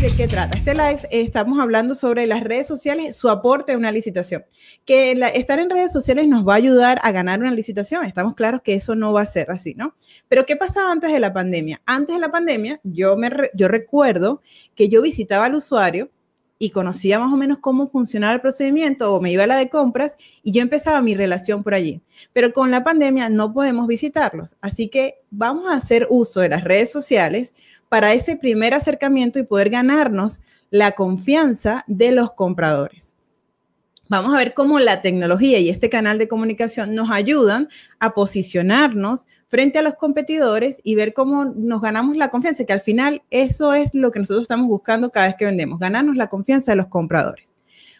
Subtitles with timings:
[0.00, 0.56] de qué trata.
[0.56, 4.46] Este live estamos hablando sobre las redes sociales, su aporte a una licitación.
[4.86, 8.06] Que estar en redes sociales nos va a ayudar a ganar una licitación.
[8.06, 9.94] Estamos claros que eso no va a ser así, ¿no?
[10.26, 11.82] Pero ¿qué pasaba antes de la pandemia?
[11.84, 14.40] Antes de la pandemia, yo, me, yo recuerdo
[14.74, 16.08] que yo visitaba al usuario
[16.58, 19.68] y conocía más o menos cómo funcionaba el procedimiento o me iba a la de
[19.68, 22.00] compras y yo empezaba mi relación por allí.
[22.32, 24.56] Pero con la pandemia no podemos visitarlos.
[24.62, 27.54] Así que vamos a hacer uso de las redes sociales
[27.90, 30.40] para ese primer acercamiento y poder ganarnos
[30.70, 33.14] la confianza de los compradores.
[34.08, 37.68] Vamos a ver cómo la tecnología y este canal de comunicación nos ayudan
[37.98, 42.80] a posicionarnos frente a los competidores y ver cómo nos ganamos la confianza, que al
[42.80, 46.72] final eso es lo que nosotros estamos buscando cada vez que vendemos, ganarnos la confianza
[46.72, 47.56] de los compradores.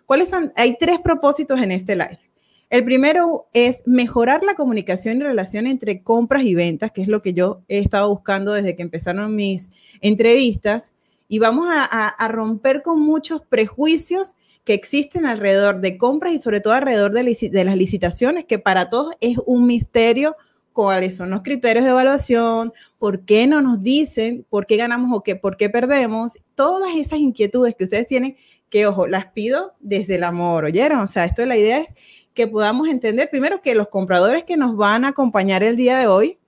[0.06, 0.52] ¿Cuáles son?
[0.54, 2.29] Hay tres propósitos en este live.
[2.70, 7.20] El primero es mejorar la comunicación y relación entre compras y ventas, que es lo
[7.20, 10.94] que yo he estado buscando desde que empezaron mis entrevistas.
[11.26, 16.74] Y vamos a, romper con muchos prejuicios que existen alrededor de compras y sobre todo
[16.74, 20.36] alrededor de, de las licitaciones, que para todos es un misterio
[20.72, 25.22] cuáles son los criterios de evaluación, por qué no nos dicen, por qué ganamos o
[25.24, 28.36] qué, por qué perdemos, todas esas inquietudes que ustedes tienen,
[28.68, 31.00] que ojo, las pido desde el amor, ¿oyeron?
[31.00, 31.88] O sea, esto la idea es
[32.34, 36.06] que podamos entender primero que los compradores que nos van a acompañar el día de
[36.06, 36.38] hoy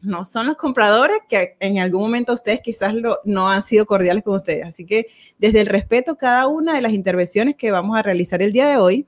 [0.00, 4.34] no son los compradores que en algún momento ustedes quizás no han sido cordiales con
[4.34, 4.66] ustedes.
[4.66, 5.06] Así que
[5.38, 8.76] desde el respeto, cada una de las intervenciones que vamos a realizar el día de
[8.78, 9.06] hoy,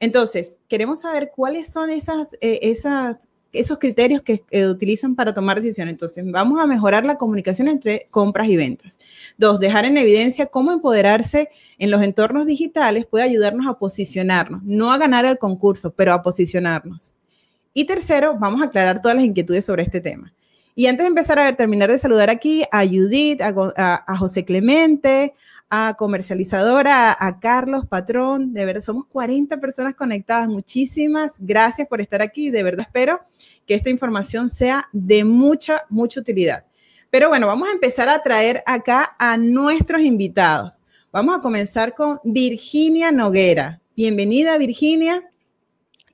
[0.00, 5.92] entonces, queremos saber cuáles son esas, eh, esas esos criterios que utilizan para tomar decisiones.
[5.92, 8.98] Entonces, vamos a mejorar la comunicación entre compras y ventas.
[9.38, 11.48] Dos, dejar en evidencia cómo empoderarse
[11.78, 16.22] en los entornos digitales puede ayudarnos a posicionarnos, no a ganar el concurso, pero a
[16.22, 17.12] posicionarnos.
[17.72, 20.32] Y tercero, vamos a aclarar todas las inquietudes sobre este tema.
[20.76, 25.34] Y antes de empezar a ver, terminar de saludar aquí a Judith, a José Clemente,
[25.76, 28.52] a comercializadora, a Carlos Patrón.
[28.52, 30.48] De verdad, somos 40 personas conectadas.
[30.48, 32.50] Muchísimas gracias por estar aquí.
[32.50, 33.20] De verdad, espero
[33.66, 36.64] que esta información sea de mucha, mucha utilidad.
[37.10, 40.82] Pero bueno, vamos a empezar a traer acá a nuestros invitados.
[41.10, 43.80] Vamos a comenzar con Virginia Noguera.
[43.96, 45.28] Bienvenida, Virginia.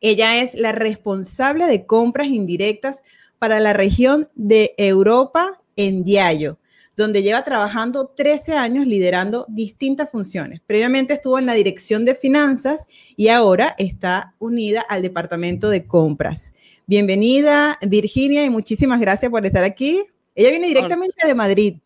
[0.01, 3.03] Ella es la responsable de compras indirectas
[3.39, 6.60] para la región de Europa en Diallo
[7.01, 10.61] donde lleva trabajando 13 años liderando distintas funciones.
[10.67, 16.53] Previamente estuvo en la dirección de finanzas y ahora está unida al departamento de compras.
[16.87, 20.05] Bienvenida, Virginia, y muchísimas gracias por estar aquí.
[20.35, 21.77] Ella viene directamente de Madrid.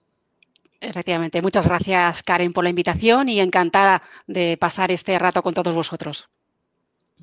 [0.81, 5.75] Efectivamente, muchas gracias Karen por la invitación y encantada de pasar este rato con todos
[5.75, 6.29] vosotros.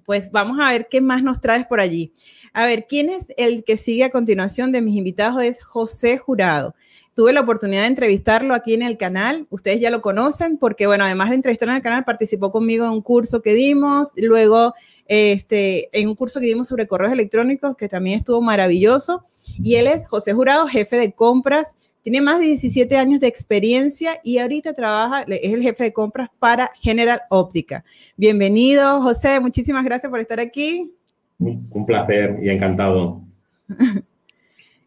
[0.06, 2.14] Pues vamos a ver qué más nos traes por allí.
[2.54, 5.44] A ver, ¿quién es el que sigue a continuación de mis invitados?
[5.44, 6.74] Es José Jurado.
[7.14, 9.46] Tuve la oportunidad de entrevistarlo aquí en el canal.
[9.50, 12.92] Ustedes ya lo conocen porque, bueno, además de entrevistarlo en el canal, participó conmigo en
[12.92, 14.08] un curso que dimos.
[14.16, 14.74] Luego,
[15.08, 19.26] este, en un curso que dimos sobre correos electrónicos, que también estuvo maravilloso.
[19.62, 21.76] Y él es José Jurado, jefe de compras.
[22.02, 26.30] Tiene más de 17 años de experiencia y ahorita trabaja, es el jefe de compras
[26.40, 27.84] para General Óptica.
[28.16, 29.40] Bienvenido, José.
[29.42, 30.92] Muchísimas gracias por estar aquí.
[31.40, 33.22] Un placer y encantado.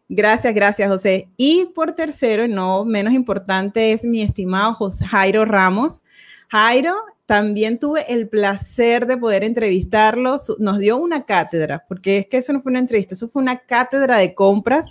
[0.07, 1.29] Gracias, gracias, José.
[1.35, 4.75] Y por tercero, no menos importante, es mi estimado
[5.07, 6.03] Jairo Ramos.
[6.47, 6.95] Jairo,
[7.25, 10.37] también tuve el placer de poder entrevistarlo.
[10.59, 13.57] Nos dio una cátedra, porque es que eso no fue una entrevista, eso fue una
[13.57, 14.85] cátedra de compras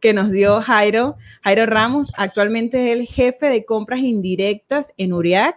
[0.00, 1.16] que nos dio Jairo.
[1.42, 5.56] Jairo Ramos actualmente es el jefe de compras indirectas en URIAC.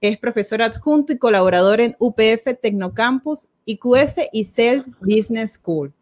[0.00, 5.92] Es profesor adjunto y colaborador en UPF Tecnocampus, IQS y Sales Business School.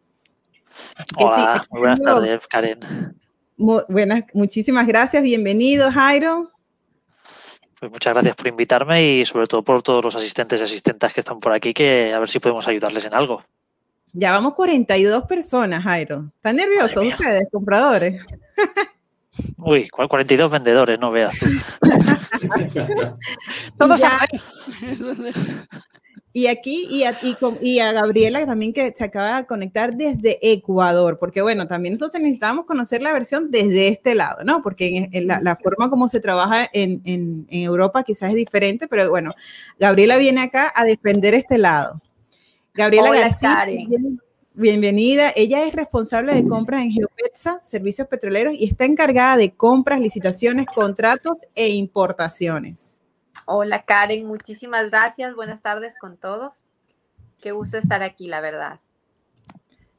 [1.17, 2.79] Hola, muy buenas tardes, Karen.
[3.57, 6.51] buenas, muchísimas gracias, bienvenido, Jairo.
[7.79, 11.19] Pues muchas gracias por invitarme y sobre todo por todos los asistentes y asistentes que
[11.19, 13.43] están por aquí, que a ver si podemos ayudarles en algo.
[14.13, 16.31] Ya vamos 42 personas, Jairo.
[16.37, 18.25] ¿Están nerviosos ustedes, compradores?
[19.57, 21.45] Uy, 42 vendedores, no veas tú.
[23.77, 24.49] Todos sabéis.
[26.37, 27.17] Y aquí, y a,
[27.61, 32.21] y, a, Gabriela también que se acaba de conectar desde Ecuador, porque bueno, también nosotros
[32.21, 34.61] necesitamos conocer la versión desde este lado, ¿no?
[34.61, 39.33] Porque en, la, forma como se trabaja en, en, Europa quizás es diferente, pero bueno,
[39.79, 41.99] Gabriela viene acá a defender este lado.
[42.75, 43.65] Gabriela García,
[44.53, 45.33] bienvenida.
[45.35, 50.67] Ella es responsable de compras en Geopetsa, servicios petroleros, y está encargada de compras, licitaciones,
[50.67, 52.96] contratos e importaciones.
[53.49, 55.33] Hola Karen, muchísimas gracias.
[55.33, 56.65] Buenas tardes con todos.
[57.39, 58.81] Qué gusto estar aquí, la verdad.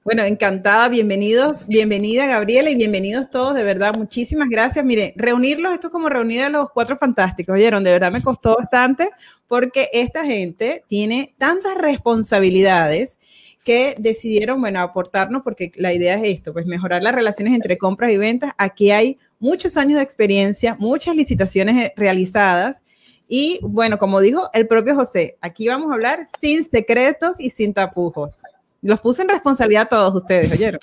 [0.04, 4.84] Bueno, encantada, bienvenidos, bienvenida Gabriela y bienvenidos todos, de verdad, muchísimas gracias.
[4.84, 8.56] Mire, reunirlos, esto es como reunir a los cuatro fantásticos, oyeron, de verdad me costó
[8.56, 9.10] bastante
[9.46, 13.18] porque esta gente tiene tantas responsabilidades
[13.64, 18.10] que decidieron, bueno, aportarnos porque la idea es esto, pues mejorar las relaciones entre compras
[18.12, 18.52] y ventas.
[18.58, 22.84] Aquí hay muchos años de experiencia, muchas licitaciones realizadas
[23.28, 27.74] y bueno, como dijo el propio José, aquí vamos a hablar sin secretos y sin
[27.74, 28.36] tapujos.
[28.80, 30.80] Los puse en responsabilidad a todos ustedes, ¿oyeron?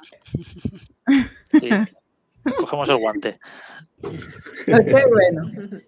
[1.59, 1.69] Sí.
[2.57, 3.39] Cogemos el guante.
[4.03, 5.81] Ok, bueno.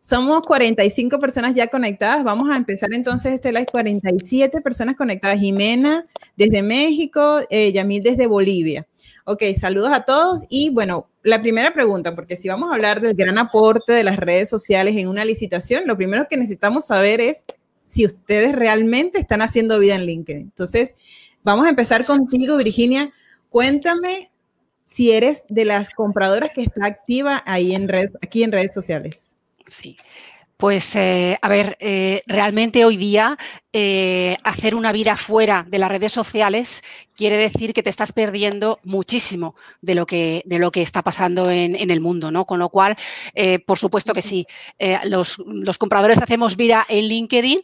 [0.00, 2.24] Somos 45 personas ya conectadas.
[2.24, 3.66] Vamos a empezar entonces este live.
[3.66, 5.38] 47 personas conectadas.
[5.38, 6.04] Jimena
[6.36, 8.86] desde México, eh, Yamil desde Bolivia.
[9.24, 10.42] Ok, saludos a todos.
[10.48, 14.16] Y bueno, la primera pregunta, porque si vamos a hablar del gran aporte de las
[14.16, 17.44] redes sociales en una licitación, lo primero que necesitamos saber es
[17.86, 20.42] si ustedes realmente están haciendo vida en LinkedIn.
[20.42, 20.96] Entonces,
[21.42, 23.12] vamos a empezar contigo, Virginia.
[23.50, 24.30] Cuéntame
[24.86, 29.30] si eres de las compradoras que está activa ahí en redes, aquí en redes sociales.
[29.66, 29.96] Sí.
[30.62, 33.36] Pues, eh, a ver, eh, realmente hoy día
[33.72, 36.84] eh, hacer una vida fuera de las redes sociales
[37.16, 41.50] quiere decir que te estás perdiendo muchísimo de lo que, de lo que está pasando
[41.50, 42.46] en, el mundo, ¿no?
[42.46, 42.96] Con lo cual,
[43.66, 44.46] por supuesto que sí,
[44.78, 45.36] eh, los,
[45.78, 47.62] compradores hacemos vida en LinkedIn,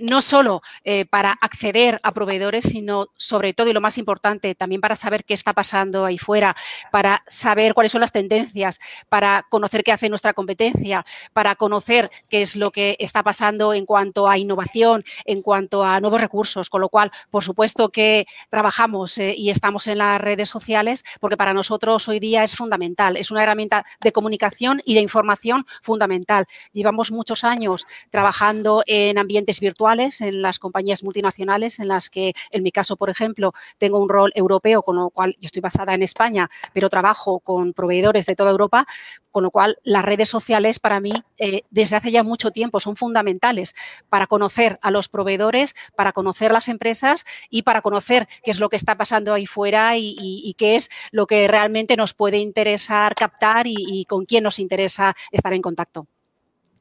[0.00, 0.62] no solo
[1.10, 5.32] para acceder a proveedores, sino sobre todo y lo más importante, también para saber qué
[5.32, 6.54] está pasando ahí fuera,
[6.90, 8.78] para saber cuáles son las tendencias,
[9.08, 13.86] para conocer qué hace nuestra competencia, para conocer qué es lo que está pasando en
[13.86, 19.18] cuanto a innovación, en cuanto a nuevos recursos, con lo cual, por supuesto que trabajamos
[19.18, 23.30] eh, y estamos en las redes sociales porque para nosotros hoy día es fundamental, es
[23.30, 26.46] una herramienta de comunicación y de información fundamental.
[26.72, 32.62] Llevamos muchos años trabajando en ambientes virtuales, en las compañías multinacionales, en las que, en
[32.62, 36.02] mi caso, por ejemplo, tengo un rol europeo, con lo cual yo estoy basada en
[36.02, 38.86] España, pero trabajo con proveedores de toda Europa,
[39.30, 42.96] con lo cual las redes sociales para mí eh, desde hace ya mucho tiempo son
[42.96, 43.74] fundamentales
[44.08, 48.68] para conocer a los proveedores, para conocer las empresas y para conocer qué es lo
[48.68, 53.66] que está pasando ahí fuera y, qué es lo que realmente nos puede interesar captar
[53.66, 56.06] y, con quién nos interesa estar en contacto.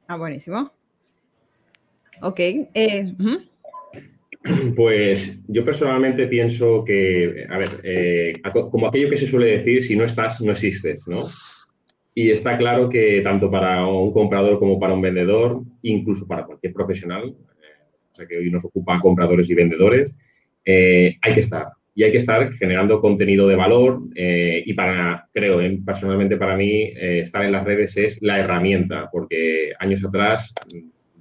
[0.07, 0.71] Ah, buenísimo.
[2.21, 2.39] Ok.
[2.39, 3.15] Eh,
[4.75, 8.41] pues yo personalmente pienso que, a ver, eh,
[8.71, 11.27] como aquello que se suele decir, si no estás, no existes, ¿no?
[12.13, 16.73] Y está claro que tanto para un comprador como para un vendedor, incluso para cualquier
[16.73, 20.15] profesional, eh, o sea que hoy nos ocupan compradores y vendedores,
[20.65, 21.67] eh, hay que estar.
[21.93, 26.93] Y hay que estar generando contenido de valor eh, y para, creo, personalmente para mí,
[26.95, 30.53] estar en las redes es la herramienta, porque años atrás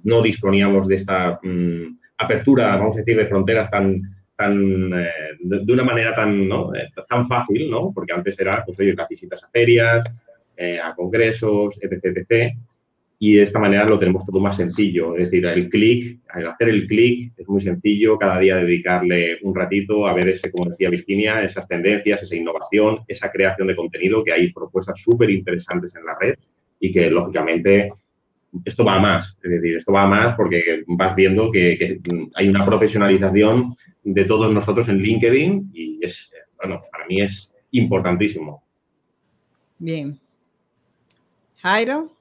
[0.03, 4.01] no disponíamos de esta mm, apertura, vamos a decir, de fronteras tan,
[4.37, 6.71] tan de, una manera tan, ¿no?
[7.07, 7.91] tan fácil, ¿no?
[7.93, 10.05] Porque antes era, pues oye, las visitas a ferias,
[10.57, 12.53] eh, a congresos, etc, etc.
[13.19, 15.15] Y de esta manera lo tenemos todo más sencillo.
[15.15, 19.53] Es decir, el clic, al hacer el clic es muy sencillo, cada día dedicarle un
[19.53, 24.23] ratito a ver ese, como decía Virginia, esas tendencias, esa innovación, esa creación de contenido,
[24.23, 26.35] que hay propuestas súper interesantes en la red
[26.79, 27.91] y que, lógicamente,
[28.65, 29.37] esto va a más.
[29.43, 31.99] Es decir, esto va a más porque vas viendo que,
[32.35, 38.63] hay una profesionalización de todos nosotros en LinkedIn y es, bueno, para mí es importantísimo.
[39.77, 40.19] Bien,
[41.61, 42.11] Jairo.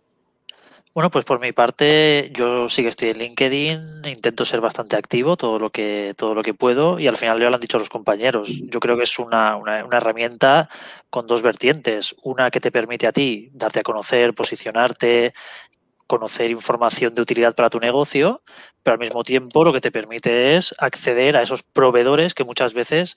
[0.93, 5.37] Bueno, pues por mi parte, yo sí que estoy en LinkedIn, intento ser bastante activo
[5.37, 7.89] todo lo que, todo lo que puedo y al final ya lo han dicho los
[7.89, 8.49] compañeros.
[8.49, 10.69] Yo creo que es una, una, herramienta
[11.09, 12.17] con dos vertientes.
[12.25, 15.33] Una que te permite a ti darte a conocer, posicionarte,
[16.09, 18.43] conocer información de utilidad para tu negocio,
[18.83, 22.75] pero al mismo tiempo lo que te permite es acceder a esos proveedores que muchas
[22.75, 23.17] veces,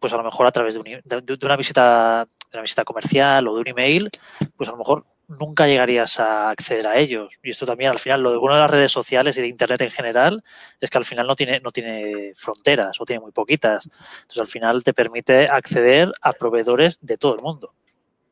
[0.00, 3.60] pues a lo mejor a través de, una visita, de una visita comercial o de
[3.60, 4.10] un email,
[4.56, 7.38] pues a lo mejor nunca llegarías a acceder a ellos.
[7.42, 9.80] Y esto también, al final, lo de bueno de las redes sociales y de Internet
[9.82, 10.44] en general
[10.80, 13.88] es que al final no tiene, no tiene fronteras o tiene muy poquitas.
[14.22, 17.74] Entonces, al final te permite acceder a proveedores de todo el mundo.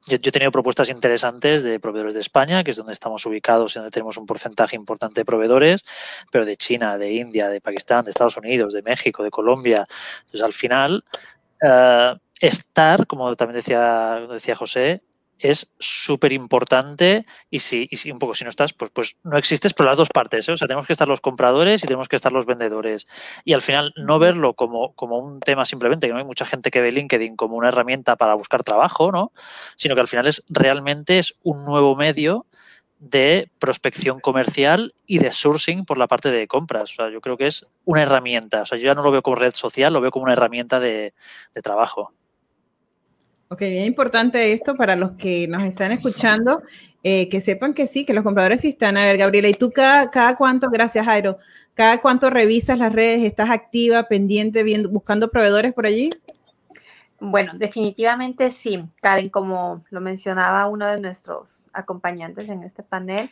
[0.06, 3.78] yo, he tenido propuestas interesantes de proveedores de España, que es donde estamos ubicados y
[3.78, 5.84] donde tenemos un porcentaje importante de proveedores,
[6.32, 9.86] pero de China, de India, de Pakistán, de Estados Unidos, de México, de Colombia.
[10.20, 11.04] Entonces, al final,
[11.62, 15.02] eh, estar, como también decía, decía José,
[15.40, 19.74] es súper importante y si, y un poco si no estás, pues, pues no existes
[19.74, 20.48] por las dos partes.
[20.48, 20.52] ¿eh?
[20.52, 23.06] O sea, tenemos que estar los compradores y tenemos que estar los vendedores.
[23.44, 26.70] Y al final no verlo como, como un tema simplemente, que no hay mucha gente
[26.70, 29.32] que ve LinkedIn como una herramienta para buscar trabajo, ¿no?
[29.76, 32.46] Sino que al final es realmente es un nuevo medio
[32.98, 36.92] de prospección comercial y de sourcing por la parte de compras.
[36.92, 38.62] O sea, yo creo que es una herramienta.
[38.62, 40.78] O sea, yo ya no lo veo como red social, lo veo como una herramienta
[40.78, 41.14] de,
[41.54, 42.12] de trabajo.
[43.52, 46.62] Ok, bien importante esto para los que nos están escuchando,
[47.02, 48.96] eh, que sepan que sí, que los compradores sí están.
[48.96, 51.36] A ver, Gabriela, ¿y tú cada, cada cuánto, gracias Jairo,
[51.74, 53.24] cada cuánto revisas las redes?
[53.24, 56.10] ¿Estás activa, pendiente, viendo, buscando proveedores por allí?
[57.18, 63.30] Bueno, definitivamente sí, Karen, como lo mencionaba uno de nuestros acompañantes en este panel,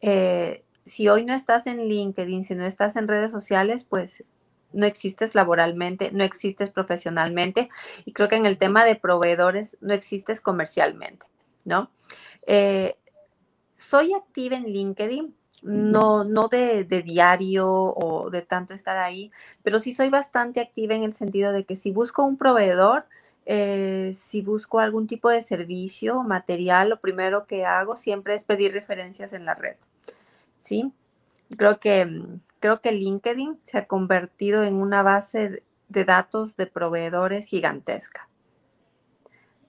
[0.00, 4.24] eh, si hoy no estás en LinkedIn, si no estás en redes sociales, pues
[4.72, 7.68] no existes laboralmente, no existes profesionalmente
[8.04, 11.26] y creo que en el tema de proveedores no existes comercialmente,
[11.64, 11.90] ¿no?
[12.46, 12.96] Eh,
[13.76, 19.32] soy activa en LinkedIn, no, no de, diario o de tanto estar ahí,
[19.62, 23.06] pero sí soy bastante activa en el sentido de que si busco un proveedor,
[23.46, 28.72] eh, si busco algún tipo de servicio, material, lo primero que hago siempre es pedir
[28.72, 29.76] referencias en la red,
[30.60, 30.92] ¿sí?
[31.56, 36.66] Creo que, mm, creo que LinkedIn se ha convertido en una base de datos de
[36.66, 38.28] proveedores gigantesca.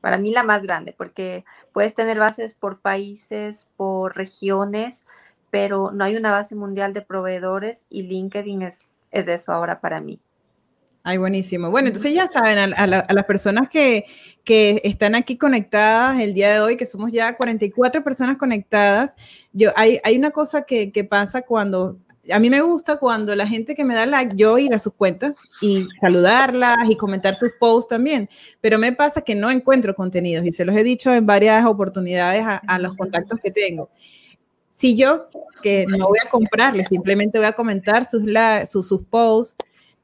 [0.01, 1.43] Para mí la más grande, porque
[1.74, 5.03] puedes tener bases por países, por regiones,
[5.51, 10.00] pero no hay una base mundial de proveedores y LinkedIn es, es eso ahora para
[10.00, 10.21] mí.
[11.03, 11.71] Ay, buenísimo.
[11.71, 14.05] Bueno, entonces ya saben, a, las personas que,
[14.43, 19.15] que, están aquí conectadas el día de hoy, que somos ya 44 personas conectadas,
[19.53, 21.97] yo, hay, hay una cosa que, que, pasa cuando,
[22.31, 24.93] a mí me gusta cuando la gente que me da like, yo ir a sus
[24.93, 28.29] cuentas y saludarlas y comentar sus posts también,
[28.59, 32.43] pero me pasa que no encuentro contenidos y se los he dicho en varias oportunidades
[32.43, 33.89] a, a los contactos que tengo.
[34.75, 35.27] Si yo
[35.61, 38.23] que no voy a comprarles, simplemente voy a comentar sus,
[38.69, 39.57] sus, sus posts,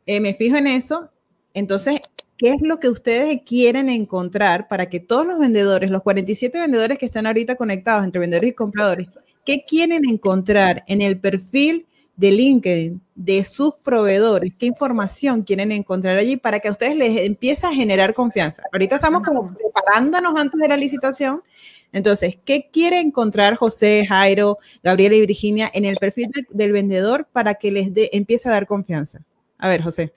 [0.06, 1.10] eh, me fijo en eso.
[1.54, 2.02] Entonces,
[2.38, 7.00] ¿qué es lo que ustedes quieren encontrar para que todos los vendedores, los 47 vendedores
[7.00, 9.08] que están ahorita conectados entre vendedores y compradores,
[9.46, 11.86] qué quieren encontrar en el perfil
[12.18, 14.54] de LinkedIn de sus proveedores?
[14.58, 18.64] ¿Qué información quieren encontrar allí para que a ustedes les empiece a generar confianza?
[18.72, 21.42] Ahorita estamos como preparándonos antes de la licitación.
[21.94, 27.56] Entonces, ¿qué quiere encontrar José, Jairo, Gabriela y Virginia en el perfil del, vendedor para
[27.56, 29.22] que les empiece a dar confianza?
[29.66, 30.12] A ver, José.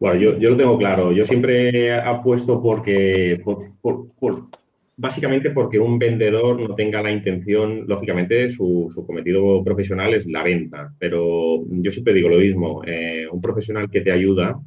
[0.00, 1.12] Bueno, yo, yo lo tengo claro.
[1.12, 3.40] Yo siempre apuesto porque,
[4.96, 10.92] básicamente porque un vendedor no tenga la intención, lógicamente su, cometido profesional es la venta,
[10.98, 14.60] pero yo siempre digo lo mismo, eh, un profesional que te ayuda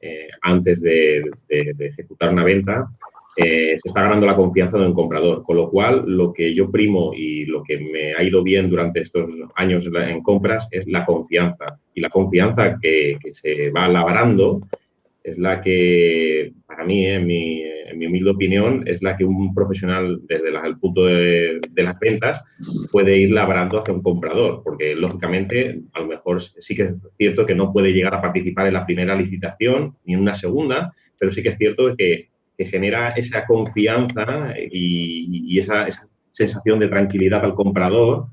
[0.00, 2.88] eh, antes de, ejecutar una venta
[3.36, 5.42] eh, se está ganando la confianza de un comprador.
[5.42, 9.00] Con lo cual, lo que yo primo y lo que me ha ido bien durante
[9.00, 11.78] estos años en compras es la confianza.
[11.94, 14.60] Y la confianza que, se va labrando
[15.22, 17.62] es la que, para mí, en mi,
[18.06, 22.42] humilde opinión, es la que un profesional desde el punto de, de, las ventas
[22.92, 27.44] puede ir labrando hacia un comprador, porque lógicamente a lo mejor sí que es cierto
[27.44, 31.32] que no puede llegar a participar en la primera licitación ni en una segunda, pero
[31.32, 35.86] sí que es cierto que que genera esa confianza y, esa,
[36.30, 38.26] sensación de tranquilidad al comprador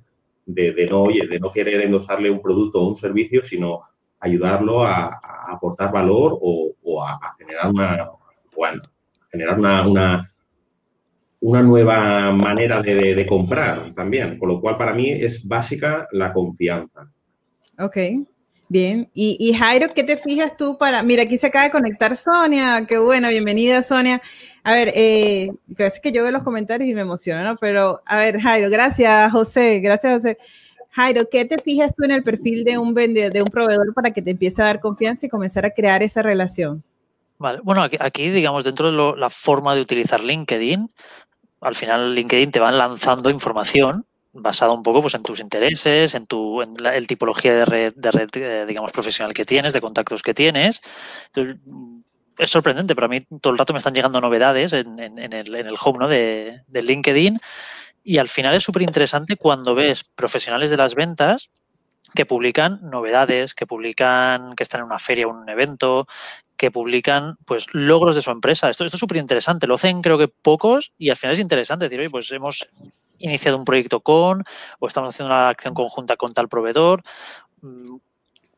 [0.45, 3.81] de, no, de no querer endosarle un producto o un servicio, sino
[4.19, 8.09] ayudarlo a, aportar valor o, a, generar una,
[8.55, 8.81] bueno,
[9.31, 10.25] generar una,
[11.39, 14.37] una, nueva manera de, de, comprar también.
[14.37, 17.09] Con lo cual, para mí es básica la confianza.
[17.79, 17.97] Ok,
[18.73, 21.03] Bien, y, Jairo, ¿qué te fijas tú para...?
[21.03, 24.19] Mira, aquí se acaba de conectar Sonia, qué buena, bienvenida Sonia.
[24.63, 27.55] A ver, eh, es que yo veo los comentarios y me emociona, ¿no?
[27.57, 30.39] Pero, a ver, Jairo, gracias José, gracias José.
[30.89, 34.09] Jairo, ¿qué te fijas tú en el perfil de un vendedor, de un proveedor para
[34.09, 36.83] que te empiece a dar confianza y comenzar a crear esa relación?
[37.37, 40.89] Vale, bueno, aquí, digamos, dentro de la forma de utilizar LinkedIn,
[41.61, 46.25] al final LinkedIn te van lanzando información basado un poco pues, en tus intereses, en
[46.25, 49.81] tu en la el tipología de red, de red eh, digamos, profesional que tienes, de
[49.81, 50.81] contactos que tienes.
[51.27, 51.57] Entonces,
[52.37, 55.55] es sorprendente, pero a mí todo el rato me están llegando novedades en, en, el,
[55.55, 56.07] en el, home ¿no?
[56.07, 57.39] de, de, LinkedIn
[58.03, 61.51] y al final es súper interesante cuando ves profesionales de las ventas
[62.15, 66.07] que publican novedades, que publican que están en una feria o un evento,
[66.57, 68.69] que publican pues logros de su empresa.
[68.69, 69.67] Esto, esto es súper interesante.
[69.67, 72.67] Lo hacen creo que pocos y al final es interesante decir, oye, pues hemos
[73.23, 74.43] iniciado un proyecto con
[74.79, 77.01] o estamos haciendo una acción conjunta con tal proveedor.
[77.61, 77.95] Mm,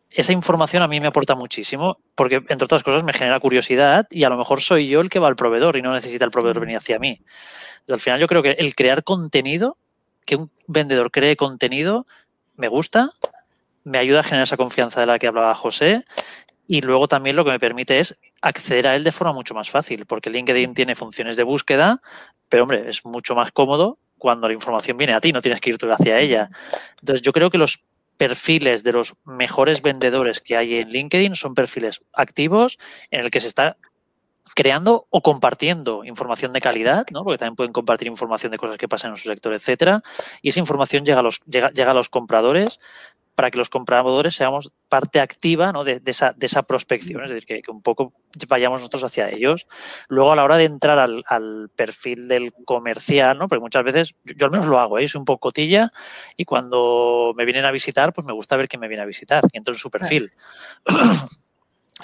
[0.10, 4.24] esa información a mí me aporta muchísimo porque, entre otras cosas, me genera curiosidad y
[4.24, 6.62] a lo mejor soy yo el que va al proveedor y no necesita el proveedor
[6.62, 7.19] venir hacia mí.
[7.89, 9.77] al final yo creo que el crear contenido,
[10.25, 12.07] que un vendedor cree contenido,
[12.55, 13.12] me gusta,
[13.84, 16.05] me ayuda a generar esa confianza de la que hablaba José
[16.65, 19.69] y luego también lo que me permite es acceder a él de forma mucho más
[19.69, 22.01] fácil, porque LinkedIn tiene funciones de búsqueda,
[22.48, 25.70] pero hombre, es mucho más cómodo cuando la información viene a ti, no tienes que
[25.70, 26.50] ir tú hacia ella.
[27.00, 27.84] Entonces yo creo que los
[28.17, 32.79] perfiles de los mejores vendedores que hay en LinkedIn son perfiles activos
[33.12, 33.77] en el que se está
[34.55, 37.24] creando o compartiendo información de calidad, ¿no?
[37.24, 40.01] porque también pueden compartir información de cosas que pasan en su sector, etcétera,
[40.41, 42.79] y esa información llega a los, llega, llega a los compradores
[43.35, 47.71] para que los compradores seamos parte activa de, esa, de, esa, prospección, es decir, que,
[47.71, 48.13] un poco
[48.47, 49.67] vayamos nosotros hacia ellos.
[50.07, 53.47] Luego, a la hora de entrar al, perfil del comercial, ¿no?
[53.47, 55.07] porque muchas veces, yo, al menos lo hago, ¿eh?
[55.07, 55.91] soy un poco cotilla
[56.37, 59.43] y cuando me vienen a visitar, pues me gusta ver quién me viene a visitar
[59.51, 60.31] y entro en su perfil.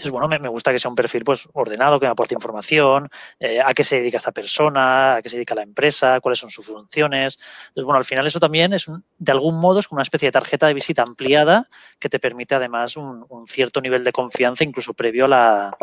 [0.09, 3.73] bueno, me, gusta que sea un perfil pues ordenado, que me aporte información, eh, a
[3.73, 7.37] qué se dedica esta persona, a qué se dedica la empresa, cuáles son sus funciones.
[7.67, 10.31] Entonces, bueno, al final eso también es, de algún modo, es como una especie de
[10.31, 11.67] tarjeta de visita ampliada
[11.99, 15.77] que te permite además un, cierto nivel de confianza incluso previo a la,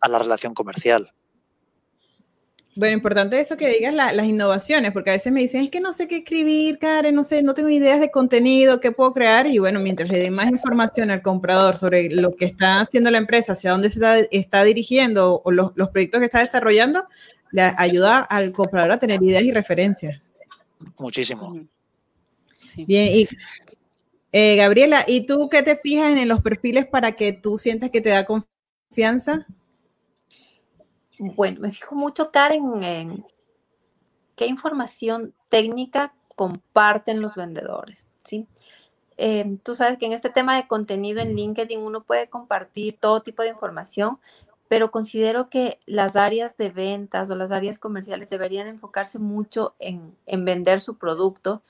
[0.00, 1.10] a la relación comercial.
[2.76, 5.92] Bueno, importante eso que digas las innovaciones, porque a veces me dicen, es que no
[5.92, 9.46] sé qué escribir, Karen, no sé, no tengo ideas de contenido, qué puedo crear.
[9.46, 13.18] Y bueno, mientras le den más información al comprador sobre lo que está haciendo la
[13.18, 17.04] empresa, hacia dónde se está, dirigiendo o los, proyectos que está desarrollando,
[17.52, 20.32] le ayuda al comprador a tener ideas y referencias.
[20.98, 21.56] Muchísimo.
[22.76, 23.28] Bien, y
[24.32, 28.00] eh, Gabriela, ¿y tú qué te fijas en los perfiles para que tú sientas que
[28.00, 29.46] te da confianza?
[31.18, 33.24] Bueno, me fijo mucho, Karen, en
[34.36, 38.48] qué información técnica comparten los vendedores, ¿sí?
[39.16, 43.22] Em, tú sabes que en este tema de contenido en LinkedIn uno puede compartir todo
[43.22, 44.18] tipo de información,
[44.66, 50.16] pero considero que las áreas de ventas o las áreas comerciales deberían enfocarse mucho en,
[50.26, 51.62] vender su producto,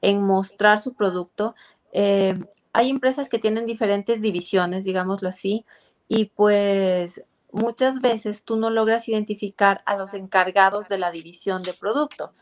[0.00, 1.56] en mostrar su producto.
[1.92, 5.64] Em, hay empresas que tienen diferentes divisiones, digámoslo así,
[6.08, 11.74] y pues muchas veces tú no logras identificar a los encargados de la división de
[11.74, 12.32] producto.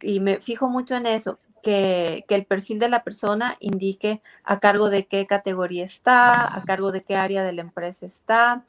[0.00, 4.90] Y, me fijo mucho en eso, que, el perfil de la persona indique a cargo
[4.90, 8.64] de qué categoría está, a cargo de qué área de la empresa está,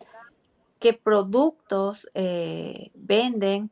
[0.80, 3.72] qué productos eh, venden,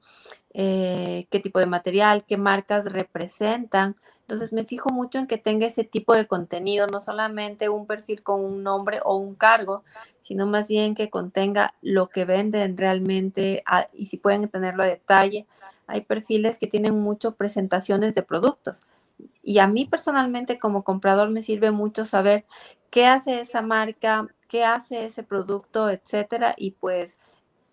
[0.54, 3.96] eh, qué tipo de material, qué marcas representan.
[4.28, 8.24] Entonces me fijo mucho en que tenga ese tipo de contenido, no solamente un perfil
[8.24, 9.86] con un nombre o un cargo,
[10.22, 14.88] sino más bien que contenga lo que venden realmente ah, y si pueden tenerlo a
[14.88, 15.48] detalle.
[15.88, 18.82] Hay perfiles que tienen mucho presentaciones de productos.
[19.44, 22.44] Y a mí personalmente como comprador me sirve mucho saber
[22.90, 26.54] qué hace esa marca, qué hace ese producto, etcétera.
[26.58, 27.18] Y pues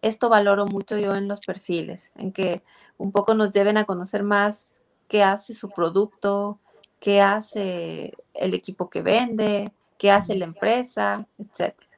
[0.03, 2.63] esto valoro mucho yo en los perfiles, en que
[2.97, 6.61] un poco nos lleven a conocer más qué hace su producto,
[7.01, 11.89] qué hace el equipo que vende, qué hace la empresa, etcétera.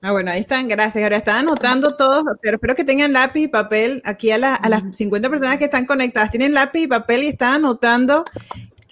[0.00, 1.02] Ah, bueno, ahí están, gracias.
[1.02, 4.02] Ahora están anotando todos, pero espero que tengan lápiz y papel.
[4.04, 7.54] Aquí a, a las 50 personas que están conectadas tienen lápiz y papel y están
[7.54, 8.24] anotando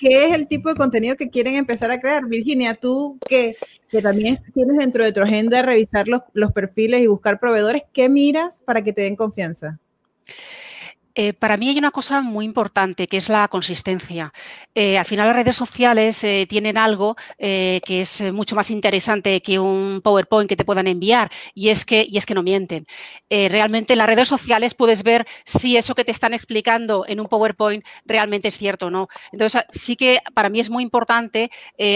[0.03, 2.27] qué es el tipo de contenido que quieren empezar a crear.
[2.27, 3.57] Virginia, tú que,
[3.89, 8.09] que también tienes dentro de tu agenda revisar los, los perfiles y buscar proveedores, ¿qué
[8.09, 9.79] miras para que te den confianza?
[11.15, 14.33] Eh, para mí hay una cosa muy importante que es la consistencia.
[14.75, 19.59] Eh, al final las redes sociales eh, tienen algo que es mucho más interesante que
[19.59, 22.85] un PowerPoint que te puedan enviar y es que, y es que no mienten.
[23.29, 27.29] realmente en las redes sociales puedes ver si eso que te están explicando en un
[27.29, 29.09] PowerPoint realmente es cierto o no.
[29.33, 31.51] Entonces sí que para mí es muy importante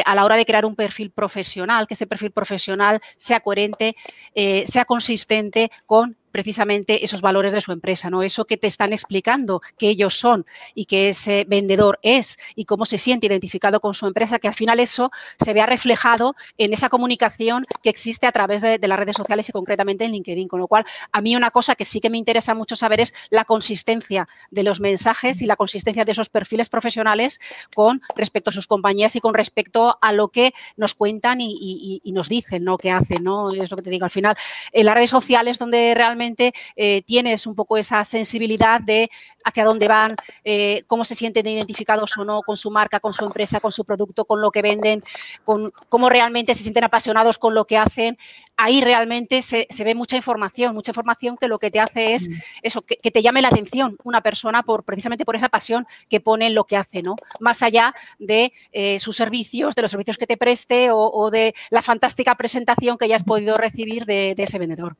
[0.04, 3.94] a la hora de crear un perfil profesional, que ese perfil profesional sea coherente,
[4.34, 8.22] sea consistente con precisamente esos valores de su empresa, ¿no?
[8.22, 10.44] Eso que te están explicando que ellos son
[10.74, 14.52] y que ese vendedor es y cómo se siente identificado con su empresa, que al
[14.52, 15.10] final eso
[15.42, 19.52] se vea reflejado en esa comunicación que existe a través de, las redes sociales y
[19.52, 20.46] concretamente en LinkedIn.
[20.46, 23.14] Con lo cual, a mí una cosa que sí que me interesa mucho saber es
[23.30, 27.40] la consistencia de los mensajes y la consistencia de esos perfiles profesionales
[27.74, 32.28] con respecto a sus compañías y con respecto a lo que nos cuentan y, nos
[32.28, 32.76] dicen, ¿no?
[32.76, 33.52] Que hacen, ¿no?
[33.52, 34.36] Es lo que te digo al final.
[34.72, 39.10] En las redes sociales donde realmente realmente eh, tienes un poco esa sensibilidad de
[39.44, 43.24] hacia dónde van, eh, cómo se sienten identificados o no con su marca, con su
[43.24, 45.04] empresa, con su producto, con lo que venden,
[45.44, 48.18] con cómo realmente se sienten apasionados con lo que hacen,
[48.56, 52.32] ahí realmente se, ve mucha información, mucha información que lo que te hace es mm.
[52.62, 56.48] eso, que, te llame la atención una persona por precisamente por esa pasión que pone
[56.48, 57.14] en lo que hace, ¿no?
[57.38, 61.82] Más allá de eh, sus servicios, de los servicios que te preste o, de la
[61.82, 64.96] fantástica presentación que ya has podido recibir de, ese vendedor.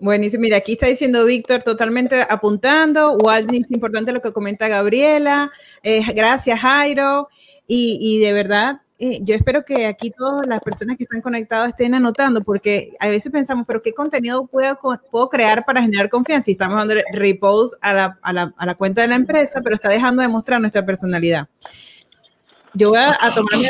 [0.00, 0.42] Buenísimo.
[0.42, 3.12] Mira, aquí está diciendo Víctor, totalmente apuntando.
[3.12, 5.50] Walt, es importante lo que comenta Gabriela.
[5.82, 7.28] Eh, gracias, Jairo.
[7.66, 11.94] y, de verdad, eh, yo espero que aquí todas las personas que están conectadas estén
[11.94, 14.76] anotando, porque a veces pensamos, pero ¿qué contenido puedo,
[15.10, 16.50] puedo crear para generar confianza?
[16.50, 19.76] Y estamos dando repose a la, a, la, a la, cuenta de la empresa, pero
[19.76, 21.46] está dejando de mostrar nuestra personalidad.
[22.74, 23.68] Yo voy a, tomarme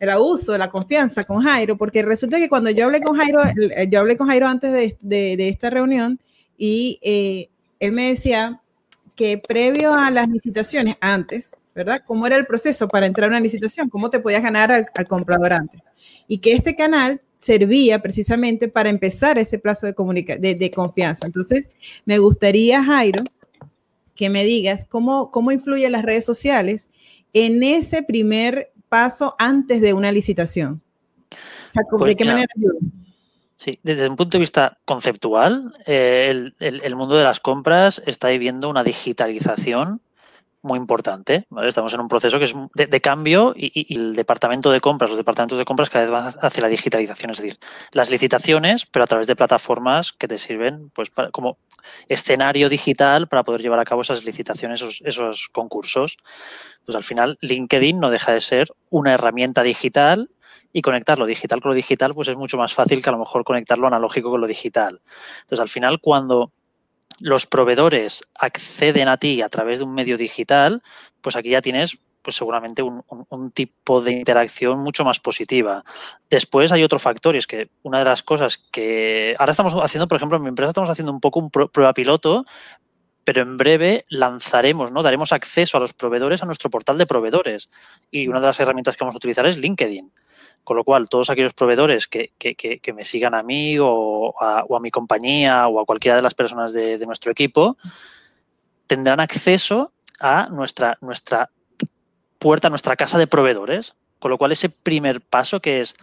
[0.00, 3.42] el abuso la confianza con Jairo, porque resulta que cuando yo hablé con Jairo,
[3.88, 6.18] yo hablé con Jairo antes de esta reunión
[6.62, 7.48] y eh,
[7.80, 8.60] él me decía
[9.16, 12.02] que previo a las licitaciones, antes, ¿verdad?
[12.06, 13.88] ¿Cómo era el proceso para entrar a una licitación?
[13.88, 15.80] ¿Cómo te podías ganar al, comprador antes?
[16.28, 21.24] Y que este canal servía precisamente para empezar ese plazo de, de, confianza.
[21.24, 21.70] Entonces,
[22.04, 23.24] me gustaría, Jairo,
[24.14, 26.90] que me digas cómo, cómo influyen las redes sociales
[27.32, 30.82] en ese primer paso antes de una licitación.
[31.72, 32.48] ¿de pues qué manera
[33.56, 38.28] Sí, desde un punto de vista conceptual, eh, el, el, mundo de las compras está
[38.28, 40.00] viviendo una digitalización
[40.62, 41.46] muy importante.
[41.62, 45.58] Estamos en un proceso que es de, cambio y, el departamento de compras, los departamentos
[45.58, 47.58] de compras cada vez van hacia la digitalización, es decir,
[47.92, 51.58] las licitaciones, pero a través de plataformas que te sirven pues, como
[52.08, 56.18] escenario digital para poder llevar a cabo esas licitaciones, esos, concursos.
[56.84, 60.30] Pues al final LinkedIn no deja de ser una herramienta digital
[60.72, 63.18] y conectar lo digital con lo digital pues es mucho más fácil que a lo
[63.18, 65.00] mejor conectar lo analógico con lo digital.
[65.40, 66.52] Entonces al final cuando
[67.20, 70.82] los proveedores acceden a ti a través de un medio digital,
[71.20, 75.84] pues aquí ya tienes pues seguramente un, tipo de interacción mucho más positiva.
[76.28, 80.06] Después hay otro factor y es que una de las cosas que ahora estamos haciendo,
[80.06, 82.44] por ejemplo, en mi empresa estamos haciendo un poco un prueba piloto,
[83.24, 85.02] pero en breve lanzaremos, ¿no?
[85.02, 87.70] Daremos acceso a los proveedores a nuestro portal de proveedores.
[88.10, 90.12] Y una de las herramientas que vamos a utilizar es LinkedIn.
[90.64, 92.30] Con lo cual, todos aquellos proveedores que,
[92.94, 96.98] me sigan a mí o a, mi compañía o a cualquiera de las personas de,
[97.06, 97.76] nuestro equipo
[98.86, 101.50] tendrán acceso a nuestra, nuestra
[102.38, 103.94] puerta, a nuestra casa de proveedores.
[104.18, 105.96] Con lo cual, ese primer paso que es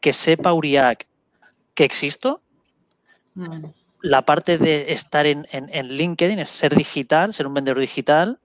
[0.00, 1.06] que sepa Uriac
[1.74, 2.40] que existo,
[4.00, 8.38] la parte de estar en, en, LinkedIn es ser digital, ser un vendedor digital,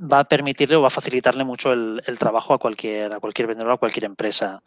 [0.00, 3.72] va a permitirle o va a facilitarle mucho el, trabajo a cualquier, a cualquier vendedor,
[3.72, 4.62] a cualquier empresa.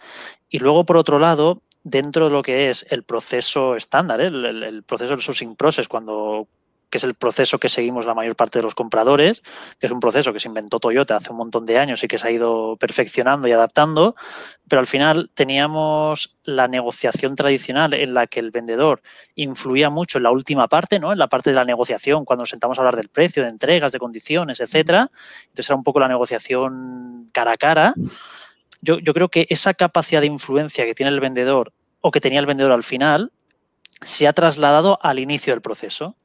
[0.49, 4.27] Y luego, por otro lado, dentro de lo que es el proceso estándar, ¿eh?
[4.27, 6.47] el, el, proceso del sourcing process, cuando,
[6.93, 9.41] que es el proceso que seguimos la mayor parte de los compradores,
[9.79, 12.19] que es un proceso que se inventó Toyota hace un montón de años y que
[12.19, 14.15] se ha ido perfeccionando y adaptando,
[14.69, 19.01] pero al final teníamos la negociación tradicional en la que el vendedor
[19.33, 21.11] influía mucho en la última parte, ¿no?
[21.11, 23.91] En la parte de la negociación, cuando nos sentamos a hablar del precio, de entregas,
[23.91, 25.09] de condiciones, etcétera.
[25.45, 27.95] Entonces era un poco la negociación cara a cara.
[28.83, 32.39] Yo, yo creo que esa capacidad de influencia que tiene el vendedor o que tenía
[32.39, 33.31] el vendedor al final
[34.01, 36.17] se ha trasladado al inicio del proceso.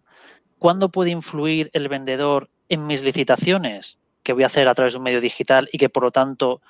[0.59, 4.99] ¿Cuándo puede influir el vendedor en mis licitaciones que voy a hacer a través de
[4.99, 6.61] un medio digital y que por lo tanto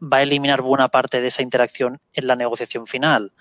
[0.00, 3.32] va a eliminar buena parte de esa interacción en la negociación final?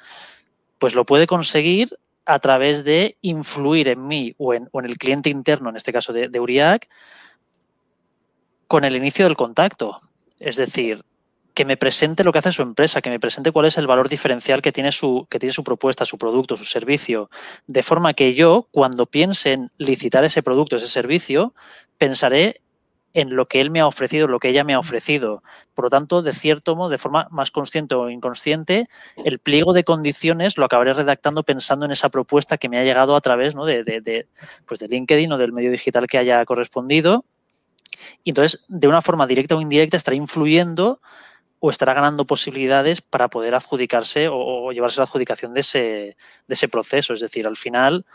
[0.79, 5.69] Pues lo puede conseguir a través de influir en mí o en, el cliente interno,
[5.69, 6.87] en este caso de, Uriac,
[8.67, 9.99] con el inicio del contacto.
[10.39, 11.03] Es decir,
[11.53, 14.09] que me presente lo que hace su empresa, que me presente cuál es el valor
[14.09, 17.29] diferencial que tiene su, que tiene su propuesta, su producto, su servicio,
[17.67, 21.53] de forma que yo, cuando piense en licitar ese producto, ese servicio,
[21.97, 22.61] pensaré
[23.13, 25.43] en lo que él me ha ofrecido, lo que ella me ha ofrecido.
[25.75, 28.87] Por lo tanto, de cierto modo, de forma más consciente o inconsciente,
[29.23, 33.15] el pliego de condiciones lo acabaré redactando pensando en esa propuesta que me ha llegado
[33.15, 33.65] a través ¿no?
[33.65, 34.27] de, de,
[34.65, 37.25] pues de LinkedIn o del medio digital que haya correspondido.
[38.23, 40.99] Y entonces, de una forma directa o indirecta, estaré influyendo
[41.65, 46.67] o estará ganando posibilidades para poder adjudicarse o, llevarse la adjudicación de ese, de ese
[46.67, 47.13] proceso.
[47.13, 48.05] Es decir, al final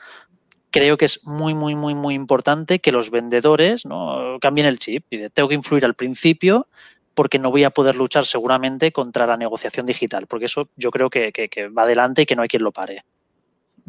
[0.70, 4.37] creo que es muy, muy, muy, muy importante que los vendedores ¿no?
[4.38, 5.06] cambien el chip.
[5.08, 6.66] Y tengo que influir al principio
[7.14, 11.08] porque no voy a poder luchar seguramente contra la negociación digital, porque eso yo creo
[11.08, 11.32] que,
[11.74, 13.02] va adelante y que no hay quien lo pare.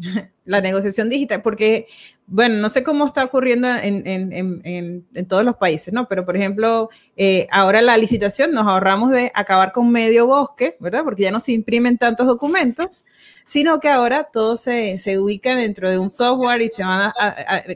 [0.44, 1.86] la negociación digital, porque,
[2.26, 6.08] bueno, no sé cómo está ocurriendo en, todos los países, ¿no?
[6.08, 11.04] Pero, por ejemplo, eh, ahora la licitación nos ahorramos de acabar con medio bosque, ¿verdad?
[11.04, 13.04] Porque ya no se imprimen tantos documentos,
[13.44, 17.12] sino que ahora todo se, se ubica dentro de un software y se van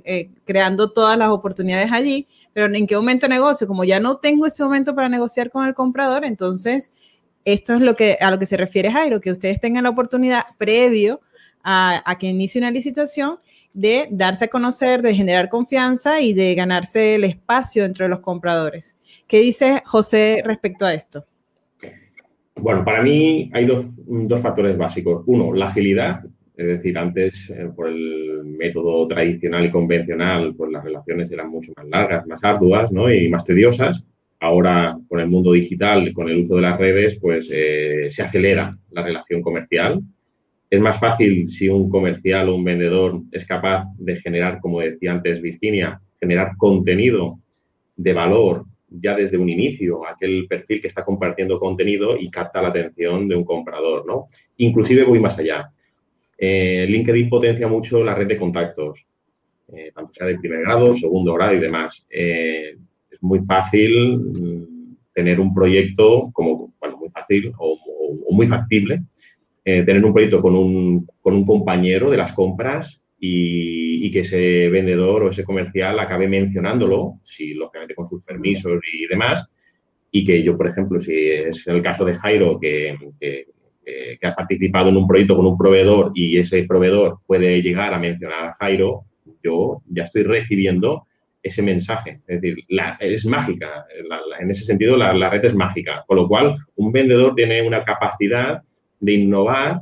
[0.05, 2.29] eh, creando todas las oportunidades allí.
[2.53, 5.75] Pero en qué momento negocio, como ya no tengo ese momento para negociar con el
[5.75, 6.93] comprador, entonces
[7.45, 10.45] esto es lo que, a lo que se refiere Jairo, que ustedes tengan la oportunidad
[10.57, 11.21] previo
[11.64, 13.38] a, que inicie una licitación
[13.72, 18.98] de darse a conocer, de generar confianza y de ganarse el espacio entre los compradores.
[19.27, 21.27] ¿Qué dice José respecto a esto?
[22.57, 25.24] Bueno, para mí hay dos, factores básicos.
[25.27, 26.24] Uno, la agilidad,
[26.57, 31.72] es decir, antes eh, por el método tradicional y convencional, pues las relaciones eran mucho
[31.77, 33.12] más largas, más arduas ¿no?
[33.12, 34.05] y más tediosas.
[34.38, 38.70] Ahora, con el mundo digital, con el uso de las redes, pues eh, se acelera
[38.90, 40.00] la relación comercial.
[40.70, 45.12] Es más fácil si un comercial o un vendedor es capaz de generar, como decía
[45.12, 47.38] antes Virginia, generar contenido
[47.96, 52.68] de valor ya desde un inicio, aquel perfil que está compartiendo contenido y capta la
[52.68, 54.29] atención de un comprador, ¿no?
[54.59, 55.70] Inclusive voy más allá.
[56.38, 59.05] Eh, LinkedIn potencia mucho la red de contactos,
[59.72, 62.07] eh, tanto sea de primer grado, segundo grado y demás
[63.24, 67.79] muy fácil mm, tener un proyecto como, bueno, muy fácil o,
[68.31, 69.03] muy factible,
[69.64, 74.68] eh, tener un proyecto con un, con un, compañero de las compras y, que ese
[74.68, 79.50] vendedor o ese comercial acabe mencionándolo, si lógicamente con sus permisos y demás,
[80.12, 83.46] y que yo, por ejemplo, si es el caso de Jairo, que, que,
[83.85, 87.98] que ha participado en un proyecto con un proveedor y ese proveedor puede llegar a
[87.98, 89.05] mencionar a Jairo,
[89.42, 91.07] yo ya estoy recibiendo
[91.44, 92.22] ese mensaje.
[92.27, 92.64] Es decir,
[93.00, 93.85] es mágica.
[94.40, 96.03] en ese sentido, la, red es mágica.
[96.07, 98.62] Con lo cual, un vendedor tiene una capacidad
[99.05, 99.81] de innovar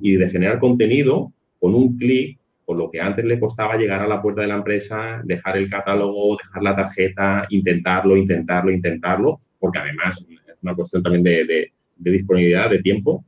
[0.00, 4.06] y de generar contenido con un clic, por lo que antes le costaba llegar a
[4.06, 9.78] la puerta de la empresa, dejar el catálogo, dejar la tarjeta, intentarlo, intentarlo, intentarlo, porque
[9.78, 13.24] además es una cuestión también de disponibilidad, de tiempo.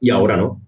[0.00, 0.60] Y ahora no.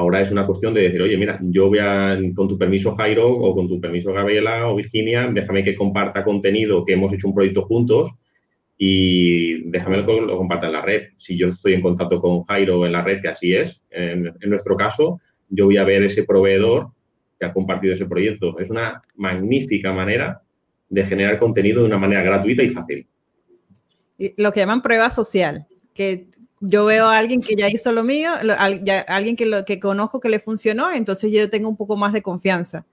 [0.00, 3.28] Ahora es una cuestión de decir, oye, mira, yo voy a, con tu permiso Jairo
[3.28, 7.34] o con tu permiso Gabriela o Virginia, déjame que comparta contenido que hemos hecho un
[7.34, 8.14] proyecto juntos
[8.82, 11.08] y déjame lo comparta en la red.
[11.18, 14.74] Si yo estoy en contacto con Jairo en la red, que así es, en, nuestro
[14.74, 16.88] caso, yo voy a ver ese proveedor
[17.38, 18.58] que ha compartido ese proyecto.
[18.58, 20.40] Es una magnífica manera
[20.88, 23.06] de generar contenido de una manera gratuita y fácil.
[24.38, 26.28] Lo que llaman prueba social, que
[26.60, 28.30] yo veo a alguien que ya hizo lo mío,
[29.08, 32.22] alguien que, lo, que conozco que le funcionó, entonces yo tengo un poco más de
[32.22, 32.86] confianza.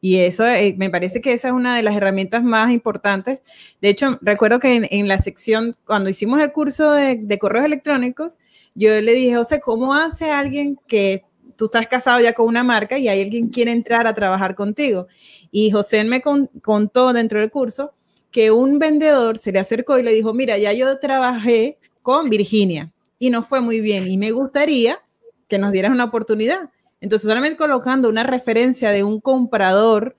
[0.00, 3.40] Y eso eh, me parece que esa es una de las herramientas más importantes.
[3.80, 8.38] De hecho, recuerdo que en, la sección, cuando hicimos el curso de, correos electrónicos,
[8.74, 11.24] yo le dije, José, ¿cómo hace alguien que
[11.56, 14.54] tú estás casado ya con una marca y hay alguien que quiere entrar a trabajar
[14.54, 15.06] contigo?
[15.50, 17.92] Y José me contó dentro del curso
[18.30, 22.92] que un vendedor se le acercó y le dijo, mira, ya yo trabajé con Virginia
[23.18, 24.10] y no fue muy bien.
[24.10, 25.00] Y me gustaría
[25.48, 26.70] que nos dieras una oportunidad.
[27.00, 30.16] Entonces, solamente colocando una referencia de un comprador,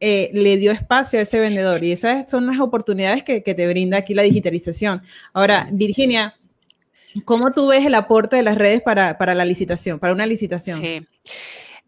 [0.00, 1.82] eh, le dio espacio a ese vendedor.
[1.82, 5.02] Y esas son las oportunidades que, te brinda aquí la digitalización.
[5.32, 6.36] Ahora, Virginia,
[7.24, 10.78] ¿cómo tú ves el aporte de las redes para, para la licitación, para una licitación?
[10.78, 11.00] Sí.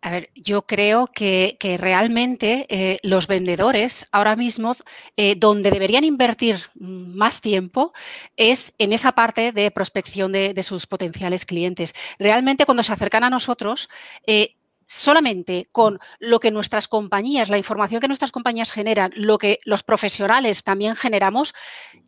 [0.00, 4.76] A ver, yo creo que, realmente eh, los vendedores ahora mismo,
[5.16, 7.92] eh, donde deberían invertir más tiempo,
[8.37, 11.94] es en esa parte de prospección de, sus potenciales clientes.
[12.18, 13.88] Realmente cuando se acercan a nosotros,
[14.26, 14.58] eh,
[14.88, 19.83] solamente con lo que nuestras compañías, la información que nuestras compañías generan, lo que los
[19.83, 21.55] profesionales también generamos,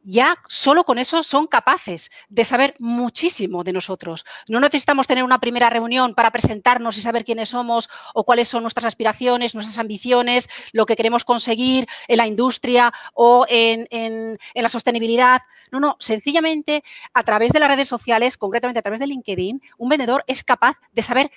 [0.03, 4.25] ya solo con eso son capaces de saber muchísimo de nosotros.
[4.49, 8.62] No necesitamos tener una primera reunión para presentarnos y saber quiénes somos o cuáles son
[8.62, 14.69] nuestras aspiraciones, nuestras ambiciones, lo que queremos conseguir en la industria o en, en la
[14.71, 15.43] sostenibilidad.
[15.71, 19.88] No, no, sencillamente a través de las redes sociales, concretamente a través de LinkedIn, un
[19.88, 21.31] vendedor es capaz de saber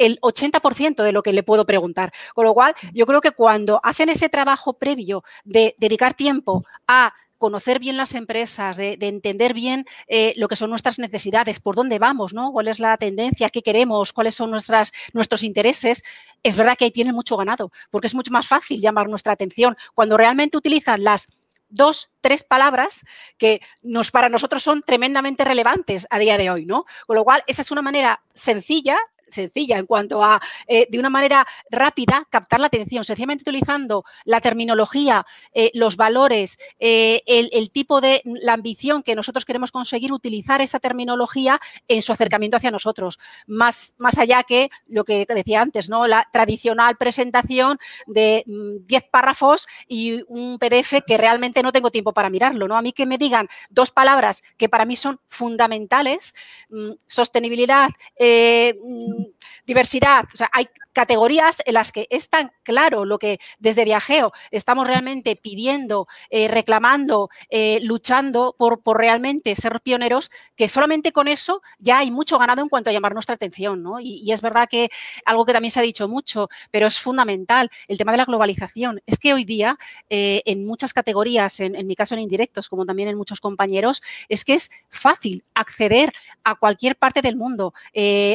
[0.00, 2.12] el 80% de lo que le puedo preguntar.
[2.34, 7.14] Con lo cual, yo creo que cuando hacen ese trabajo previo de dedicar tiempo a
[7.36, 11.98] conocer bien las empresas, de, entender bien eh, lo que son nuestras necesidades, por dónde
[11.98, 12.52] vamos, ¿no?
[12.52, 16.02] cuál es la tendencia, qué queremos, cuáles son nuestras, nuestros intereses,
[16.42, 19.74] es verdad que ahí tienen mucho ganado, porque es mucho más fácil llamar nuestra atención.
[19.94, 21.28] Cuando realmente utilizan las
[21.70, 23.04] dos, tres palabras
[23.38, 26.84] que nos, para nosotros son tremendamente relevantes a día de hoy, ¿no?
[27.06, 28.98] Con lo cual, esa es una manera sencilla,
[29.30, 34.40] sencilla en cuanto a, eh, de una manera rápida, captar la atención, sencillamente utilizando la
[34.40, 40.60] terminología, eh, los valores, eh, el, tipo de la ambición que nosotros queremos conseguir, utilizar
[40.60, 45.88] esa terminología en su acercamiento hacia nosotros, más, más allá que lo que decía antes,
[45.88, 46.06] ¿no?
[46.06, 52.12] La tradicional presentación de 10 mm, párrafos y un PDF que realmente no tengo tiempo
[52.12, 52.76] para mirarlo, ¿no?
[52.76, 56.34] A mí que me digan dos palabras que para mí son fundamentales,
[56.70, 59.19] mm, sostenibilidad, mm,
[59.66, 64.32] diversidad, o sea, hay categorías en las que es tan claro lo que desde Viajeo
[64.50, 71.28] estamos realmente pidiendo, eh, reclamando, eh, luchando por, por, realmente ser pioneros, que solamente con
[71.28, 73.82] eso ya hay mucho ganado en cuanto a llamar nuestra atención.
[73.82, 74.00] ¿no?
[74.00, 74.90] Y, es verdad que
[75.24, 79.00] algo que también se ha dicho mucho, pero es fundamental, el tema de la globalización.
[79.06, 79.78] Es que hoy día,
[80.08, 84.44] eh, en muchas categorías, en, mi caso en indirectos, como también en muchos compañeros, es
[84.44, 86.12] que es fácil acceder
[86.44, 87.72] a cualquier parte del mundo,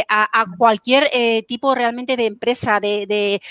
[0.08, 3.42] a, a, cualquier tipo realmente de empresa de,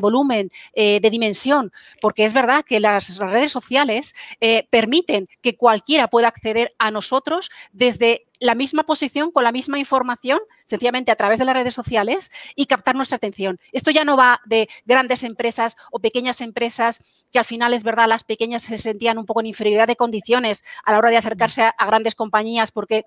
[0.00, 6.08] volumen, eh, de dimensión, porque es verdad que las redes sociales eh, permiten que cualquiera
[6.08, 11.38] pueda acceder a nosotros desde la misma posición, con la misma información, sencillamente a través
[11.38, 13.58] de las redes sociales y captar nuestra atención.
[13.70, 18.08] Esto ya no va de grandes empresas o pequeñas empresas, que al final es verdad,
[18.08, 21.62] las pequeñas se sentían un poco en inferioridad de condiciones a la hora de acercarse
[21.62, 23.06] a grandes compañías porque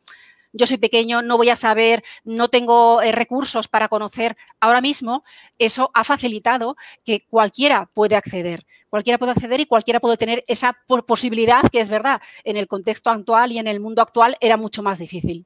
[0.56, 4.38] yo soy pequeño, no voy a saber, no tengo eh, recursos para conocer.
[4.60, 5.24] Ahora mismo
[5.60, 10.78] eso ha facilitado que cualquiera puede acceder, cualquiera puede acceder y cualquiera puede tener esa
[11.06, 14.82] posibilidad que es verdad, en el contexto actual y en el mundo actual era mucho
[14.82, 15.46] más difícil.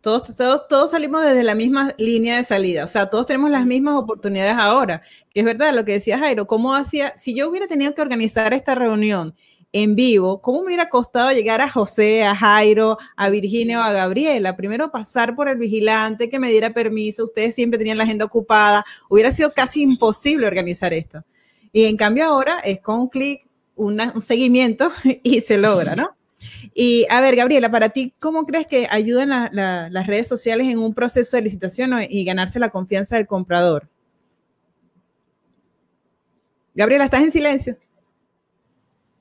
[0.00, 3.66] Todos, todos, todos, salimos desde la misma línea de salida, o sea, todos tenemos las
[3.66, 7.66] mismas oportunidades ahora, que es verdad lo que decía Jairo, ¿cómo hacía, si yo hubiera
[7.66, 9.34] tenido que organizar esta reunión
[9.82, 13.92] en vivo, ¿cómo me hubiera costado llegar a José, a Jairo, a Virginia o a
[13.92, 14.56] Gabriela?
[14.56, 18.86] Primero pasar por el vigilante que me diera permiso, ustedes siempre tenían la agenda ocupada,
[19.10, 21.22] hubiera sido casi imposible organizar esto.
[21.72, 24.90] Y en cambio ahora es con un clic, un seguimiento
[25.22, 26.16] y se logra, ¿no?
[26.72, 30.94] Y a ver, Gabriela, para ti, ¿cómo crees que ayudan las redes sociales en un
[30.94, 33.90] proceso de licitación y ganarse la confianza del comprador?
[36.74, 37.76] Gabriela, ¿estás en silencio?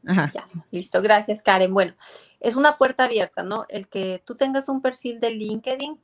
[0.05, 1.73] Ya, listo, gracias Karen.
[1.73, 1.93] Bueno,
[2.39, 3.65] es una puerta abierta, ¿no?
[3.69, 5.99] El que tú tengas un perfil de LinkedIn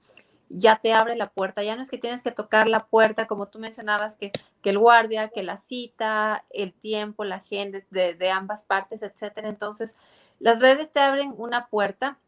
[0.53, 3.47] ya te abre la puerta, ya no es que tienes que tocar la puerta, como
[3.47, 8.29] tú mencionabas, que, que el guardia, que la cita, el tiempo, la agenda de, de
[8.31, 9.49] ambas partes, etcétera.
[9.49, 9.95] Entonces,
[10.39, 12.19] las redes te abren una puerta,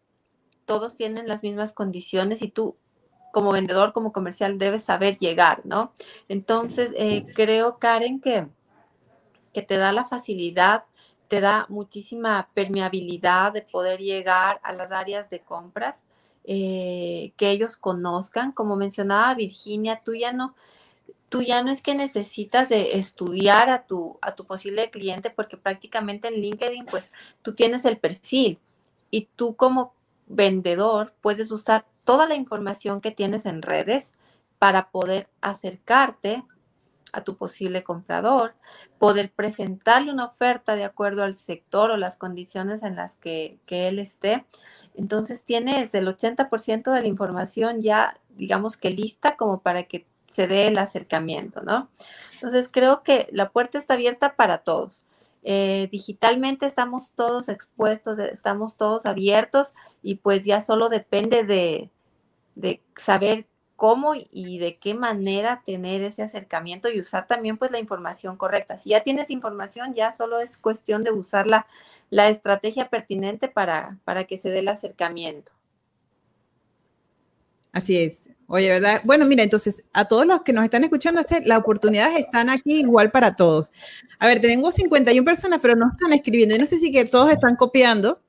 [0.66, 2.78] todos tienen las mismas condiciones y tú
[3.34, 5.92] como vendedor, como comercial, debes saber llegar, ¿no?
[6.30, 8.48] Entonces, eh, creo, Karen, que,
[9.54, 10.84] que te da la facilidad
[11.34, 16.04] te da muchísima permeabilidad de poder llegar a las áreas de compras
[16.44, 18.52] eh, que ellos conozcan.
[18.52, 20.54] Como mencionaba Virginia, tú ya no,
[21.30, 25.58] tú ya no es que necesitas de estudiar a tu, a tu posible cliente porque
[25.58, 28.60] prácticamente en LinkedIn pues tú tienes el perfil
[29.10, 29.96] y tú como
[30.28, 34.12] vendedor puedes usar toda la información que tienes en redes
[34.60, 36.44] para poder acercarte
[37.14, 38.56] a tu posible comprador,
[38.98, 44.00] poder presentarle una oferta de acuerdo al sector o las condiciones en las que, él
[44.00, 44.46] esté.
[44.96, 50.48] Entonces tienes el 80% de la información ya, digamos que lista como para que se
[50.48, 51.90] dé el acercamiento, ¿no?
[52.34, 55.06] Entonces creo que la puerta está abierta para todos.
[55.44, 61.92] Eh, digitalmente estamos todos expuestos, estamos todos abiertos y pues ya solo depende de,
[62.56, 63.46] de saber
[63.76, 68.78] cómo y de qué manera tener ese acercamiento y usar también pues la información correcta.
[68.78, 71.66] Si ya tienes información, ya solo es cuestión de usar la,
[72.30, 75.52] estrategia pertinente para, para que se dé el acercamiento.
[77.72, 78.30] Así es.
[78.48, 79.02] Oye, ¿verdad?
[79.04, 82.82] Bueno, mira, entonces, a todos los que nos están escuchando, este, las oportunidades están aquí
[82.82, 83.72] igual para todos.
[84.20, 86.54] A ver, tengo 51 personas, pero no están escribiendo.
[86.54, 88.22] Yo no sé si que todos están copiando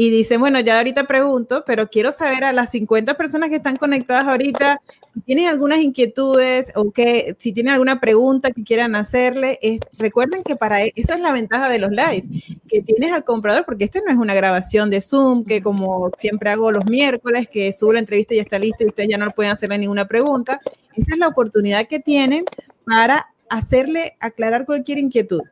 [0.00, 3.76] y dice, bueno, ya ahorita pregunto, pero quiero saber a las 50 personas que están
[3.76, 9.58] conectadas ahorita, si tienen algunas inquietudes o que si tienen alguna pregunta que quieran hacerle,
[9.98, 12.24] recuerden que para e, eso es la ventaja de los live,
[12.66, 16.48] que tienes al comprador, porque este no es una grabación de Zoom, que como siempre
[16.48, 19.30] hago los miércoles, que subo la entrevista y ya está lista y ustedes ya no
[19.32, 20.62] pueden hacerle ninguna pregunta.
[20.96, 22.46] Esta es la oportunidad que tienen
[22.86, 25.42] para hacerle aclarar cualquier inquietud.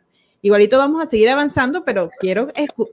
[0.48, 2.48] Igualito vamos a seguir avanzando, pero quiero,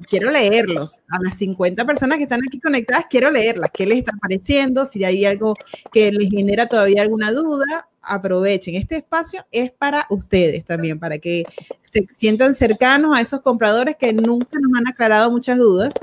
[0.09, 0.99] quiero leerlos.
[1.07, 3.69] A las 50 personas que están aquí conectadas, quiero leerlas.
[3.73, 4.85] ¿Qué les está pareciendo?
[4.85, 5.53] Si hay algo
[5.89, 8.75] que les genera todavía alguna duda, aprovechen.
[8.75, 11.45] Este espacio es para ustedes también, para que
[11.89, 15.93] se sientan cercanos a esos compradores que nunca nos han aclarado muchas dudas,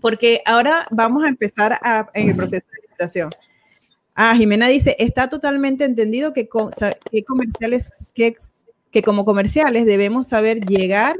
[0.00, 3.30] porque ahora vamos a empezar a, en el proceso de licitación.
[4.14, 8.34] Ah, Jimena dice, está totalmente entendido que, comerciales, que,
[8.96, 11.16] que, como comerciales debemos saber llegar.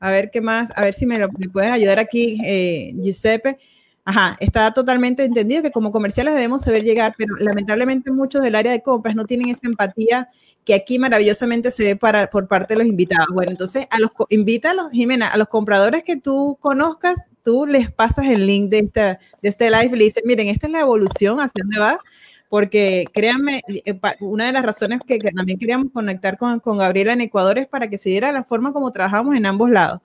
[0.00, 3.58] A ver qué más, a ver si me, lo, pueden ayudar aquí, eh, Giuseppe.
[4.04, 8.72] Ajá, está totalmente entendido que como comerciales debemos saber llegar, pero lamentablemente muchos del área
[8.72, 10.28] de compras no tienen esa empatía
[10.64, 13.28] que aquí maravillosamente se ve para, por parte de los invitados.
[13.32, 18.26] Bueno, entonces a los invítalos, Jimena, a los compradores que tú conozcas, tú les pasas
[18.26, 21.38] el link de, esta, de este live y le dices, miren, esta es la evolución,
[21.38, 22.00] hacia dónde va,
[22.48, 27.20] porque créanme, eh, una de las razones que, también queríamos conectar con, con, Gabriela en
[27.20, 30.00] Ecuador es para que se diera la forma como trabajamos en ambos lados.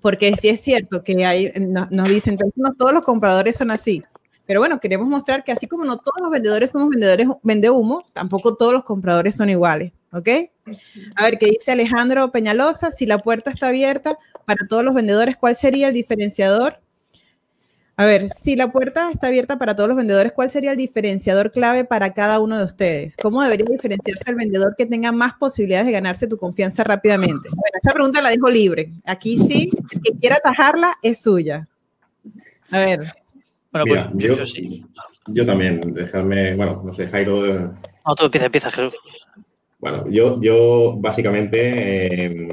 [0.00, 4.02] Porque sí es cierto que hay, nos dicen, no todos los compradores son así.
[4.46, 8.04] Pero bueno, queremos mostrar que así como no todos los vendedores somos vendedores vende humo,
[8.12, 9.92] tampoco todos los compradores son iguales.
[10.12, 10.28] ¿Ok?
[11.16, 12.90] A ver, ¿qué dice Alejandro Peñalosa?
[12.90, 16.81] Si la puerta está abierta para todos los vendedores, ¿cuál sería el diferenciador?
[18.02, 21.52] A ver, si la puerta está abierta para todos los vendedores, ¿cuál sería el diferenciador
[21.52, 23.16] clave para cada uno de ustedes?
[23.16, 27.48] ¿Cómo debería diferenciarse el vendedor que tenga más posibilidades de ganarse tu confianza rápidamente?
[27.48, 28.90] Bueno, esa pregunta la dejo libre.
[29.04, 31.68] Aquí sí, el que quiera atajarla es suya.
[32.72, 33.02] A ver.
[33.70, 34.84] Bueno, pues, yo, sí.
[35.28, 37.72] Yo también, dejarme, bueno, no sé, Jairo.
[38.04, 38.94] No, tú empieza, empieza, Jesús.
[39.78, 42.48] Bueno, yo, yo básicamente em,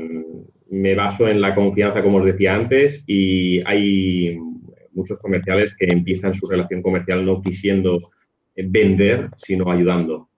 [0.69, 4.37] me baso en la confianza, como os decía antes, y hay
[4.99, 8.11] muchos comerciales que empiezan su relación comercial no quisiendo
[8.55, 10.29] vender, sino ayudando.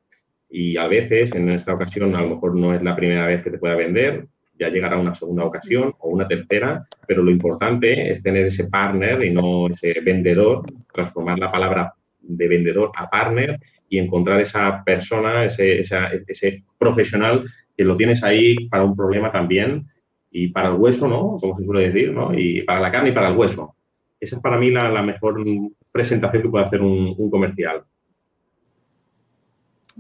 [0.50, 3.52] Y a veces, en esta ocasión, a lo mejor no es la primera vez que
[3.52, 4.28] te pueda vender,
[4.60, 9.24] ya llegará una segunda ocasión o una tercera, pero lo importante es tener ese partner
[9.24, 13.60] y no ese vendedor, transformar la palabra de vendedor a partner
[13.90, 17.46] y encontrar esa persona, ese, ese profesional
[17.76, 19.88] que lo tienes ahí para un problema también
[20.30, 21.38] y para el hueso, ¿no?
[21.40, 22.34] Como se suele decir, ¿no?
[22.38, 23.76] Y para la carne y para el hueso.
[24.22, 25.44] Esa es para mí la, mejor
[25.92, 27.84] presentación que puede hacer un, comercial.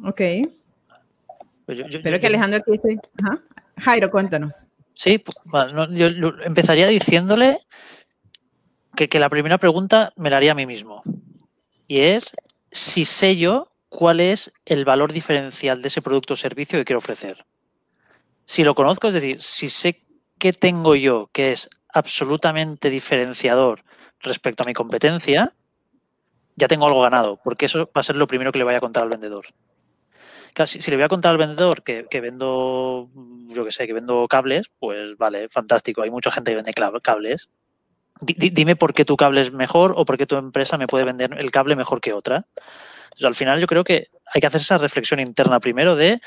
[0.03, 0.21] Ok.
[1.65, 2.99] Pues Espero que Alejandro aquí esté.
[3.79, 4.67] Jairo, cuéntanos.
[4.93, 6.07] Sí, pues, yo
[6.43, 7.57] empezaría diciéndole
[8.95, 11.01] que, que la primera pregunta me la haría a mí mismo.
[11.87, 12.35] Y es
[12.71, 16.99] si sé yo cuál es el valor diferencial de ese producto o servicio que quiero
[16.99, 17.43] ofrecer.
[18.45, 19.99] Si lo conozco, es decir, si sé
[20.37, 23.83] qué tengo yo que es absolutamente diferenciador
[24.21, 25.53] respecto a mi competencia,
[26.55, 28.81] ya tengo algo ganado, porque eso va a ser lo primero que le vaya a
[28.81, 29.45] contar al vendedor.
[30.65, 33.09] si, le voy a contar al vendedor que, vendo,
[33.47, 37.51] yo que sé, que vendo cables, pues vale, fantástico, hay mucha gente que vende cables.
[38.21, 41.35] dime por qué tu cable es mejor o por qué tu empresa me puede vender
[41.37, 42.45] el cable mejor que otra
[43.23, 46.21] al final yo creo que hay que hacer esa reflexión interna primero de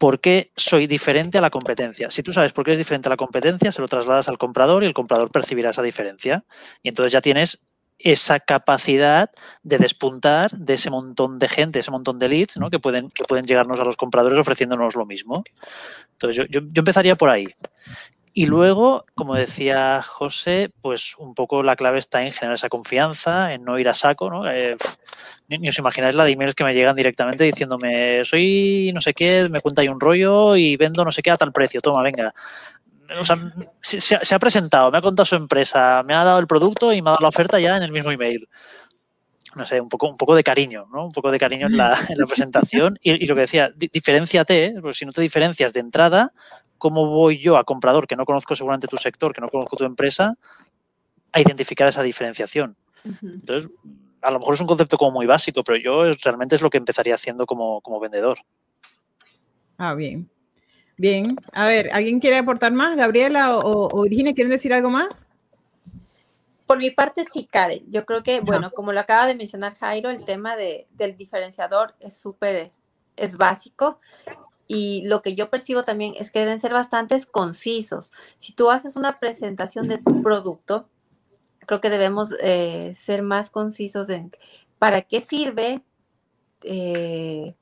[0.00, 2.10] por qué soy diferente a la competencia.
[2.10, 4.82] Si tú sabes por qué es diferente a la competencia, se lo trasladas al comprador
[4.82, 6.42] y el comprador percibirá esa diferencia.
[6.82, 7.62] Y entonces ya tienes
[7.98, 9.30] esa capacidad
[9.62, 12.70] de despuntar de ese montón de gente, ese montón de leads ¿no?
[12.70, 15.44] que, pueden, que pueden llegarnos a los compradores ofreciéndonos lo mismo.
[16.12, 17.44] Entonces yo, yo empezaría por ahí.
[18.32, 23.52] Y luego, como decía José, pues un poco la clave está en generar esa confianza,
[23.52, 24.48] en no ir a saco, ¿no?
[24.48, 24.76] Eh,
[25.48, 29.48] ni, os imagináis la de emails que me llegan directamente diciéndome, soy no sé qué,
[29.50, 32.32] me cuenta ahí un rollo y vendo no sé qué a tal precio, toma, venga.
[33.18, 33.52] O sea,
[33.82, 37.10] se, ha presentado, me ha contado su empresa, me ha dado el producto y me
[37.10, 38.48] ha dado la oferta ya en el mismo email
[39.56, 41.06] no sé, un poco, un poco de cariño, ¿no?
[41.06, 41.98] Un poco de cariño en la,
[42.28, 42.98] presentación.
[43.02, 46.32] Y, lo que decía, diferenciate, porque si no te diferencias de entrada,
[46.78, 49.84] ¿cómo voy yo a comprador que no conozco seguramente tu sector, que no conozco tu
[49.84, 50.36] empresa,
[51.32, 52.76] a identificar esa diferenciación?
[53.22, 53.70] Entonces,
[54.22, 56.78] a lo mejor es un concepto como muy básico, pero yo realmente es lo que
[56.78, 58.38] empezaría haciendo como, vendedor.
[59.78, 60.28] Ah, bien.
[60.96, 61.34] Bien.
[61.54, 62.96] A ver, ¿alguien quiere aportar más?
[62.96, 65.26] Gabriela o, o Virginia, ¿quieren decir algo más?
[66.70, 67.82] Por mi parte, sí, Karen.
[67.88, 71.96] Yo creo que, bueno, como lo acaba de mencionar Jairo, el tema de, del diferenciador
[71.98, 72.70] es súper,
[73.16, 73.98] es básico.
[74.68, 78.12] Y lo que yo percibo también es que deben ser bastante concisos.
[78.38, 80.88] Si tú haces una presentación de tu producto,
[81.66, 84.30] creo que debemos eh, ser más concisos en
[84.78, 85.82] para qué sirve,
[86.62, 87.56] eh,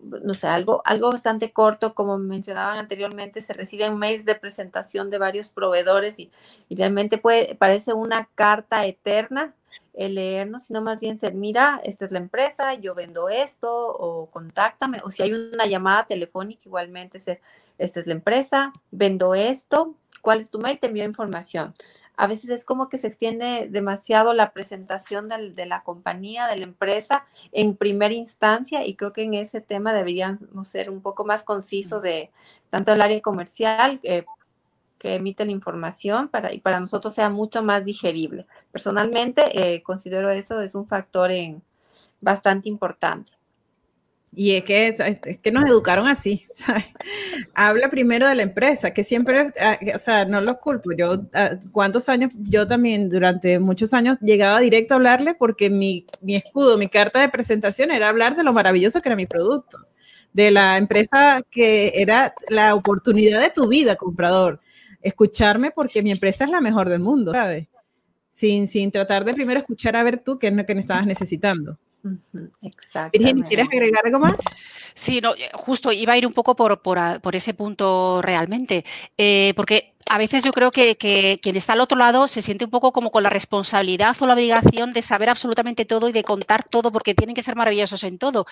[0.00, 5.18] no sé, algo, algo bastante corto, como mencionaban anteriormente, se reciben mails de presentación de
[5.18, 6.30] varios proveedores y,
[6.70, 9.54] realmente puede, parece una carta eterna
[9.94, 14.30] el leernos, sino más bien ser, mira, esta es la empresa, yo vendo esto, o
[14.30, 17.40] contáctame, o si hay una llamada telefónica, igualmente ser,
[17.78, 20.78] esta es la empresa, vendo esto, ¿cuál es tu mail?
[20.78, 21.74] Te envío información
[22.18, 26.64] a veces es como que se extiende demasiado la presentación de la compañía, de la
[26.64, 31.44] empresa en primera instancia y creo que en ese tema deberíamos ser un poco más
[31.44, 32.32] concisos de
[32.70, 34.24] tanto el área comercial eh,
[34.98, 38.48] que emite la información para, y para nosotros sea mucho más digerible.
[38.72, 41.62] Personalmente eh, considero eso es un factor en,
[42.20, 43.37] bastante importante.
[44.34, 46.46] Y es que, es que nos educaron así.
[47.54, 50.90] Habla primero de la empresa, que siempre, ah, o sea, no los culpo.
[50.92, 52.32] Yo, ah, ¿cuántos años?
[52.36, 57.20] Yo también durante muchos años llegaba directo a hablarle porque mi, mi escudo, mi carta
[57.20, 59.78] de presentación era hablar de lo maravilloso que era mi producto,
[60.32, 64.60] de la empresa que era la oportunidad de tu vida, comprador.
[65.00, 67.66] Escucharme porque mi empresa es la mejor del mundo, ¿sabes?
[68.30, 71.06] Sin, sin tratar de primero escuchar a ver tú qué es lo que me estabas
[71.06, 71.78] necesitando.
[72.62, 73.18] Exacto.
[73.48, 74.36] ¿quieres agregar algo más?
[74.94, 78.84] Sí, no, justo iba a ir un poco por, por, ese punto realmente,
[79.16, 80.96] eh, porque a veces yo creo que,
[81.42, 84.34] quien está al otro lado se siente un poco como con la responsabilidad o la
[84.34, 88.18] obligación de saber absolutamente todo y de contar todo porque tienen que ser maravillosos en
[88.18, 88.46] todo,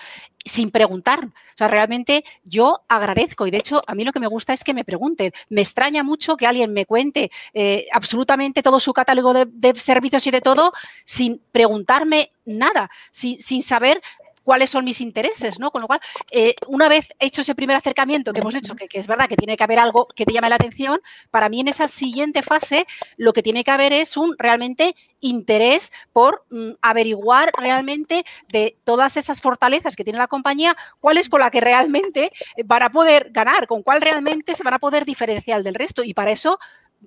[0.45, 1.25] sin preguntar.
[1.25, 4.63] O sea, realmente yo agradezco y de hecho a mí lo que me gusta es
[4.63, 5.31] que me pregunten.
[5.49, 10.31] Me extraña mucho que alguien me cuente eh, absolutamente todo su catálogo de, servicios y
[10.31, 10.73] de todo
[11.05, 14.01] sin preguntarme nada, sin, sin saber
[14.47, 15.71] cuáles son mis intereses, ¿no?
[15.71, 15.99] Con lo cual,
[16.31, 19.57] eh, una vez hecho ese primer acercamiento que hemos hecho, que, es verdad que tiene
[19.57, 22.87] que haber algo que te llame la atención, para mí en esa siguiente fase
[23.17, 29.17] lo que tiene que haber es un realmente interés por mm, averiguar realmente de todas
[29.17, 32.31] esas fortalezas que tiene la compañía, cuál es con la que realmente
[32.63, 36.05] van a poder ganar, con cuál realmente se van a poder diferenciar del resto.
[36.05, 36.57] Y para eso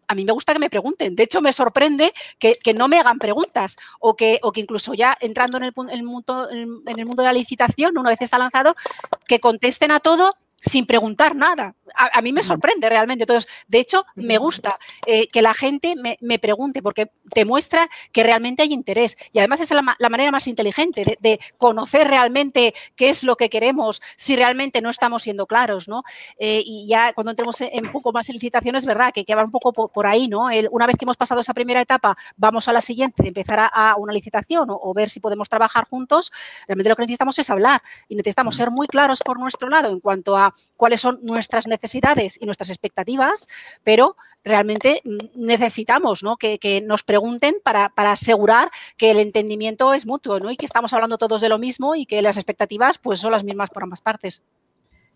[0.08, 1.14] a mí me gusta que me pregunten.
[1.14, 5.16] De hecho, me sorprende que, no me hagan preguntas o que, o que incluso ya
[5.20, 8.74] entrando en el, mundo, en el mundo de la licitación, una vez está lanzado,
[9.26, 13.24] que contesten a todo sin preguntar nada a, mí me sorprende realmente.
[13.24, 18.22] Entonces, de hecho, me gusta eh, que la gente me, pregunte porque te muestra que
[18.22, 19.16] realmente hay interés.
[19.32, 24.00] Y además es la, manera más inteligente de, conocer realmente qué es lo que queremos
[24.16, 26.02] si realmente no estamos siendo claros, ¿no?
[26.38, 29.34] Eh, y ya cuando entremos en, un poco más en licitación es verdad que, que
[29.34, 30.48] va un poco por, ahí, ¿no?
[30.70, 33.94] una vez que hemos pasado esa primera etapa, vamos a la siguiente, de empezar a,
[33.96, 36.32] una licitación o, ver si podemos trabajar juntos.
[36.66, 40.00] Realmente lo que necesitamos es hablar y necesitamos ser muy claros por nuestro lado en
[40.00, 43.48] cuanto a cuáles son nuestras necesidades necesidades y nuestras expectativas,
[43.82, 45.02] pero realmente
[45.34, 50.50] necesitamos que, nos pregunten para, asegurar que el entendimiento es mutuo ¿no?
[50.50, 53.44] y que estamos hablando todos de lo mismo y que las expectativas pues, son las
[53.44, 54.42] mismas por ambas partes.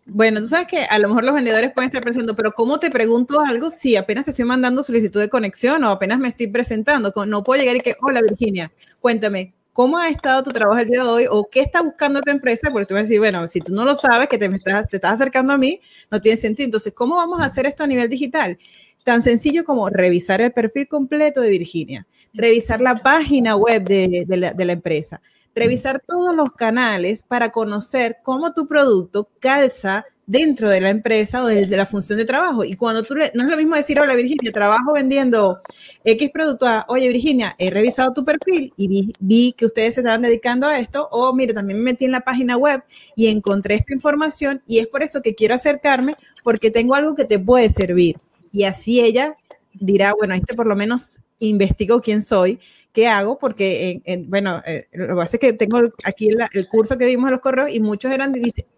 [0.07, 2.91] Bueno, tú sabes que a lo mejor los vendedores pueden estar pensando, pero ¿cómo te
[2.91, 7.11] pregunto algo si apenas te estoy mandando solicitud de conexión o apenas me estoy presentando?
[7.25, 11.03] No puedo llegar y que, hola Virginia, cuéntame, ¿Cómo ha estado tu trabajo el día
[11.03, 12.71] de hoy o qué está buscando tu empresa?
[12.71, 14.99] Porque tú vas a decir, bueno, si tú no lo sabes, que te, estás, te
[14.99, 15.81] estás acercando a mí,
[16.13, 16.67] no tiene sentido.
[16.67, 18.57] Entonces, ¿cómo vamos a hacer esto a nivel digital?
[19.03, 24.53] Tan sencillo como revisar el perfil completo de Virginia, revisar la página web de, la,
[24.53, 25.21] de la empresa,
[25.57, 31.47] revisar todos los canales para conocer cómo tu producto calza dentro de la empresa o
[31.47, 32.65] de, la función de trabajo.
[32.65, 35.61] Y cuando tú no es lo mismo decir, hola Virginia, trabajo vendiendo
[36.05, 40.67] X producto oye Virginia, he revisado tu perfil y vi, que ustedes se estaban dedicando
[40.67, 42.83] a esto, o mire, también me metí en la página web
[43.17, 47.25] y encontré esta información y es por eso que quiero acercarme porque tengo algo que
[47.25, 48.17] te puede servir.
[48.53, 49.37] Y así ella
[49.73, 52.61] dirá, bueno, este por lo menos investigo quién soy
[52.95, 53.39] ¿qué hago?
[53.39, 57.33] Porque, bueno, eh, lo que pasa es que tengo aquí el, curso que dimos a
[57.33, 58.33] los correos y muchos eran,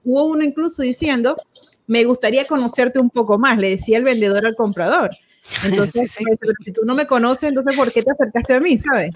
[0.04, 1.36] hubo uno incluso diciendo,
[1.86, 5.10] me gustaría conocerte un poco más, le decía el vendedor al comprador.
[5.64, 9.10] Entonces, pues, si tú no me conoces, entonces, ¿por qué te acercaste a mí, sabes?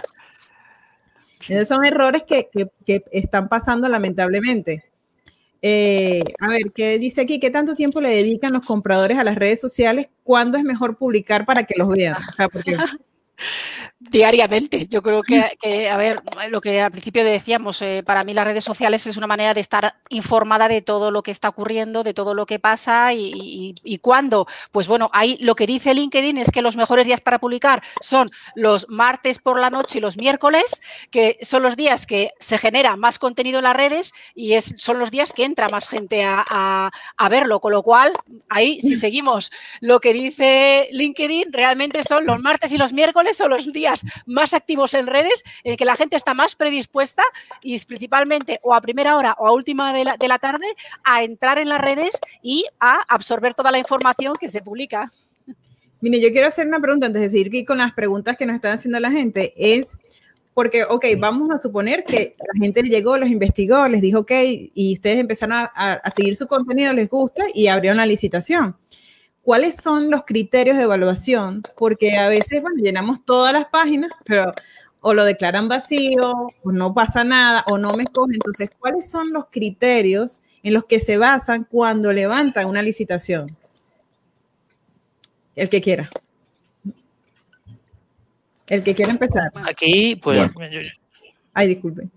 [1.49, 2.49] Esos son errores que,
[2.87, 4.85] que, están pasando lamentablemente.
[5.61, 7.41] Eh, a ver, ¿qué dice aquí?
[7.41, 10.09] ¿Qué tanto tiempo le dedican los compradores a las redes sociales?
[10.23, 12.15] ¿Cuándo es mejor publicar para que los vean?
[12.15, 12.77] O sea, porque
[13.99, 14.87] Diariamente.
[14.89, 18.65] Yo creo que, a ver, lo que al principio decíamos, eh, para mí las redes
[18.65, 22.33] sociales es una manera de estar informada de todo lo que está ocurriendo, de todo
[22.33, 24.47] lo que pasa y, y, cuándo.
[24.73, 28.29] Pues bueno, ahí lo que dice LinkedIn es que los mejores días para publicar son
[28.55, 30.81] los martes por la noche y los miércoles,
[31.11, 34.99] que son los días que se genera más contenido en las redes y es, son
[34.99, 37.61] los días que entra más gente a, a verlo.
[37.61, 38.15] Con lo cual,
[38.49, 43.51] ahí si seguimos lo que dice LinkedIn, realmente son los martes y los miércoles son
[43.51, 47.23] los días más activos en redes, en que la gente está más predispuesta
[47.63, 50.67] y principalmente o a primera hora o a última de la, de la tarde
[51.05, 55.11] a entrar en las redes y a absorber toda la información que se publica.
[56.01, 58.57] Mire, yo quiero hacer una pregunta antes de seguir que con las preguntas que nos
[58.57, 59.53] están haciendo la gente.
[59.57, 59.97] Es
[60.55, 64.33] porque, ok, vamos a suponer que la gente llegó, los investigó, les dijo, ok,
[64.75, 68.77] y ustedes empezaron a, a seguir su contenido, les gusta y abrieron la licitación.
[69.51, 71.65] ¿Cuáles son los criterios de evaluación?
[71.77, 74.55] Porque a veces, bueno, llenamos todas las páginas, pero
[75.01, 78.35] o lo declaran vacío, o no pasa nada, o no me escogen.
[78.35, 83.49] Entonces, ¿cuáles son los criterios en los que se basan cuando levantan una licitación?
[85.57, 86.09] El que quiera.
[88.69, 89.51] El que quiera empezar.
[89.69, 90.49] Aquí, pues.
[91.55, 92.09] Ay, disculpe.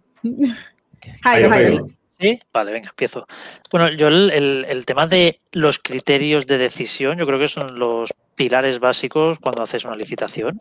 [1.24, 1.88] Jairo, Jairo.
[2.20, 3.28] Sí, vale, venga, empiezo.
[3.72, 8.80] Bueno, yo el, tema de los criterios de decisión, yo creo que son los pilares
[8.80, 10.60] básicos cuando haces una licitación.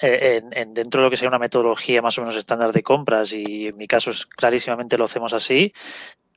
[0.00, 3.32] Eh, en, dentro de lo que sea una metodología más o menos estándar de compras,
[3.32, 5.72] y en mi caso es, clarísimamente lo hacemos así,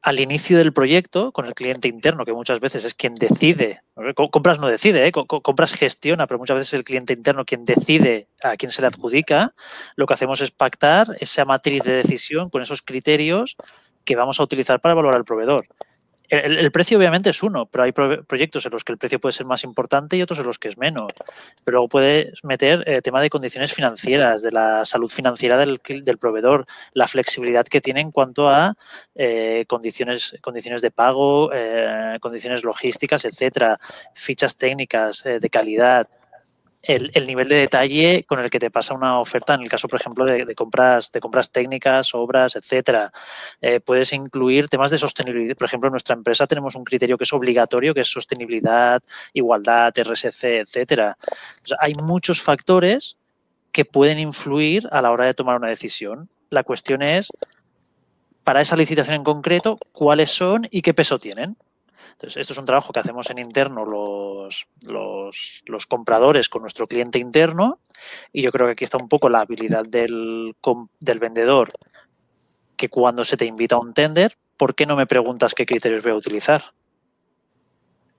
[0.02, 3.84] al inicio del proyecto con el cliente interno, que muchas veces es quien decide,
[4.16, 5.12] compras no decide, ¿eh?
[5.12, 8.88] compras gestiona, pero muchas veces es el cliente interno quien decide a quién se le
[8.88, 9.54] adjudica,
[9.96, 13.58] lo que hacemos es pactar esa matriz de decisión con esos criterios
[14.04, 15.68] que vamos a utilizar para evaluar al proveedor.
[16.32, 19.46] El, precio obviamente es uno, pero hay proyectos en los que el precio puede ser
[19.46, 21.12] más importante y otros en los que es menos.
[21.66, 25.82] Pero luego puedes meter eh, tema de condiciones financieras, de la salud financiera del,
[26.18, 28.76] proveedor, la flexibilidad que tiene en cuanto a
[29.14, 33.78] eh, condiciones, condiciones de pago, eh, condiciones logísticas, etcétera,
[34.16, 36.08] fichas técnicas de calidad,
[36.84, 40.00] el, nivel de detalle con el que te pasa una oferta en el caso, por
[40.00, 43.12] ejemplo, de, compras, de compras técnicas, obras, etcétera.
[43.62, 45.56] Eh, puedes incluir temas de sostenibilidad.
[45.56, 49.02] Por ejemplo, en nuestra empresa tenemos un criterio que es obligatorio, que es sostenibilidad,
[49.34, 51.18] igualdad, RSC, etcétera.
[51.80, 53.18] hay muchos factores
[53.72, 56.30] que pueden influir a la hora de tomar una decisión.
[56.50, 57.32] La cuestión es,
[58.44, 61.56] para esa licitación en concreto, cuáles son y qué peso tienen.
[62.22, 67.18] Entonces, esto es un trabajo que hacemos en interno los, los, compradores con nuestro cliente
[67.18, 67.80] interno
[68.32, 70.56] y yo creo que aquí está un poco la habilidad del,
[71.00, 71.74] del vendedor
[72.78, 76.04] que cuando se te invita a un tender, ¿por qué no me preguntas qué criterios
[76.04, 76.62] voy a utilizar?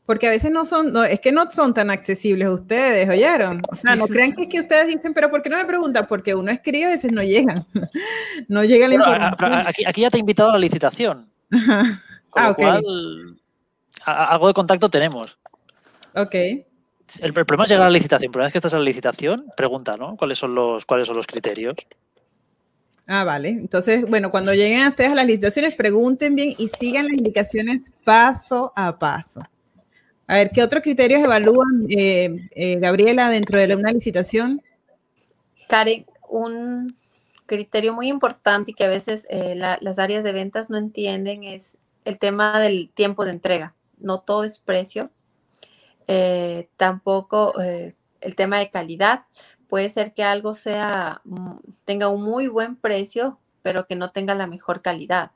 [0.05, 3.63] Porque a veces no son, no, es que no son tan accesibles ustedes, ¿oyeron?
[3.71, 6.07] O sea, no crean que es que ustedes dicen, pero ¿por qué no me preguntan?
[6.09, 7.65] Porque uno escribe y a veces no llegan.
[8.49, 9.53] no llega la información.
[9.65, 11.31] Aquí, aquí, ya te he invitado a la licitación.
[12.35, 12.53] ah,
[14.05, 15.39] algo de contacto tenemos.
[16.15, 16.35] Ok.
[17.21, 18.33] El, problema es llegar a la licitación.
[18.33, 20.17] Pero una vez que estás en la licitación, pregunta, ¿no?
[20.17, 21.77] ¿Cuáles son los, cuáles son los criterios?
[23.07, 23.51] Ah, vale.
[23.51, 27.93] Entonces, bueno, cuando lleguen a ustedes a las licitaciones, pregunten bien y sigan las indicaciones
[28.05, 29.43] paso a paso.
[30.27, 34.63] A ver, ¿qué otros criterios evalúan, eh, eh, Gabriela, dentro de una licitación?
[35.69, 36.97] Karen, un
[37.47, 41.77] criterio muy importante y que a veces eh, las áreas de ventas no entienden es
[42.05, 45.11] el tema del tiempo de entrega no todo es precio.
[46.09, 49.27] Eh, tampoco eh, el tema de calidad.
[49.69, 54.35] Puede ser que algo sea, mm, tenga un muy buen precio, pero que no tenga
[54.35, 55.33] la mejor calidad.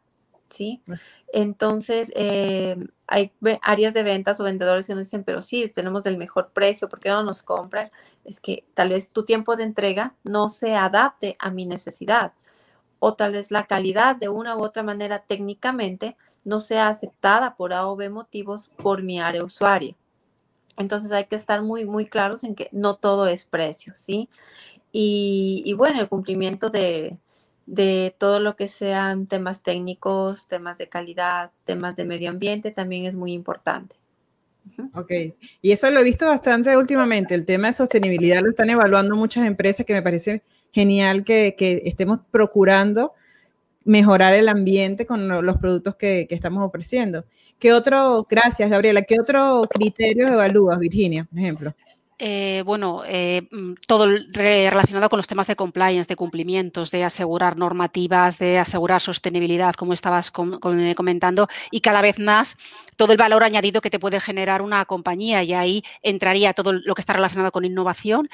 [0.48, 0.80] ¿Sí?
[1.32, 2.76] Entonces, eh,
[3.08, 6.88] hay áreas de ventas o vendedores que nos dicen, pero sí, tenemos el mejor precio,
[6.88, 7.90] ¿por qué no nos compran?
[8.24, 12.32] Es que tal vez tu tiempo de entrega no se adapte a mi necesidad
[12.98, 16.16] o tal vez la calidad de una u otra manera técnicamente
[16.46, 19.96] no sea aceptada por A o B motivos por mi área usuaria.
[20.78, 24.28] Entonces hay que estar muy, muy claros en que no todo es precio, ¿sí?
[24.92, 27.18] Y, bueno, el cumplimiento de,
[28.16, 33.14] todo lo que sean temas técnicos, temas de calidad, temas de medio ambiente también es
[33.14, 33.96] muy importante.
[34.94, 35.12] Ok,
[35.60, 39.46] y eso lo he visto bastante últimamente, el tema de sostenibilidad lo están evaluando muchas
[39.46, 40.42] empresas que me parece
[40.72, 43.12] genial que estemos procurando
[43.86, 47.24] mejorar el ambiente con los productos que, estamos ofreciendo.
[47.58, 51.74] ¿Qué otro, gracias Gabriela, qué otro criterio evalúas, Virginia, por ejemplo?
[52.18, 57.58] Eh, bueno, eh, mm, todo relacionado con los temas de compliance, de cumplimientos, de asegurar
[57.58, 62.56] normativas, de asegurar sostenibilidad, como estabas eh, comentando, y cada vez más
[62.96, 66.94] todo el valor añadido que te puede generar una compañía y ahí entraría todo lo
[66.94, 68.28] que está relacionado con innovación.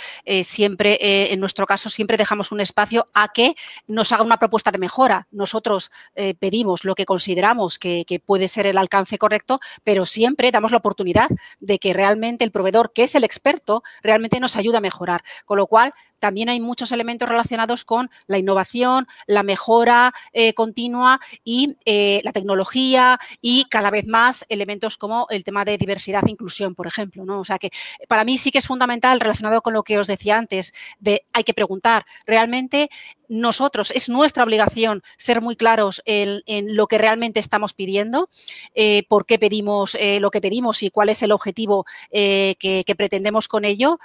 [0.45, 3.57] siempre, en nuestro caso, siempre dejamos un espacio a que
[3.89, 5.27] nos haga una propuesta de mejora.
[5.33, 5.91] Nosotros
[6.39, 10.77] pedimos lo que consideramos que, que puede ser el alcance correcto, pero siempre damos la
[10.77, 11.29] oportunidad
[11.59, 13.72] de que realmente el proveedor, que es el experto,
[14.03, 15.23] realmente nos ayuda a mejorar.
[15.47, 21.19] Con lo cual, también hay muchos elementos relacionados con la innovación, la mejora eh, continua
[21.43, 26.31] y eh, la tecnología y cada vez más elementos como el tema de diversidad e
[26.31, 27.25] inclusión, por ejemplo.
[27.25, 27.41] ¿no?
[27.41, 27.73] O sea que
[28.07, 31.43] para mí sí que es fundamental relacionado con lo que os decía antes, de hay
[31.43, 32.89] que preguntar, realmente
[33.29, 36.43] nosotros, es nuestra obligación ser muy claros en,
[36.77, 38.29] lo que realmente estamos pidiendo,
[38.75, 43.65] eh, por qué pedimos lo que pedimos y cuál es el objetivo que, pretendemos con
[43.65, 43.99] ello,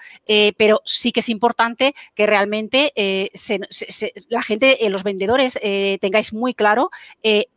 [0.56, 3.30] pero sí que es importante que realmente eh,
[4.30, 6.90] la gente, eh, los vendedores, eh, tengáis muy claro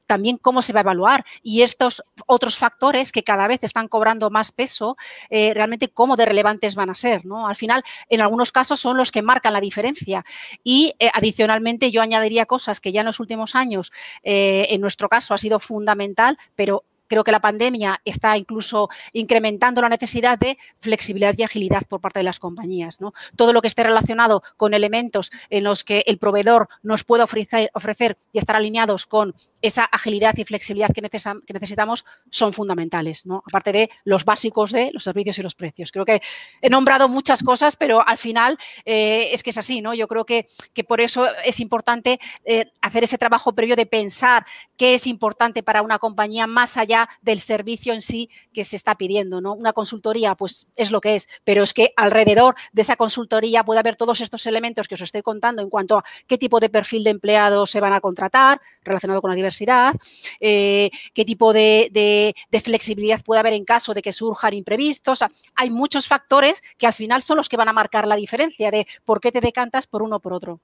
[0.07, 4.28] también cómo se va a evaluar y estos otros factores que cada vez están cobrando
[4.28, 4.96] más peso,
[5.30, 7.24] realmente cómo de relevantes van a ser.
[7.24, 7.46] ¿no?
[7.46, 10.24] Al final, en algunos casos son los que marcan la diferencia
[10.64, 13.92] y adicionalmente yo añadiría cosas que ya en los últimos años,
[14.24, 19.88] en nuestro caso, ha sido fundamental, pero creo que la pandemia está incluso incrementando la
[19.88, 23.00] necesidad de flexibilidad y agilidad por parte de las compañías.
[23.34, 28.16] Todo lo que esté relacionado con elementos en los que el proveedor nos pueda ofrecer,
[28.32, 34.24] y estar alineados con esa agilidad y flexibilidad que, necesitamos son fundamentales, aparte de los
[34.24, 35.90] básicos de los servicios y los precios.
[35.90, 36.22] Creo que
[36.62, 39.82] he nombrado muchas cosas, pero al final eh, es que es así.
[39.96, 44.46] Yo creo que, que por eso es importante eh, hacer ese trabajo previo de pensar
[44.76, 48.96] qué es importante para una compañía más allá del servicio en sí que se está
[48.96, 49.40] pidiendo.
[49.40, 49.55] ¿no?
[49.55, 53.80] Una consultoría, pues es lo que es, pero es que alrededor de esa consultoría puede
[53.80, 57.05] haber todos estos elementos que os estoy contando en cuanto a qué tipo de perfil
[57.05, 59.94] de empleados se van a contratar relacionado con la diversidad,
[60.40, 65.24] eh, qué tipo de, flexibilidad puede haber en caso de que surjan imprevistos.
[65.55, 68.86] hay muchos factores que al final son los que van a marcar la diferencia de
[69.05, 70.61] por qué te decantas por uno o por otro.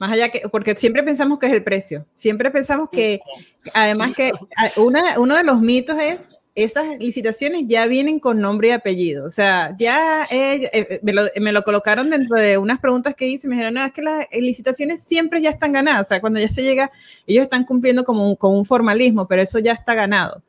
[0.00, 2.06] Más allá que, porque siempre pensamos que es el precio.
[2.14, 3.20] Siempre pensamos que,
[3.74, 4.32] además que
[4.76, 9.24] uno de los mitos es esas licitaciones ya vienen con nombre y apellido.
[9.24, 13.48] O sea, ya eh, eh, me, lo, colocaron dentro de unas preguntas que hice.
[13.48, 16.02] Me dijeron, no, es que las licitaciones siempre ya están ganadas.
[16.02, 16.90] O sea, cuando ya se llega,
[17.26, 20.42] ellos están cumpliendo como con un formalismo, pero eso ya está ganado.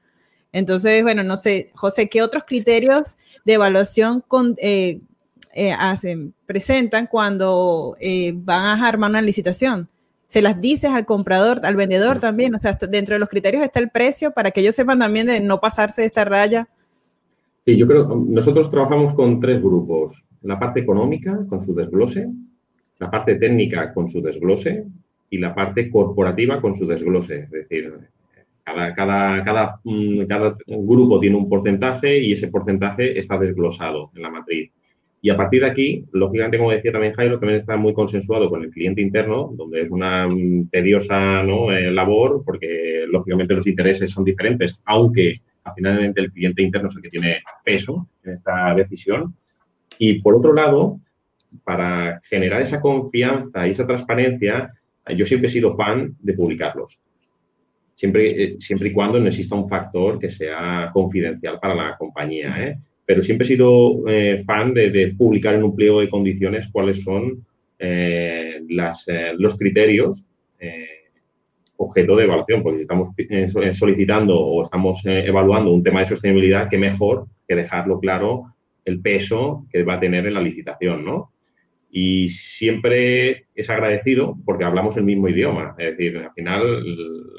[0.51, 4.99] Entonces, bueno, no sé, José, ¿qué otros criterios de evaluación con, eh,
[5.53, 9.89] eh, hacen, presentan cuando eh, van a armar una licitación.
[10.25, 12.55] Se las dices al comprador, al vendedor también.
[12.55, 15.41] O sea, dentro de los criterios está el precio para que ellos sepan también de
[15.41, 16.69] no pasarse de esta raya.
[17.65, 20.23] Sí, yo creo, nosotros trabajamos con tres grupos.
[20.41, 22.27] La parte económica con su desglose,
[22.97, 24.85] la parte técnica con su desglose
[25.29, 27.41] y la parte corporativa con su desglose.
[27.41, 27.93] Es decir,
[28.63, 34.21] cada, cada, cada, mm, cada grupo tiene un porcentaje y ese porcentaje está desglosado en
[34.21, 34.71] la matriz.
[35.23, 38.63] Y a partir de aquí, lógicamente, como decía también Jairo, también está muy consensuado con
[38.63, 40.27] el cliente interno, donde es una
[40.71, 45.41] tediosa eh, labor, porque lógicamente los intereses son diferentes, aunque
[45.75, 49.35] finalmente el cliente interno es el que tiene peso en esta decisión.
[49.99, 50.99] Y por otro lado,
[51.63, 54.71] para generar esa confianza y esa transparencia,
[55.15, 56.99] yo siempre he sido fan de publicarlos.
[57.93, 62.55] Siempre, eh, siempre y cuando no exista un factor que sea confidencial para la compañía.
[62.63, 62.77] ¿eh?
[63.11, 67.45] Pero siempre he sido eh, fan de, publicar en un pliego de condiciones cuáles son
[67.77, 68.61] eh,
[69.07, 70.25] eh, los criterios
[71.75, 73.09] objeto de evaluación, porque si estamos
[73.73, 78.53] solicitando o estamos evaluando un tema de sostenibilidad, qué mejor que dejarlo claro
[78.85, 81.33] el peso que va a tener en la licitación, ¿no?
[81.91, 85.75] Y siempre es agradecido porque hablamos el mismo idioma.
[85.77, 86.83] Es decir, al final,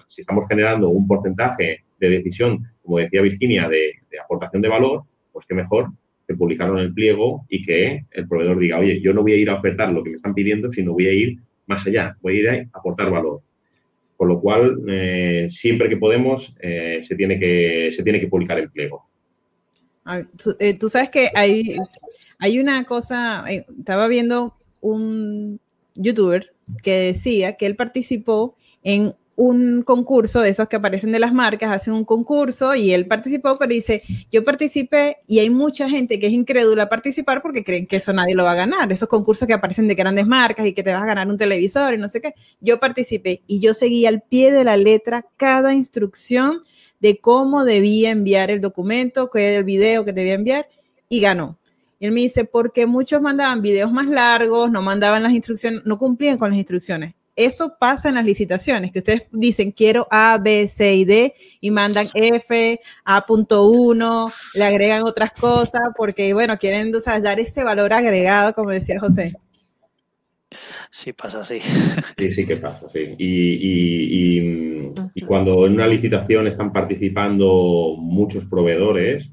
[0.06, 5.46] si estamos generando un porcentaje de decisión, como decía Virginia, de aportación de valor, pues
[5.46, 5.90] qué mejor
[6.26, 9.36] que publicarlo en el pliego y que el proveedor diga, oye, yo no voy a
[9.36, 12.36] ir a ofertar lo que me están pidiendo, sino voy a ir más allá, voy
[12.36, 13.40] a ir a aportar valor.
[14.16, 18.58] Con lo cual, eh, siempre que podemos, eh, se, tiene que, se tiene que publicar
[18.58, 19.04] el pliego.
[20.58, 21.76] Eh, tú, sabes que hay,
[22.38, 25.60] hay una cosa, estaba viendo un
[25.94, 26.52] youtuber
[26.82, 31.72] que decía que él participó en un concurso de esos que aparecen de las marcas,
[31.72, 36.28] hacen un concurso y él participó, pero dice, yo participé y hay mucha gente que
[36.28, 39.48] es incrédula a participar porque creen que eso nadie lo va a ganar, esos concursos
[39.48, 42.08] que aparecen de grandes marcas y que te vas a ganar un televisor y no
[42.08, 42.34] sé qué.
[42.60, 46.62] Yo participé y yo seguí al pie de la letra cada instrucción
[47.00, 50.68] de cómo debía enviar el documento, qué era el video que debía enviar
[51.08, 51.58] y ganó.
[51.98, 55.98] Y él me dice, porque muchos mandaban videos más largos, no mandaban las instrucciones, no
[55.98, 57.14] cumplían con las instrucciones
[57.44, 61.70] eso pasa en las licitaciones, que ustedes dicen quiero A, B, C y D y
[61.70, 68.70] mandan F, A.1, le agregan otras cosas porque, bueno, quieren dar ese valor agregado, como
[68.70, 69.32] decía José.
[70.90, 71.60] Sí, pasa así.
[71.60, 73.14] Sí, sí que pasa, sí.
[73.18, 79.30] Y, y cuando en una licitación están participando muchos proveedores,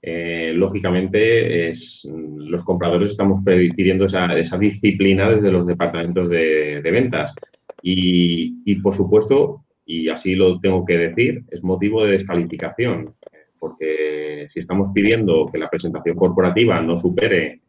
[0.00, 4.28] eh, lógicamente es, los compradores estamos pidiendo esa,
[4.58, 7.34] disciplina desde los departamentos de, ventas.
[7.82, 13.14] Y, por supuesto, y así lo tengo que decir, es motivo de descalificación,
[13.58, 17.60] porque si estamos pidiendo que la presentación corporativa no supere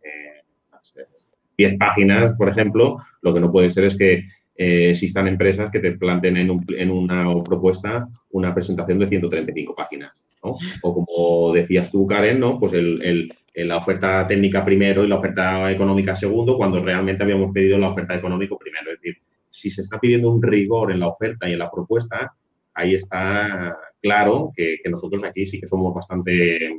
[1.58, 4.24] 10 eh, páginas, por ejemplo, lo que no puede ser es que
[4.56, 10.12] eh, existan empresas que te planteen en, en una propuesta una presentación de 135 páginas.
[10.42, 12.60] O como decías tú, Karen, ¿no?
[12.60, 17.78] Pues el, la oferta técnica primero y la oferta económica segundo, cuando realmente habíamos pedido
[17.78, 18.92] la oferta económica primero.
[18.92, 19.18] Es decir,
[19.50, 22.34] si se está pidiendo un rigor en la oferta y en la propuesta,
[22.74, 26.70] ahí está claro que, nosotros aquí sí que somos bastante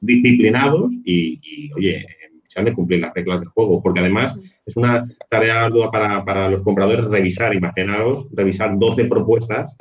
[0.00, 2.04] disciplinados y, oye,
[2.46, 6.24] se han de cumplir las reglas del juego, porque además es una tarea ardua para,
[6.24, 9.76] para los compradores revisar, imaginaros, revisar 12 propuestas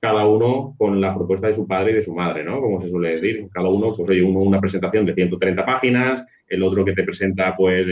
[0.00, 2.60] cada uno con la propuesta de su padre y de su madre, ¿no?
[2.60, 3.48] Como se suele decir.
[3.50, 7.56] Cada uno, pues oye, uno una presentación de 130 páginas, el otro que te presenta,
[7.56, 7.86] pues,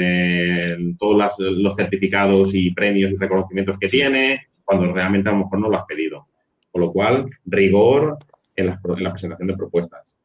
[0.98, 5.68] todos los certificados y premios y reconocimientos que tiene, cuando realmente a lo mejor no
[5.68, 6.26] lo has pedido.
[6.70, 8.18] Con lo cual, rigor
[8.56, 10.16] en la, presentación de propuestas.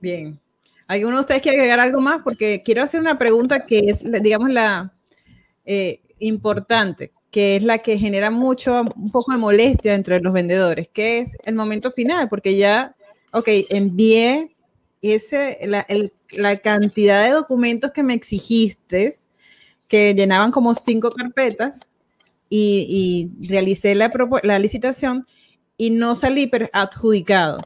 [0.00, 0.38] Bien.
[0.86, 2.20] ¿Alguno de ustedes quiere agregar algo más?
[2.22, 4.92] Porque quiero hacer una pregunta que es, digamos, la
[5.64, 10.86] eh, importante que es la que genera mucho, un poco de molestia entre los vendedores,
[10.86, 12.94] que es el momento final, porque ya,
[13.32, 14.54] ok, envié
[15.02, 15.84] ese, la,
[16.30, 19.16] la cantidad de documentos que me exigiste,
[19.88, 21.80] que llenaban como cinco carpetas,
[22.48, 24.12] y, y realicé la,
[24.44, 25.26] la licitación
[25.76, 27.62] y no salí adjudicado.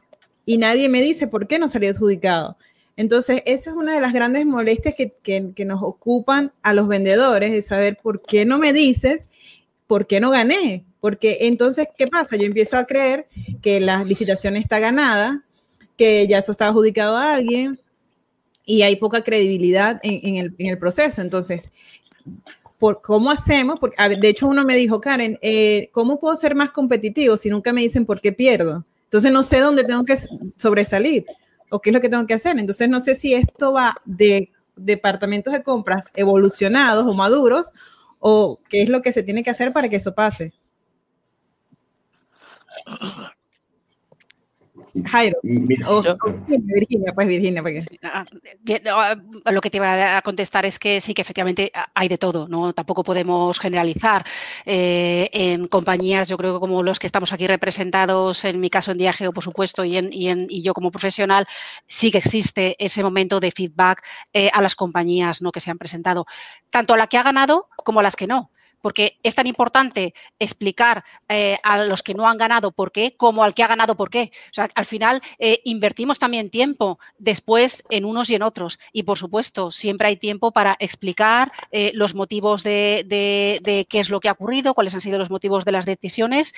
[0.47, 2.57] Y nadie me dice por qué no salí adjudicado.
[2.95, 6.87] Entonces, esa es una de las grandes molestias que, que, que, nos ocupan a los
[6.87, 9.27] vendedores, de saber por qué no me dices
[9.89, 10.85] ¿por qué no gané?
[10.99, 12.35] Porque entonces, ¿qué pasa?
[12.35, 13.27] Yo empiezo a creer
[13.59, 15.43] que la licitación está ganada,
[15.97, 17.81] que ya eso está adjudicado a alguien
[18.63, 21.23] y hay poca credibilidad en, el, proceso.
[21.23, 21.71] Entonces,
[22.77, 23.79] por, ¿cómo hacemos?
[23.79, 27.73] Porque, de hecho, uno me dijo, Karen, eh, ¿cómo puedo ser más competitivo si nunca
[27.73, 28.85] me dicen por qué pierdo?
[29.05, 30.19] Entonces, no sé dónde tengo que
[30.55, 31.25] sobresalir
[31.71, 32.59] o qué es lo que tengo que hacer.
[32.59, 37.71] Entonces, no sé si esto va de departamentos de compras evolucionados o maduros
[38.19, 40.53] o qué es lo que se tiene que hacer para que eso pase.
[45.05, 45.37] Jairo.
[45.43, 47.63] Virginia, pues Virginia.
[48.03, 48.23] Ah,
[48.93, 52.47] ah, lo que te iba a contestar es que sí que efectivamente hay de todo,
[52.47, 52.73] ¿no?
[52.73, 54.25] Tampoco podemos generalizar.
[54.65, 58.91] Eh, en compañías, yo creo que como los que estamos aquí representados, en mi caso
[58.91, 61.47] en Diageo, por supuesto, y, en, y, yo como profesional,
[61.87, 65.51] sí que existe ese momento de feedback eh, a las compañías ¿no?
[65.51, 66.25] que se han presentado,
[66.71, 68.49] tanto a la que ha ganado como a las que no
[68.81, 73.43] porque es tan importante explicar eh, a los que no han ganado por qué como
[73.43, 74.31] al que ha ganado por qué.
[74.51, 78.79] O sea, al final eh, invertimos también tiempo después en unos y en otros.
[78.93, 84.09] Y por supuesto, siempre hay tiempo para explicar eh, los motivos de, de, qué es
[84.09, 86.53] lo que ha ocurrido, cuáles han sido los motivos de las decisiones.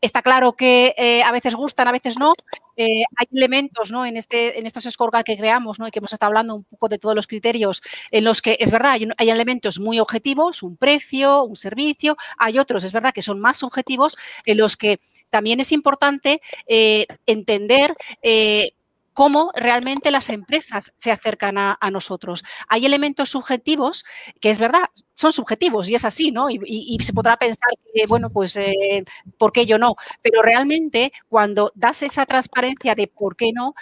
[0.00, 2.32] Está claro que a veces gustan, a veces no.
[2.76, 4.06] hay elementos ¿no?
[4.06, 5.88] en, este, en estos scorecards que creamos ¿no?
[5.88, 8.70] y que hemos estado hablando un poco de todos los criterios en los que es
[8.70, 12.16] verdad, hay, elementos muy objetivos, un precio, un servicio.
[12.38, 17.06] Hay otros, es verdad, que son más objetivos en los que también es importante eh,
[17.26, 18.72] entender eh,
[19.18, 22.44] cómo realmente las empresas se acercan a, nosotros.
[22.68, 24.04] Hay elementos subjetivos
[24.40, 24.84] que es verdad,
[25.16, 26.48] son subjetivos y es así, ¿no?
[26.50, 29.02] Y, se podrá pensar que, bueno, pues, eh,
[29.36, 29.96] ¿por qué yo no?
[30.22, 33.74] Pero realmente cuando das esa transparencia de por qué no,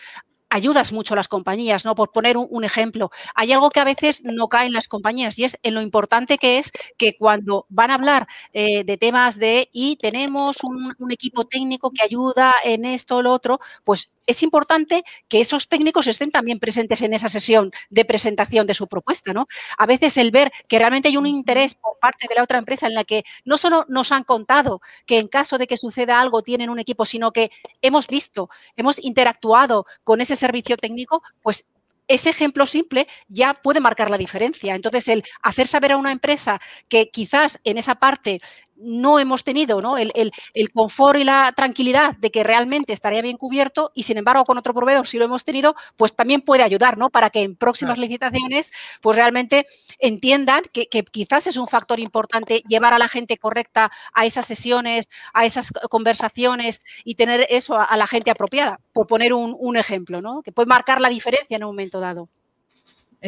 [0.57, 1.95] ayudas mucho a las compañías, ¿no?
[1.95, 5.45] Por poner un, ejemplo, hay algo que a veces no cae en las compañías y
[5.45, 9.69] es en lo importante que es que cuando van a hablar eh, de temas de
[9.73, 14.43] y tenemos un, un, equipo técnico que ayuda en esto o lo otro, pues es
[14.43, 19.33] importante que esos técnicos estén también presentes en esa sesión de presentación de su propuesta,
[19.33, 19.47] ¿no?
[19.79, 22.87] A veces el ver que realmente hay un interés por parte de la otra empresa
[22.87, 26.43] en la que no solo nos han contado que en caso de que suceda algo
[26.43, 27.51] tienen un equipo, sino que
[27.83, 30.46] hemos visto, hemos interactuado con ese servicio
[30.77, 31.69] técnico, pues
[32.09, 34.75] ese ejemplo simple ya puede marcar la diferencia.
[34.75, 38.41] Entonces, el hacer saber a una empresa que quizás en esa parte
[38.79, 39.97] no hemos tenido ¿no?
[39.99, 40.33] El,
[40.73, 44.75] confort y la tranquilidad de que realmente estaría bien cubierto y sin embargo con otro
[44.75, 47.11] proveedor si lo hemos tenido, pues también puede ayudar ¿no?
[47.11, 49.67] para que en próximas licitaciones pues realmente
[49.99, 55.09] entiendan que, quizás es un factor importante llevar a la gente correcta a esas sesiones,
[55.33, 60.21] a esas conversaciones y tener eso a, la gente apropiada, por poner un, un ejemplo,
[60.21, 60.43] ¿no?
[60.43, 62.29] que puede marcar la diferencia en un momento dado.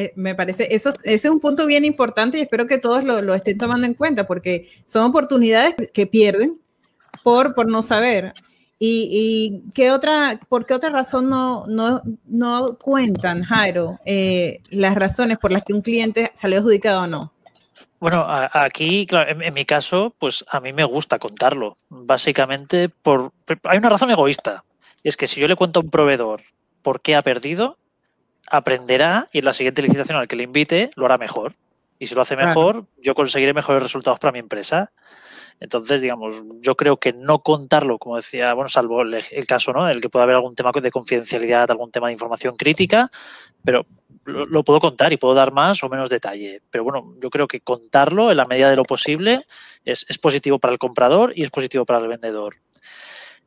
[0.00, 3.34] Eh, me parece, eso, ese es un punto bien importante y espero que todos lo,
[3.34, 6.60] estén tomando en cuenta porque son oportunidades que pierden
[7.24, 8.32] por, por no saber.
[8.78, 15.36] ¿Y, qué otra, por qué otra razón no, no, no cuentan, Jairo, eh, las razones
[15.38, 17.32] por las que un cliente salió adjudicado o no?
[17.98, 21.76] Bueno, aquí, en, mi caso, pues a mí me gusta contarlo.
[21.88, 23.32] Básicamente, por
[23.64, 24.62] hay una razón egoísta.
[25.02, 26.42] Y es que si yo le cuento a un proveedor
[26.82, 27.78] por qué ha perdido,
[28.50, 31.54] aprenderá y en la siguiente licitación al que le invite lo hará mejor.
[31.98, 34.92] Y si lo hace mejor, yo conseguiré mejores resultados para mi empresa.
[35.60, 39.88] Entonces, digamos, yo creo que no contarlo, como decía, bueno, salvo el, caso, ¿no?
[39.88, 43.10] El que pueda haber algún tema de confidencialidad, algún tema de información crítica,
[43.64, 43.84] pero
[44.24, 46.62] lo, puedo contar y puedo dar más o menos detalle.
[46.70, 49.40] Pero bueno, yo creo que contarlo en la medida de lo posible
[49.84, 52.56] es, es positivo para el comprador y es positivo para el vendedor.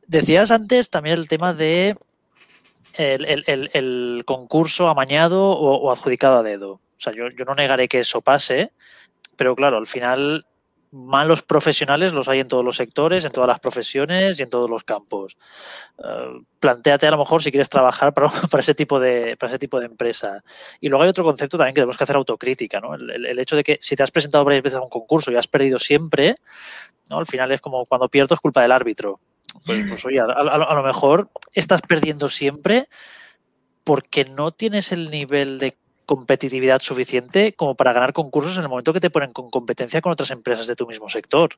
[0.06, 1.96] Decías antes también el tema de
[2.94, 6.72] el, concurso amañado o, adjudicado a dedo.
[6.74, 8.72] O sea, yo, no negaré que eso pase,
[9.36, 10.46] pero claro, al final
[10.92, 14.68] malos profesionales los hay en todos los sectores, en todas las profesiones y en todos
[14.68, 15.38] los campos.
[15.96, 18.28] Uh, plantéate a lo mejor si quieres trabajar para,
[18.58, 20.44] ese tipo de, para ese tipo de empresa.
[20.80, 22.94] Y luego hay otro concepto también que tenemos que hacer autocrítica, ¿no?
[22.94, 25.32] El, el, el, hecho de que si te has presentado varias veces a un concurso
[25.32, 26.36] y has perdido siempre,
[27.10, 27.18] ¿no?
[27.18, 29.18] al final es como cuando pierdo es culpa del árbitro.
[29.66, 32.88] Pues, pues oye, a, lo mejor estás perdiendo siempre
[33.84, 35.74] porque no tienes el nivel de
[36.06, 40.12] competitividad suficiente como para ganar concursos en el momento que te ponen con competencia con
[40.12, 41.50] otras empresas de tu mismo sector.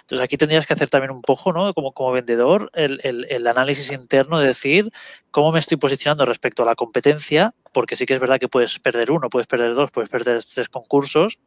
[0.00, 1.72] Entonces aquí tendrías que hacer también un poco, ¿no?
[1.74, 4.90] Como, como vendedor, el, el, el, análisis interno de decir
[5.30, 8.78] cómo me estoy posicionando respecto a la competencia, porque sí que es verdad que puedes
[8.78, 11.38] perder uno, puedes perder dos, puedes perder tres concursos,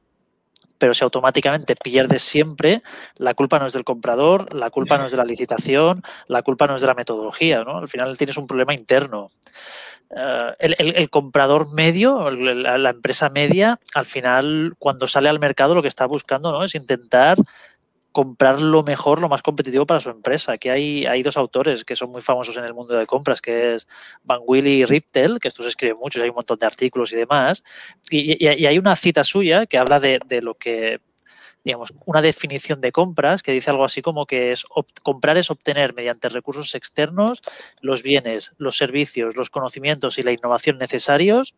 [0.78, 2.82] pero si automáticamente pierdes siempre,
[3.18, 6.68] la culpa no es del comprador, la culpa no es de la licitación, la culpa
[6.68, 7.78] no es de la metodología, ¿no?
[7.78, 9.30] Al final tienes un problema interno.
[10.10, 15.40] Uh, el, el, el, comprador medio, la, la, empresa media, al final, cuando sale al
[15.40, 16.64] mercado, lo que está buscando ¿no?
[16.64, 17.38] es intentar
[18.18, 20.54] comprar lo mejor, lo más competitivo para su empresa.
[20.54, 23.76] Aquí hay, hay dos autores que son muy famosos en el mundo de compras, que
[23.76, 23.88] es
[24.24, 27.64] Van Willy y Riptel, que estos escriben muchos, hay un montón de artículos y demás.
[28.10, 31.00] Y, hay una cita suya que habla de, de, lo que,
[31.64, 34.66] digamos, una definición de compras que dice algo así como que es
[35.04, 37.44] comprar es obtener mediante recursos externos
[37.82, 41.54] los bienes, los servicios, los conocimientos y la innovación necesarios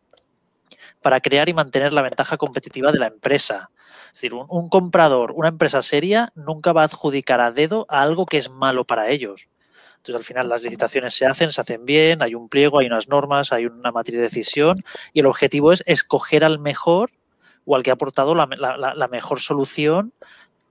[1.00, 3.70] para crear y mantener la ventaja competitiva de la empresa.
[4.06, 8.26] Es decir, un, comprador, una empresa seria, nunca va a adjudicar a dedo a algo
[8.26, 9.48] que es malo para ellos.
[10.00, 13.08] Entonces, al final, las licitaciones se hacen, se hacen bien, hay un pliego, hay unas
[13.08, 14.82] normas, hay una matriz de decisión
[15.12, 17.10] y el objetivo es escoger al mejor
[17.66, 20.14] o al que ha aportado la, mejor solución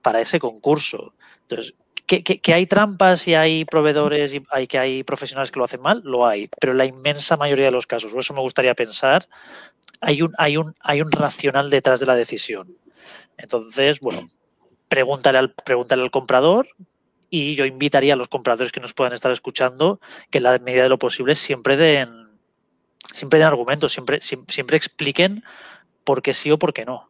[0.02, 1.14] para ese concurso.
[1.42, 1.74] Entonces,
[2.06, 6.02] ¿Que, hay trampas y hay proveedores y hay, que hay profesionales que lo hacen mal,
[6.04, 9.28] lo hay, pero en la inmensa mayoría de los casos, o eso me gustaría pensar,
[10.00, 12.76] hay un racional detrás de la decisión.
[13.40, 14.28] Entonces, bueno,
[14.88, 16.68] pregúntale al, pregúntale al comprador
[17.30, 20.82] y yo invitaría a los compradores que nos puedan estar escuchando que en la medida
[20.82, 22.28] de lo posible siempre den,
[23.12, 25.44] siempre den argumentos, siempre, siempre, siempre expliquen
[26.04, 27.08] por qué sí o por qué no.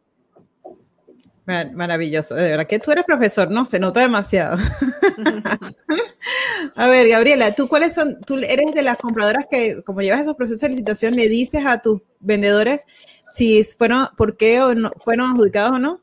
[1.73, 3.65] Maravilloso, de verdad que tú eres profesor, ¿no?
[3.65, 4.57] Se nota demasiado.
[6.75, 8.21] a ver, Gabriela, ¿tú cuáles son?
[8.21, 11.81] Tú eres de las compradoras que, como llevas esos procesos de licitación, le dices a
[11.81, 12.85] tus vendedores
[13.31, 16.01] si fueron, por qué o no, fueron adjudicados o no?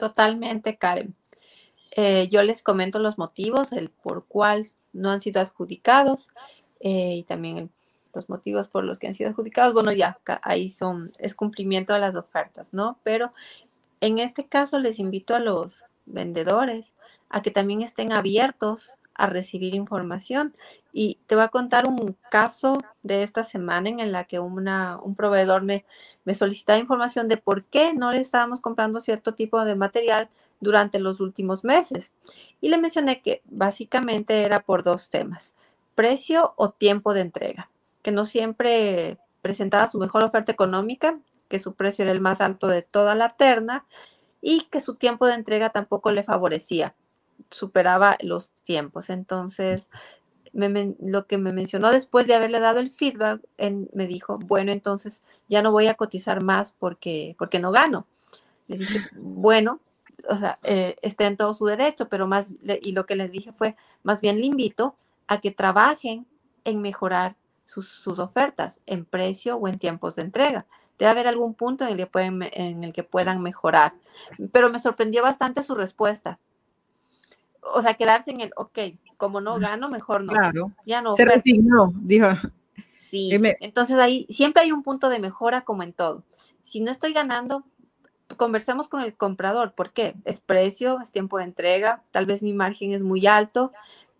[0.00, 1.14] Totalmente, Karen.
[1.90, 6.28] Eh, yo les comento los motivos, el por cuál no han sido adjudicados
[6.80, 7.70] eh, y también
[8.14, 9.74] los motivos por los que han sido adjudicados.
[9.74, 12.98] Bueno, ya ahí son, es cumplimiento de las ofertas, ¿no?
[13.04, 13.34] Pero
[14.00, 16.94] en este caso les invito a los vendedores
[17.28, 20.56] a que también estén abiertos a recibir información.
[20.92, 25.14] Y te voy a contar un caso de esta semana en la que una, un
[25.14, 25.84] proveedor me,
[26.24, 30.28] me solicitaba información de por qué no le estábamos comprando cierto tipo de material
[30.60, 32.12] durante los últimos meses.
[32.60, 35.54] Y le mencioné que básicamente era por dos temas,
[35.94, 37.70] precio o tiempo de entrega,
[38.02, 41.18] que no siempre presentaba su mejor oferta económica
[41.50, 43.84] que su precio era el más alto de toda la terna
[44.40, 46.94] y que su tiempo de entrega tampoco le favorecía,
[47.50, 49.10] superaba los tiempos.
[49.10, 49.90] Entonces,
[50.52, 54.72] me, lo que me mencionó después de haberle dado el feedback, en, me dijo, bueno,
[54.72, 58.06] entonces ya no voy a cotizar más porque, porque no gano.
[58.68, 59.80] Le dije, bueno,
[60.28, 63.76] o sea, eh, en todo su derecho, pero más, y lo que les dije fue,
[64.02, 64.94] más bien le invito
[65.26, 66.26] a que trabajen
[66.64, 70.66] en mejorar sus, sus ofertas en precio o en tiempos de entrega
[71.00, 73.94] debe haber algún punto en el, que pueden, en el que puedan mejorar.
[74.52, 76.38] Pero me sorprendió bastante su respuesta.
[77.62, 78.78] O sea, quedarse en el, ok,
[79.16, 80.32] como no gano, mejor no.
[80.32, 80.72] Claro.
[80.86, 81.14] Ya no.
[81.14, 82.28] Se resignó, dijo.
[82.96, 83.56] Sí, me...
[83.60, 86.24] entonces ahí siempre hay un punto de mejora como en todo.
[86.62, 87.64] Si no estoy ganando,
[88.36, 89.72] conversemos con el comprador.
[89.74, 90.14] ¿Por qué?
[90.24, 93.72] Es precio, es tiempo de entrega, tal vez mi margen es muy alto,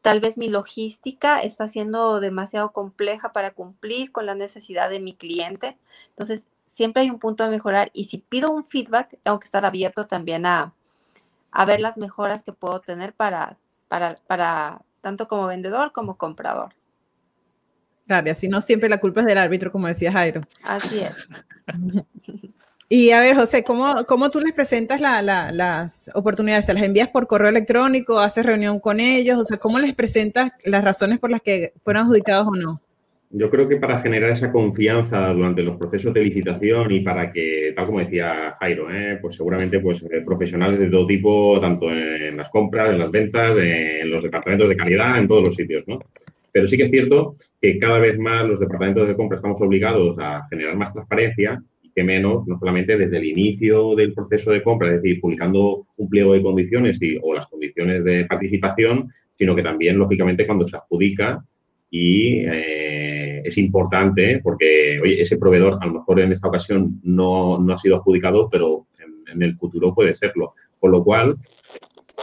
[0.03, 5.15] tal vez mi logística está siendo demasiado compleja para cumplir con la necesidad de mi
[5.15, 5.79] cliente.
[6.11, 9.65] Entonces, siempre hay un punto de mejorar y si pido un feedback, tengo que estar
[9.65, 10.75] abierto también a,
[11.53, 16.75] a ver las mejoras que puedo tener para, para, para tanto como vendedor como comprador.
[18.07, 20.41] Claro, así no siempre la culpa es del árbitro, como decía Jairo.
[20.65, 21.29] Así es.
[22.93, 26.67] Y a ver, José, ¿cómo, cómo tú les presentas la, la, las oportunidades?
[26.67, 28.19] ¿Se las envías por correo electrónico?
[28.19, 29.39] ¿Haces reunión con ellos?
[29.39, 32.83] O sea, ¿cómo les presentas las razones por las que fueron adjudicados o no?
[33.33, 37.73] Yo creo que para generar esa confianza durante los procesos de licitación y para que,
[37.77, 39.19] tal como decía Jairo, ¿eh?
[39.23, 43.57] pues seguramente pues, eh, profesionales de todo tipo, tanto en las compras, en las ventas,
[43.57, 46.01] en los departamentos de calidad, en todos los sitios, ¿no?
[46.51, 50.17] Pero sí que es cierto que cada vez más los departamentos de compra estamos obligados
[50.19, 51.63] a generar más transparencia
[51.95, 56.09] que menos, no solamente desde el inicio del proceso de compra, es decir, publicando un
[56.09, 59.09] pliego de condiciones y, o las condiciones de participación,
[59.39, 61.45] sino que también, lógicamente, cuando se adjudica
[61.91, 62.45] y
[63.41, 67.75] eh, es importante porque, oye, ese proveedor a lo mejor en esta ocasión no, no
[67.75, 70.55] ha sido adjudicado, pero en, en, el futuro puede serlo.
[70.79, 71.37] Con lo cual,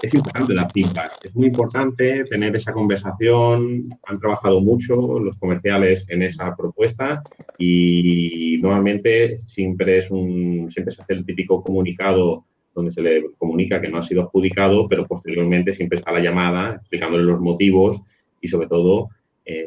[0.01, 1.25] es importante la feedback.
[1.25, 3.89] Es muy importante tener esa conversación.
[4.05, 7.23] Han trabajado mucho los comerciales en esa propuesta
[7.57, 12.45] y normalmente siempre es un siempre se hace el típico comunicado
[12.75, 16.75] donde se le comunica que no ha sido adjudicado, pero posteriormente siempre está la llamada
[16.75, 17.99] explicándole los motivos
[18.39, 19.09] y sobre todo
[19.45, 19.65] eh,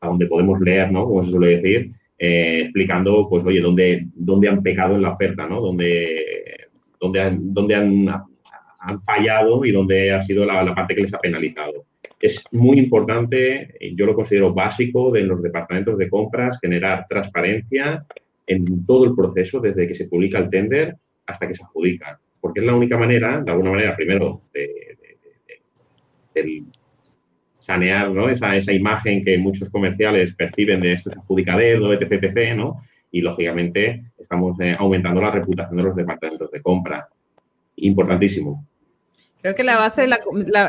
[0.00, 1.04] hasta donde podemos leer, ¿no?
[1.04, 5.46] Como se suele decir, eh, explicando, pues, oye, dónde, dónde han pecado en la oferta,
[5.46, 5.60] ¿no?
[5.60, 8.08] Dónde, dónde, han, dónde han
[8.80, 11.84] han fallado y donde ha sido la, la, parte que les ha penalizado.
[12.18, 18.04] Es muy importante, yo lo considero básico de los departamentos de compras, generar transparencia
[18.46, 20.96] en todo el proceso, desde que se publica el tender
[21.26, 25.18] hasta que se adjudica, porque es la única manera, de alguna manera, primero, de, de,
[26.34, 26.62] de, de
[27.60, 28.28] sanear ¿no?
[28.28, 32.82] esa, esa, imagen que muchos comerciales perciben de estos adjudicaderos, etc., etc., ¿no?
[33.12, 37.08] Y, lógicamente, estamos eh, aumentando la reputación de los departamentos de compra.
[37.76, 38.64] Importantísimo.
[39.42, 40.20] Creo que la base, de la,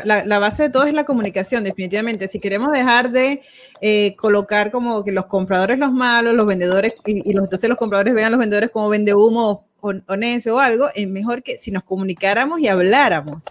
[0.04, 2.26] la, la, base de todo es la comunicación, definitivamente.
[2.28, 3.42] Si queremos dejar de
[3.82, 7.78] eh, colocar como que los compradores los malos, los vendedores, y, y los, entonces los
[7.78, 11.58] compradores vean a los vendedores como vende humo o, o o algo, es mejor que
[11.58, 13.44] si nos comunicáramos y habláramos.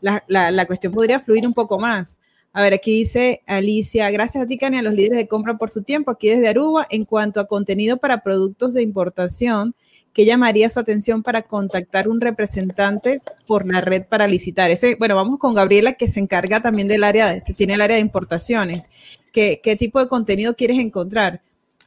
[0.00, 2.16] La, la, cuestión podría fluir un poco más.
[2.52, 5.70] A ver, aquí dice Alicia, gracias a ti, Cani, a los líderes de compra por
[5.70, 6.86] su tiempo aquí desde Aruba.
[6.90, 9.74] En cuanto a contenido para productos de importación,
[10.18, 14.68] que llamaría su atención para contactar un representante por la red para licitar.
[14.98, 18.02] Bueno, vamos con Gabriela, que se encarga también del área, que tiene el área de
[18.02, 18.88] importaciones.
[19.32, 21.40] ¿Qué, tipo de contenido quieres encontrar?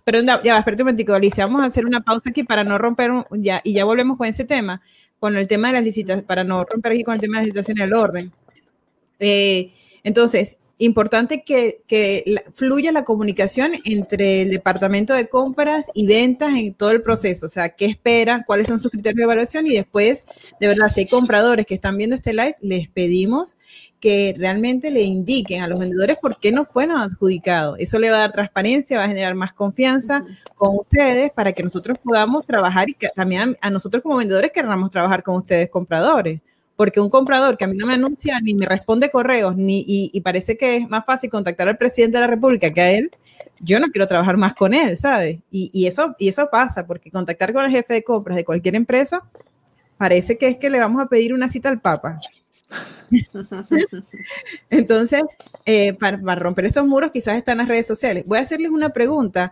[0.05, 3.11] Pero ya, espérate un momentico, Alicia, vamos a hacer una pausa aquí para no romper,
[3.31, 4.81] ya, y ya volvemos con ese tema,
[5.19, 7.45] con el tema de las licitaciones, para no romper aquí con el tema de las
[7.47, 8.31] licitaciones del orden.
[9.19, 16.07] Eh, entonces, importante que, que la, fluya la comunicación entre el departamento de compras y
[16.07, 17.45] ventas en todo el proceso.
[17.45, 20.25] O sea, qué esperan, cuáles son sus criterios de evaluación y después,
[20.59, 23.57] de verdad, si hay compradores que están viendo este live, les pedimos
[23.99, 27.75] que realmente le indiquen a los vendedores por qué no fueron adjudicados.
[27.77, 30.25] Eso le va a dar transparencia, va a generar más confianza
[30.55, 34.51] con ustedes para que nosotros podamos trabajar y que también a, a nosotros como vendedores
[34.51, 36.41] queramos trabajar con ustedes compradores
[36.75, 40.09] porque un comprador que a mí no me anuncia ni me responde correos, ni, y,
[40.13, 43.11] y, parece que es más fácil contactar al presidente de la República que a él,
[43.59, 45.39] yo no quiero trabajar más con él, ¿sabes?
[45.51, 48.75] Y, y, eso, y eso pasa, porque contactar con el jefe de compras de cualquier
[48.75, 49.23] empresa
[49.97, 52.19] parece que es que le vamos a pedir una cita al Papa.
[54.69, 55.23] Entonces,
[55.65, 58.23] eh, para, para, romper estos muros, quizás están las redes sociales.
[58.25, 59.51] Voy a hacerles una pregunta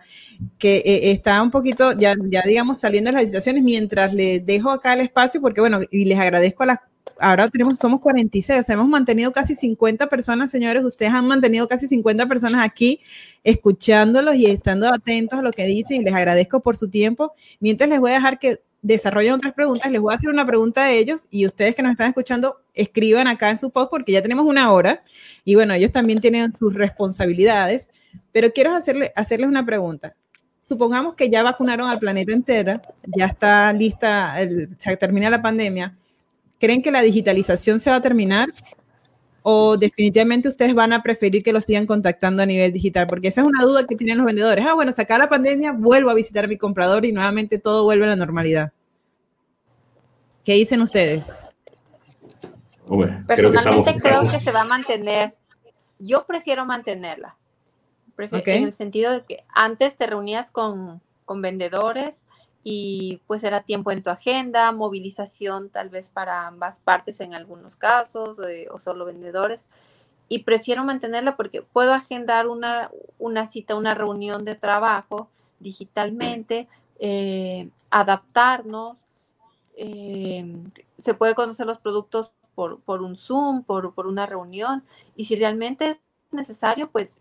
[0.58, 4.70] que eh, está un poquito, ya, ya digamos, saliendo de las licitaciones, mientras les dejo
[4.70, 6.78] acá el espacio, porque bueno, y les agradezco a las
[7.20, 11.68] ahora tenemos, somos 46, o sea, hemos mantenido casi 50 personas, señores, ustedes han mantenido
[11.68, 13.00] casi 50 personas aquí
[13.44, 17.34] escuchándolos y estando atentos a lo que dicen les agradezco por su tiempo.
[17.60, 20.84] Mientras les voy a dejar que desarrollen otras preguntas, les voy a hacer una pregunta
[20.84, 24.22] a ellos y ustedes que nos están escuchando, escriban acá en su post porque ya
[24.22, 25.02] tenemos una hora
[25.44, 27.90] y bueno, ellos también tienen sus responsabilidades,
[28.32, 30.14] pero quiero hacerle, hacerles una pregunta.
[30.66, 34.36] Supongamos que ya vacunaron al planeta entero, ya está lista,
[34.78, 35.96] se termina la pandemia
[36.60, 38.50] ¿Creen que la digitalización se va a terminar?
[39.42, 43.06] ¿O definitivamente ustedes van a preferir que los sigan contactando a nivel digital?
[43.06, 44.66] Porque esa es una duda que tienen los vendedores.
[44.68, 48.04] Ah, bueno, saca la pandemia, vuelvo a visitar a mi comprador y nuevamente todo vuelve
[48.04, 48.72] a la normalidad.
[50.44, 51.48] ¿Qué dicen ustedes?
[52.86, 55.34] Hombre, Personalmente creo que, creo que se va a mantener.
[55.98, 57.36] Yo prefiero mantenerla.
[58.14, 58.58] Prefiero, okay.
[58.58, 62.26] En el sentido de que antes te reunías con, con vendedores,
[62.62, 67.76] y pues era tiempo en tu agenda, movilización tal vez para ambas partes en algunos
[67.76, 69.66] casos eh, o solo vendedores.
[70.28, 76.68] Y prefiero mantenerla porque puedo agendar una, una cita, una reunión de trabajo digitalmente,
[77.00, 79.06] eh, adaptarnos,
[79.76, 80.44] eh,
[80.98, 84.84] se puede conocer los productos por, por un Zoom, por, por una reunión
[85.16, 85.98] y si realmente es
[86.30, 87.18] necesario, pues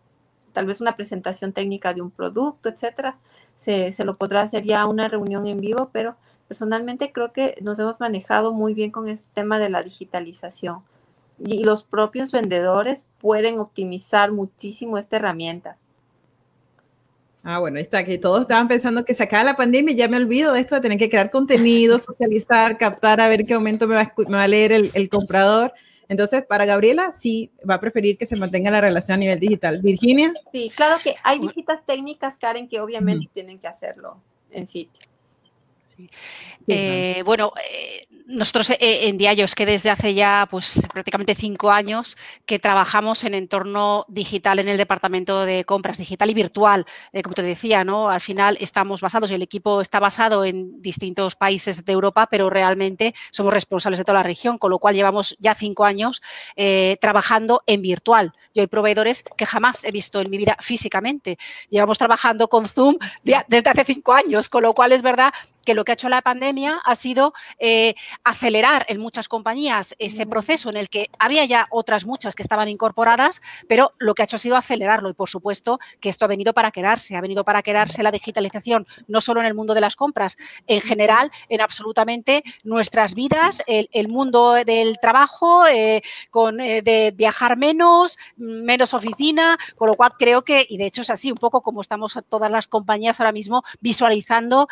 [0.53, 3.17] tal vez una presentación técnica de un producto, etcétera,
[3.55, 6.15] se, se, lo podrá hacer ya una reunión en vivo, pero
[6.47, 10.83] personalmente creo que nos hemos manejado muy bien con este tema de la digitalización
[11.39, 15.77] y los propios vendedores pueden optimizar muchísimo esta herramienta.
[17.43, 20.17] Ah, bueno, está, que todos estaban pensando que se acaba la pandemia y ya me
[20.17, 23.95] olvido de esto de tener que crear contenido, socializar, captar, a ver qué momento me
[23.95, 24.11] va
[24.43, 25.73] a, leer el comprador.
[26.09, 29.79] Entonces, para Gabriela, sí va a preferir que se mantenga la relación a nivel digital.
[29.81, 30.33] Virginia.
[30.51, 34.17] Sí, claro que hay visitas técnicas, Karen, que obviamente tienen que hacerlo
[34.51, 35.08] en sitio.
[36.67, 41.71] Eh, bueno, eh, nosotros eh, en Diallo es que desde hace ya pues prácticamente cinco
[41.71, 42.15] años
[42.45, 46.85] que trabajamos en entorno digital en el departamento de compras, digital y virtual.
[47.23, 48.09] como te decía, ¿no?
[48.09, 52.49] Al final estamos basados, y el equipo está basado en distintos países de Europa, pero
[52.49, 56.21] realmente somos responsables de toda la región, con lo cual llevamos ya cinco años
[56.99, 58.33] trabajando en virtual.
[58.53, 61.37] Yo hay proveedores que jamás he visto en mi vida físicamente.
[61.69, 65.33] Llevamos trabajando con Zoom desde hace cinco años, con lo cual es verdad
[65.69, 67.93] que lo que ha hecho la pandemia ha sido eh,
[68.23, 72.67] acelerar en muchas compañías ese proceso en el que había ya otras muchas que estaban
[72.69, 75.11] incorporadas, pero lo que ha hecho ha sido acelerarlo.
[75.11, 78.87] Y por supuesto que esto ha venido para quedarse, ha venido para quedarse la digitalización,
[79.07, 84.07] no solo en el mundo de las compras, en general, en absolutamente nuestras vidas, el,
[84.07, 86.01] mundo del trabajo, eh,
[86.31, 91.03] con, eh, de viajar menos, menos oficina, con lo cual creo que, y de hecho
[91.03, 94.67] es así, un poco como estamos todas las compañías ahora mismo visualizando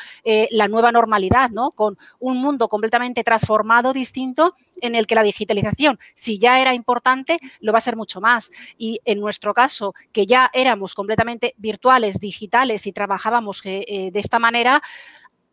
[0.49, 1.71] la nueva normalidad, ¿no?
[1.71, 7.39] Con un mundo completamente transformado, distinto, en el que la digitalización, si ya era importante,
[7.59, 8.51] lo va a ser mucho más.
[8.77, 14.19] Y en nuestro caso, que ya éramos completamente virtuales, digitales y trabajábamos eh, eh, de
[14.19, 14.81] esta manera,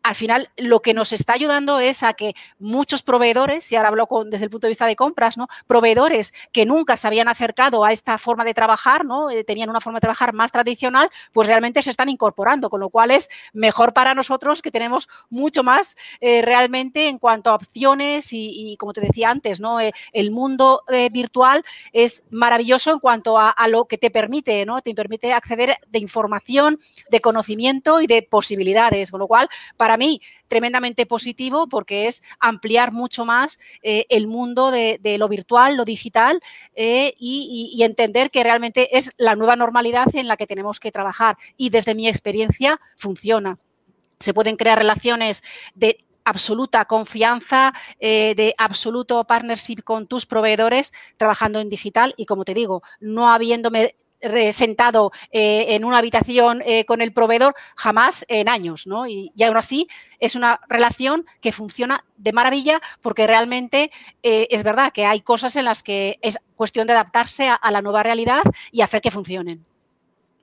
[0.04, 4.06] al final lo que nos está ayudando es a que muchos proveedores, y ahora hablo
[4.26, 5.48] desde el punto de vista de compras, ¿no?
[5.66, 9.30] proveedores que nunca se habían acercado a esta forma de trabajar, ¿no?
[9.30, 12.90] Eh, tenían una forma de trabajar más tradicional, pues realmente se están incorporando, con lo
[12.90, 18.28] cual es mejor para nosotros que tenemos mucho más eh, realmente en cuanto a opciones
[18.32, 19.58] y, como te decía antes.
[19.80, 21.64] Eh, el mundo virtual
[21.94, 24.82] es maravilloso en cuanto a, a, lo que te permite, ¿no?
[24.82, 26.78] te permite acceder de información,
[27.10, 29.48] de conocimiento y de posibilidades, con lo cual
[29.78, 35.28] para para mí tremendamente positivo porque es ampliar mucho más eh, el mundo de, lo
[35.28, 36.40] virtual, lo digital
[36.74, 41.36] eh, y, entender que realmente es la nueva normalidad en la que tenemos que trabajar
[41.56, 43.56] y desde mi experiencia funciona.
[44.18, 45.44] Se pueden crear relaciones
[45.76, 52.44] de absoluta confianza, eh, de absoluto partnership con tus proveedores trabajando en digital y como
[52.44, 53.94] te digo, no habiéndome
[54.52, 59.06] sentado eh, en una habitación eh, con el proveedor jamás en años, ¿no?
[59.06, 59.88] Y, aún así
[60.18, 63.90] es una relación que funciona de maravilla porque realmente
[64.22, 67.82] eh, es verdad que hay cosas en las que es cuestión de adaptarse a la
[67.82, 68.42] nueva realidad
[68.72, 69.73] y hacer que funcionen.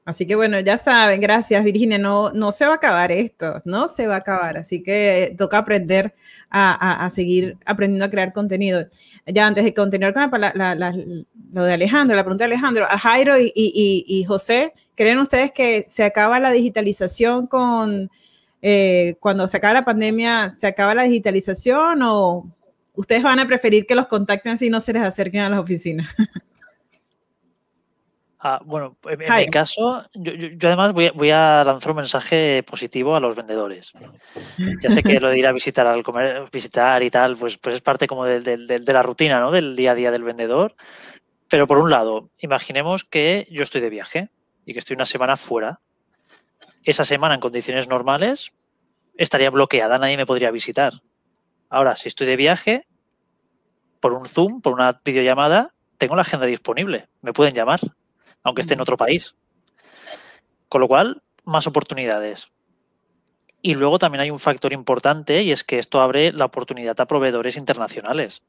[0.03, 3.87] Así que bueno, ya saben, gracias Virginia, no, no se va a acabar esto, no
[3.87, 6.15] se va a acabar, así que toca aprender
[6.49, 8.87] a, seguir aprendiendo a crear contenido.
[9.27, 10.41] Ya antes de continuar con
[11.53, 16.03] lo de Alejandro, la pregunta de Alejandro, a Jairo y, José, ¿creen ustedes que se
[16.03, 18.09] acaba la digitalización con,
[18.63, 22.49] eh, cuando se acaba la pandemia, se acaba la digitalización o
[22.95, 26.09] ustedes van a preferir que los contacten si no se les acerquen a las oficinas?
[28.43, 30.33] Ah, bueno, en, mi caso, yo,
[30.67, 33.93] además voy, a lanzar un mensaje positivo a los vendedores.
[34.81, 37.75] Ya sé que lo de ir a visitar al comer, visitar y tal, pues, pues
[37.75, 39.51] es parte como de, la rutina, ¿no?
[39.51, 40.73] Del día a día del vendedor.
[41.49, 44.29] Pero por un lado, imaginemos que yo estoy de viaje
[44.65, 45.79] y que estoy una semana fuera.
[46.83, 48.53] Esa semana en condiciones normales
[49.17, 50.93] estaría bloqueada, nadie me podría visitar.
[51.69, 52.87] Ahora, si estoy de viaje,
[53.99, 57.79] por un Zoom, por una videollamada, tengo la agenda disponible, me pueden llamar
[58.43, 59.35] aunque esté en otro país.
[60.69, 62.51] Con lo cual, más oportunidades.
[63.61, 67.05] Y luego también hay un factor importante y es que esto abre la oportunidad a
[67.05, 68.43] proveedores internacionales.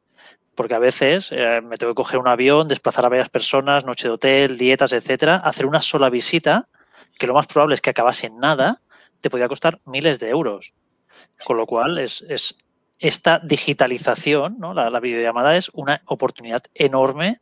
[0.55, 4.09] Porque a veces eh, me tengo que coger un avión, desplazar a varias personas, noche
[4.09, 6.69] de hotel, dietas, etcétera, hacer una sola visita,
[7.19, 8.81] que lo más probable es que acabase en nada,
[9.21, 10.73] te podría costar miles de euros.
[11.45, 12.25] Con lo cual, es,
[12.99, 14.73] esta digitalización, ¿no?
[14.73, 17.41] la, videollamada es una oportunidad enorme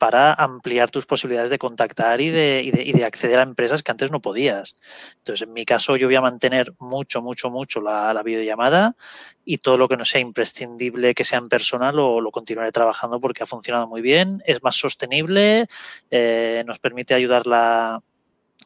[0.00, 4.74] para ampliar tus posibilidades de contactar y de, acceder a empresas que antes no podías.
[5.18, 8.96] Entonces, en mi caso, yo voy a mantener mucho, mucho, mucho la, videollamada
[9.44, 13.42] y todo lo que no sea imprescindible que sea en persona lo, continuaré trabajando porque
[13.42, 15.66] ha funcionado muy bien, es más sostenible,
[16.10, 18.02] eh, nos permite ayudarla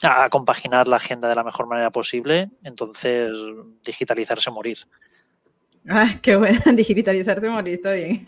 [0.03, 2.51] a compaginar la agenda de la mejor manera posible.
[2.63, 3.33] Entonces,
[3.85, 4.79] digitalizarse, morir.
[5.89, 8.25] Ah, qué bueno, digitalizarse, morir, está bien.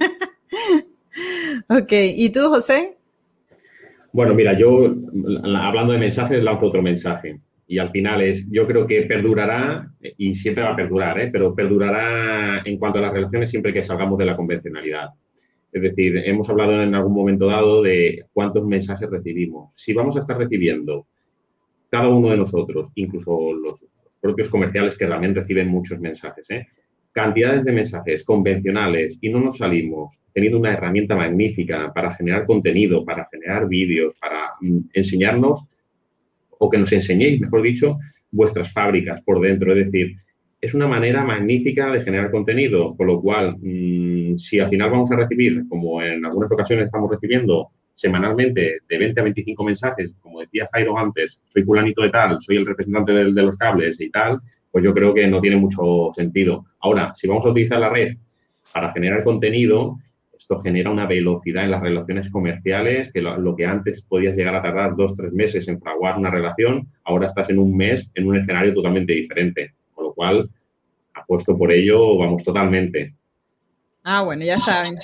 [1.68, 2.95] ok, ¿y tú, José?
[4.16, 4.94] Bueno, mira, yo
[5.44, 7.38] hablando de mensajes, lanzo otro mensaje.
[7.66, 11.28] Y al final es, yo creo que perdurará, y siempre va a perdurar, ¿eh?
[11.30, 15.10] pero perdurará en cuanto a las relaciones siempre que salgamos de la convencionalidad.
[15.70, 19.74] Es decir, hemos hablado en algún momento dado de cuántos mensajes recibimos.
[19.74, 21.08] Si vamos a estar recibiendo
[21.90, 23.84] cada uno de nosotros, incluso los
[24.18, 26.66] propios comerciales que también reciben muchos mensajes, ¿eh?
[27.16, 33.06] Cantidades de mensajes convencionales y no nos salimos teniendo una herramienta magnífica para generar contenido,
[33.06, 35.64] para generar vídeos, para mm, enseñarnos
[36.58, 37.96] o que nos enseñéis, mejor dicho,
[38.30, 39.72] vuestras fábricas por dentro.
[39.72, 40.16] Es decir,
[40.60, 45.10] es una manera magnífica de generar contenido, con lo cual, mm, si al final vamos
[45.10, 50.40] a recibir, como en algunas ocasiones estamos recibiendo semanalmente de 20 a 25 mensajes, como
[50.40, 54.10] decía Jairo antes, soy fulanito de tal, soy el representante de, de los cables y
[54.10, 54.38] tal,
[54.70, 56.66] pues yo creo que no tiene mucho sentido.
[56.80, 58.16] Ahora, si vamos a utilizar la red
[58.72, 59.96] para generar contenido,
[60.36, 64.62] esto genera una velocidad en las relaciones comerciales, que lo, que antes podías llegar a
[64.62, 68.36] tardar dos, tres meses en fraguar una relación, ahora estás en un mes en un
[68.36, 69.72] escenario totalmente diferente.
[69.94, 70.50] Con lo cual,
[71.14, 73.14] apuesto por ello, vamos totalmente.
[74.04, 74.96] Ah, bueno, ya saben.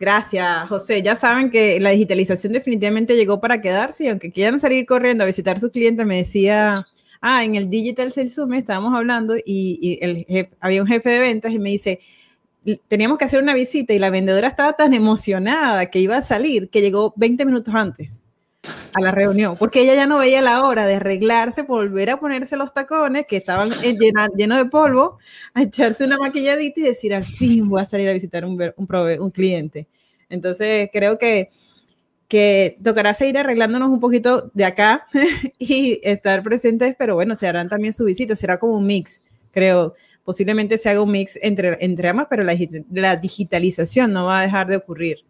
[0.00, 1.02] Gracias, José.
[1.02, 5.26] Ya saben que la digitalización definitivamente llegó para quedarse y aunque quieran salir corriendo a
[5.26, 6.86] visitar sus clientes, me decía,
[7.20, 11.52] ah, en el Digital Sales Summit estábamos hablando y, el había un jefe de ventas
[11.52, 12.00] y me dice,
[12.88, 16.70] teníamos que hacer una visita y la vendedora estaba tan emocionada que iba a salir
[16.70, 18.24] que llegó 20 minutos antes
[18.92, 22.56] a la reunión, porque ella ya no veía la hora de arreglarse, volver a ponerse
[22.56, 25.18] los tacones que estaban llenos de polvo,
[25.54, 29.30] a echarse una maquilladita y decir, al fin voy a salir a visitar un, un,
[29.30, 29.86] cliente.
[30.28, 31.48] Entonces, creo que,
[32.28, 35.06] que tocará seguir arreglándonos un poquito de acá
[35.58, 39.22] y estar presentes, pero bueno, se harán también su visita, será como un mix,
[39.52, 42.56] creo posiblemente se haga un mix entre, entre ambas, pero la,
[42.92, 45.24] la digitalización no va a dejar de ocurrir.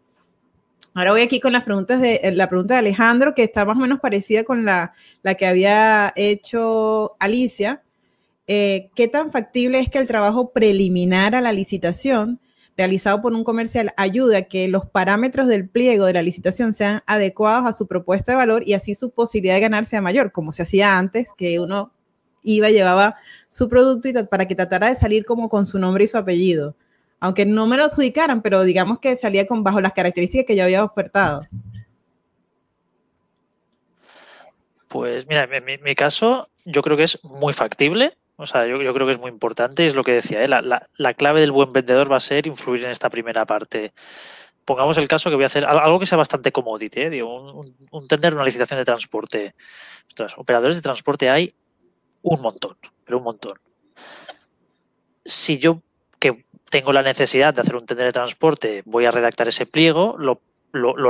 [0.94, 3.76] Ahora voy aquí con las preguntas de eh, la pregunta de Alejandro, que está más
[3.76, 4.92] o menos parecida con la,
[5.22, 7.82] la que había hecho Alicia.
[8.46, 12.40] Eh, ¿Qué tan factible es que el trabajo preliminar a la licitación
[12.76, 17.02] realizado por un comercial ayude a que los parámetros del pliego de la licitación sean
[17.06, 20.52] adecuados a su propuesta de valor y así su posibilidad de ganar sea mayor, como
[20.52, 21.92] se hacía antes, que uno
[22.42, 23.16] iba, llevaba
[23.48, 26.74] su producto y para que tratara de salir como con su nombre y su apellido.
[27.20, 30.64] Aunque no me lo adjudicaran, pero digamos que salía con bajo las características que yo
[30.64, 31.42] había ofertado.
[34.88, 38.16] Pues mira, en mi, caso yo creo que es muy factible.
[38.36, 39.86] O sea, yo, creo que es muy importante.
[39.86, 40.48] Es lo que decía, ¿eh?
[40.48, 43.92] la, clave del buen vendedor va a ser influir en esta primera parte
[44.64, 47.22] pongamos el caso que voy a hacer algo que sea bastante commodity, ¿eh?
[47.24, 49.54] un, un, tender, una licitación de transporte.
[50.36, 51.52] operadores de transporte hay
[52.22, 53.58] un montón, pero un montón.
[55.24, 55.82] Si yo
[56.20, 60.16] que tengo la necesidad de hacer un tender de transporte, voy a redactar ese pliego,
[60.18, 60.40] lo,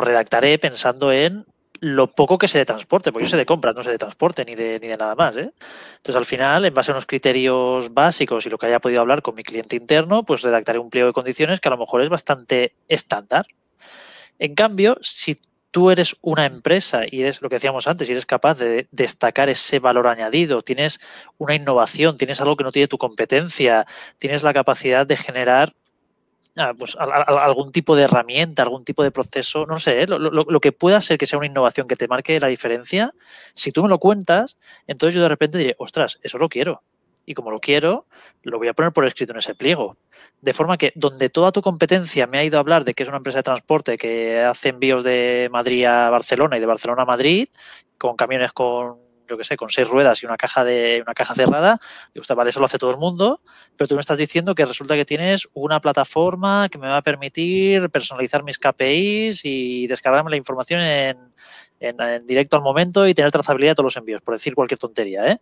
[0.01, 1.47] redactaré pensando en
[1.81, 4.45] lo poco que sé de transporte, porque yo sé de compras, no sé de transporte
[4.45, 5.37] ni de, ni de nada más.
[5.37, 5.53] ¿eh?
[5.97, 9.23] Entonces, al final, en base a unos criterios básicos y lo que haya podido hablar
[9.23, 12.09] con mi cliente interno, pues redactaré un pliego de condiciones que a lo mejor es
[12.09, 13.47] bastante estándar.
[14.39, 15.39] En cambio, si
[15.71, 19.49] tú eres una empresa y eres lo que decíamos antes, y eres capaz de destacar
[19.49, 21.01] ese valor añadido, tienes
[21.39, 23.87] una innovación, tienes algo que no tiene tu competencia,
[24.19, 25.75] tienes la capacidad de generar
[26.57, 30.07] ah, pues, algún tipo de herramienta, algún tipo de proceso, no sé, ¿eh?
[30.07, 33.13] lo, que pueda ser que sea una innovación que te marque la diferencia,
[33.55, 36.83] si tú me lo cuentas, entonces yo de repente diré, ostras, eso lo quiero
[37.27, 38.07] y como lo quiero,
[38.43, 39.97] lo voy a poner por escrito en ese pliego.
[40.41, 43.09] De forma que donde toda tu competencia me ha ido a hablar de que es
[43.09, 47.07] una empresa de transporte que hace envíos de Madrid a Barcelona y de Barcelona a
[47.07, 47.49] Madrid,
[47.99, 48.99] con camiones con,
[49.29, 51.79] yo qué sé, con seis ruedas y una caja de una caja cerrada,
[52.13, 53.41] digo, vale, eso lo hace todo el mundo,
[53.77, 57.03] pero tú me estás diciendo que resulta que tienes una plataforma que me va a
[57.03, 61.19] permitir personalizar mis KPIs y descargarme la información en,
[61.79, 65.31] en directo al momento y tener trazabilidad de todos los envíos, por decir cualquier tontería,
[65.31, 65.39] ¿eh?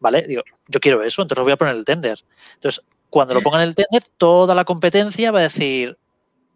[0.00, 0.22] ¿Vale?
[0.22, 2.18] Digo, yo quiero eso, entonces lo voy a poner en el tender.
[2.54, 5.98] Entonces, cuando lo ponga en el tender, toda la competencia va a decir,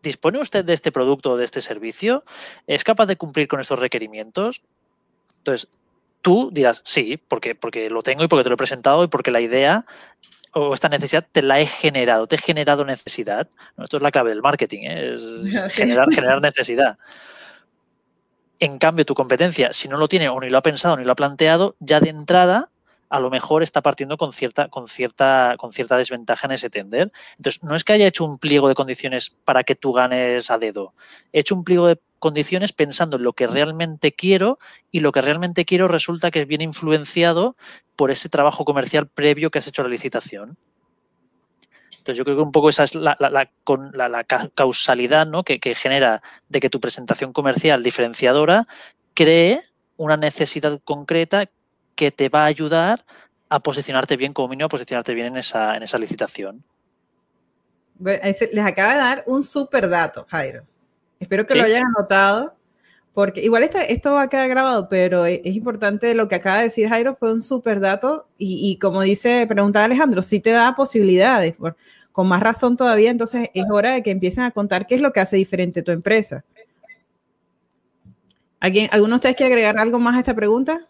[0.02, 2.24] ¿dispone usted de este producto o de este servicio?
[2.66, 4.62] ¿Es capaz de cumplir con estos requerimientos?
[5.38, 5.70] Entonces,
[6.22, 9.30] tú dirás, sí, porque, porque lo tengo y porque te lo he presentado y porque
[9.30, 9.84] la idea
[10.52, 13.48] o esta necesidad te la he generado, te he generado necesidad.
[13.76, 15.12] Esto es la clave del marketing, ¿eh?
[15.12, 16.98] es generar, generar necesidad.
[18.58, 21.12] En cambio, tu competencia, si no lo tiene o ni lo ha pensado ni lo
[21.12, 22.70] ha planteado, ya de entrada
[23.08, 27.12] a lo mejor está partiendo con cierta, con cierta, con cierta desventaja en ese tender.
[27.36, 30.58] Entonces, no es que haya hecho un pliego de condiciones para que tú ganes a
[30.58, 30.94] dedo.
[31.32, 34.58] He hecho un pliego de condiciones pensando en lo que realmente quiero
[34.90, 37.56] y lo que realmente quiero resulta que viene influenciado
[37.96, 40.56] por ese trabajo comercial previo que has hecho a la licitación.
[41.98, 44.24] Entonces yo creo que un poco esa es la, la,
[44.54, 45.44] causalidad ¿no?
[45.44, 48.66] que genera de que tu presentación comercial diferenciadora
[49.14, 49.60] cree
[49.98, 51.50] una necesidad concreta
[51.98, 53.04] que te va a ayudar
[53.48, 56.62] a posicionarte bien, como mínimo, a posicionarte bien en esa, en esa licitación.
[57.98, 60.62] Les acaba de dar un súper dato, Jairo.
[61.18, 62.54] Espero que lo hayan anotado,
[63.14, 66.88] porque igual esto, va a quedar grabado, pero es, importante lo que acaba de decir
[66.88, 71.56] Jairo, fue un súper dato y, como dice, preguntaba Alejandro, sí te da posibilidades,
[72.12, 75.12] con más razón todavía, entonces es hora de que empiecen a contar qué es lo
[75.12, 76.44] que hace diferente tu empresa.
[78.60, 80.86] ¿Alguien, ¿Alguno de ustedes quiere agregar algo más a esta pregunta?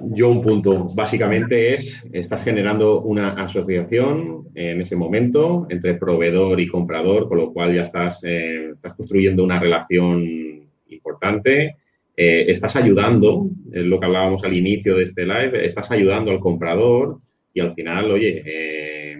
[0.00, 6.66] Yo un punto, básicamente es, estás generando una asociación en ese momento entre proveedor y
[6.66, 11.76] comprador, con lo cual ya estás, eh, estás construyendo una relación importante,
[12.16, 16.40] eh, estás ayudando, es lo que hablábamos al inicio de este live, estás ayudando al
[16.40, 17.20] comprador
[17.54, 19.16] y al final, oye, eh,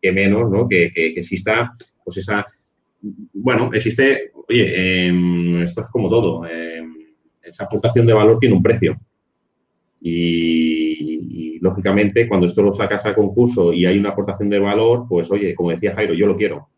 [0.00, 0.66] qué menos, ¿no?
[0.66, 1.70] Que, que, que, exista,
[2.02, 2.46] pues esa,
[3.34, 6.46] bueno, existe, oye, esto es como todo,
[7.42, 8.98] esa aportación de valor tiene un precio
[10.00, 15.30] y, lógicamente, cuando esto lo sacas a concurso y hay una aportación de valor, pues
[15.30, 16.68] oye, como decía Jairo, yo lo quiero.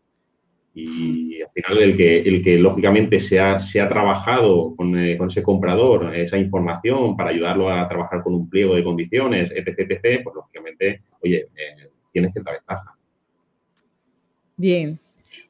[0.73, 5.17] Y al final el que, el que lógicamente se ha, se ha trabajado con, eh,
[5.17, 9.79] con, ese comprador esa información para ayudarlo a trabajar con un pliego de condiciones, etc.,
[9.79, 12.95] etc., pues lógicamente, oye, eh, tiene cierta ventaja.
[14.55, 14.97] Bien.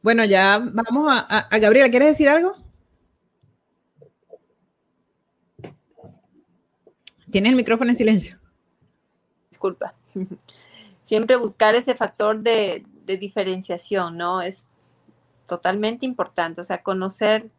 [0.02, 2.61] Bueno, ya vamos a, a, a Gabriela, ¿quieres decir algo?
[7.32, 8.40] Tienes el micrófono en silencio.
[9.50, 9.94] Disculpa.
[11.04, 14.42] Siempre buscar ese factor de, diferenciación, ¿no?
[14.42, 14.66] Es
[15.48, 16.62] totalmente importante.
[16.62, 17.50] O sea, conocer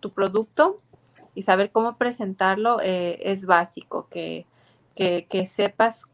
[0.00, 0.80] tu producto
[1.34, 4.08] y saber cómo presentarlo eh, es básico.
[4.10, 4.46] Que,
[4.96, 6.06] que, que sepas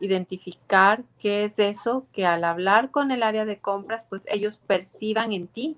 [0.00, 5.32] identificar qué es eso que al hablar con el área de compras, pues ellos perciban
[5.32, 5.76] en ti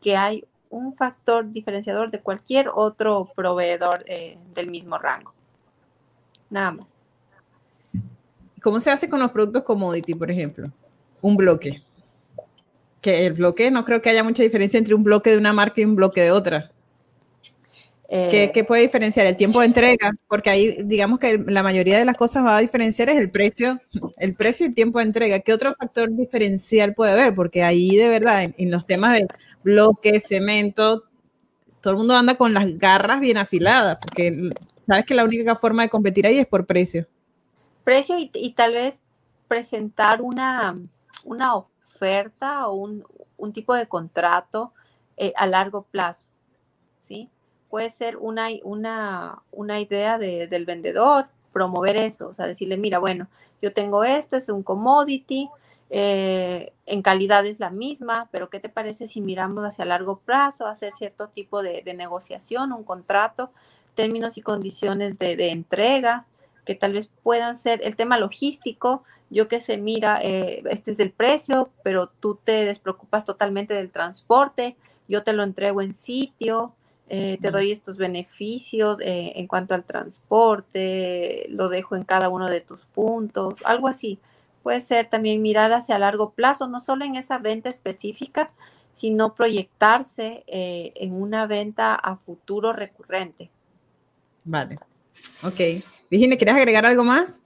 [0.00, 5.32] que hay un factor diferenciador de cualquier otro proveedor eh, del mismo rango.
[6.50, 6.86] Nada más.
[8.62, 10.70] ¿Cómo se hace con los productos commodity, por ejemplo?
[11.20, 11.82] Un bloque.
[13.00, 15.80] Que el bloque, no creo que haya mucha diferencia entre un bloque de una marca
[15.80, 16.70] y un bloque de otra.
[18.10, 19.26] Eh, ¿Qué, ¿Qué, puede diferenciar?
[19.26, 22.60] El tiempo de entrega, porque ahí digamos que la mayoría de las cosas va a
[22.60, 23.80] diferenciar es el precio,
[24.16, 25.40] el precio y el tiempo de entrega.
[25.40, 27.34] ¿Qué otro factor diferencial puede haber?
[27.34, 29.28] Porque ahí de verdad, en, en los temas de
[29.62, 31.04] bloque, cemento,
[31.80, 34.52] todo el mundo anda con las garras bien afiladas, porque
[34.88, 37.06] sabes que la única forma de competir ahí es por precio.
[37.84, 39.00] Precio y, tal vez
[39.46, 40.76] presentar una,
[41.24, 43.04] una oferta o un,
[43.36, 44.72] un, tipo de contrato
[45.16, 46.28] eh, a largo plazo,
[47.00, 47.30] ¿sí?
[47.70, 52.98] Puede ser una, una, una idea de, del vendedor, promover eso, o sea, decirle, mira,
[52.98, 53.28] bueno,
[53.60, 55.48] yo tengo esto, es un commodity,
[55.90, 60.66] eh, en calidad es la misma, pero ¿qué te parece si miramos hacia largo plazo,
[60.66, 63.50] hacer cierto tipo de, de negociación, un contrato
[63.98, 66.24] términos y condiciones de, de, entrega,
[66.64, 71.00] que tal vez puedan ser el tema logístico, yo que sé, mira, eh, este es
[71.00, 74.76] el precio, pero tú te despreocupas totalmente del transporte,
[75.08, 76.76] yo te lo entrego en sitio,
[77.08, 82.48] eh, te doy estos beneficios eh, en cuanto al transporte, lo dejo en cada uno
[82.48, 84.20] de tus puntos, algo así.
[84.62, 88.52] Puede ser también mirar hacia largo plazo, no solo en esa venta específica,
[88.94, 93.50] sino proyectarse eh, en una venta a futuro recurrente.
[94.48, 94.78] Vale.
[95.42, 95.60] Ok.
[96.10, 97.42] Virginia, ¿quieres agregar algo más?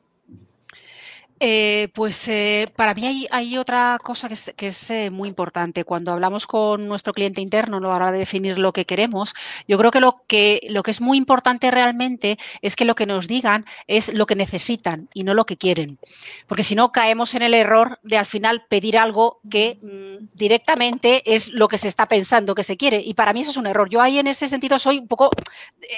[1.44, 5.82] Eh, pues eh, para mí hay, otra cosa que es, muy importante.
[5.82, 9.34] Cuando hablamos con nuestro cliente interno a la hora de definir lo que queremos,
[9.66, 13.06] yo creo que lo, que lo que es muy importante realmente es que lo que
[13.06, 15.98] nos digan es lo que necesitan y no lo que quieren.
[16.46, 21.34] Porque si no, caemos en el error de al final pedir algo que mmm, directamente
[21.34, 23.02] es lo que se está pensando que se quiere.
[23.04, 23.88] Y para mí eso es un error.
[23.90, 25.28] Yo ahí en ese sentido soy un poco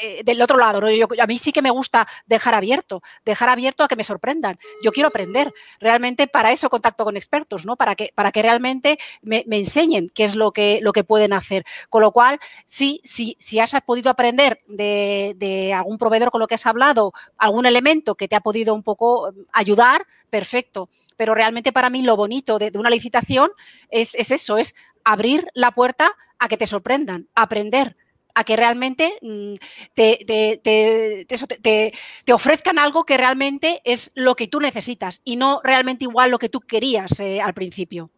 [0.01, 0.89] eh, del otro lado.
[0.89, 4.59] Yo, a mí sí que me gusta dejar abierto, dejar abierto a que me sorprendan.
[4.83, 5.34] Yo quiero aprender
[5.81, 7.77] Realmente para eso contacto con expertos, ¿no?
[7.77, 11.32] Para que, para que realmente me, me enseñen qué es lo que, lo que pueden
[11.32, 11.65] hacer.
[11.89, 16.47] Con lo cual, sí, sí, si has podido aprender de, de algún proveedor con lo
[16.47, 21.73] que has hablado, algún elemento que te ha podido un poco ayudar, perfecto pero realmente
[21.73, 23.51] para mí lo bonito de, de una licitación
[23.89, 24.74] es, es, eso, es
[25.05, 27.97] abrir la puerta a que te sorprendan, aprender,
[28.35, 29.55] a que realmente mm,
[29.94, 31.93] te, te, te,
[32.24, 36.39] te, ofrezcan algo que realmente es lo que tú necesitas y no realmente igual lo
[36.39, 38.11] que tú querías eh, al principio.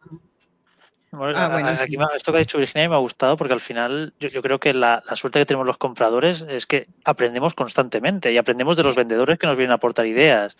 [1.11, 1.69] Bueno, ah, bueno.
[1.69, 4.59] Aquí esto que ha dicho Virginia me ha gustado porque al final yo, yo creo
[4.59, 8.83] que la, la, suerte que tenemos los compradores es que aprendemos constantemente y aprendemos de
[8.83, 10.57] los vendedores que nos vienen a aportar ideas.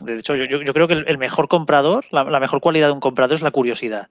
[0.00, 2.92] De hecho, yo, yo creo que el, el mejor comprador, la, la, mejor cualidad de
[2.92, 4.08] un comprador es la curiosidad.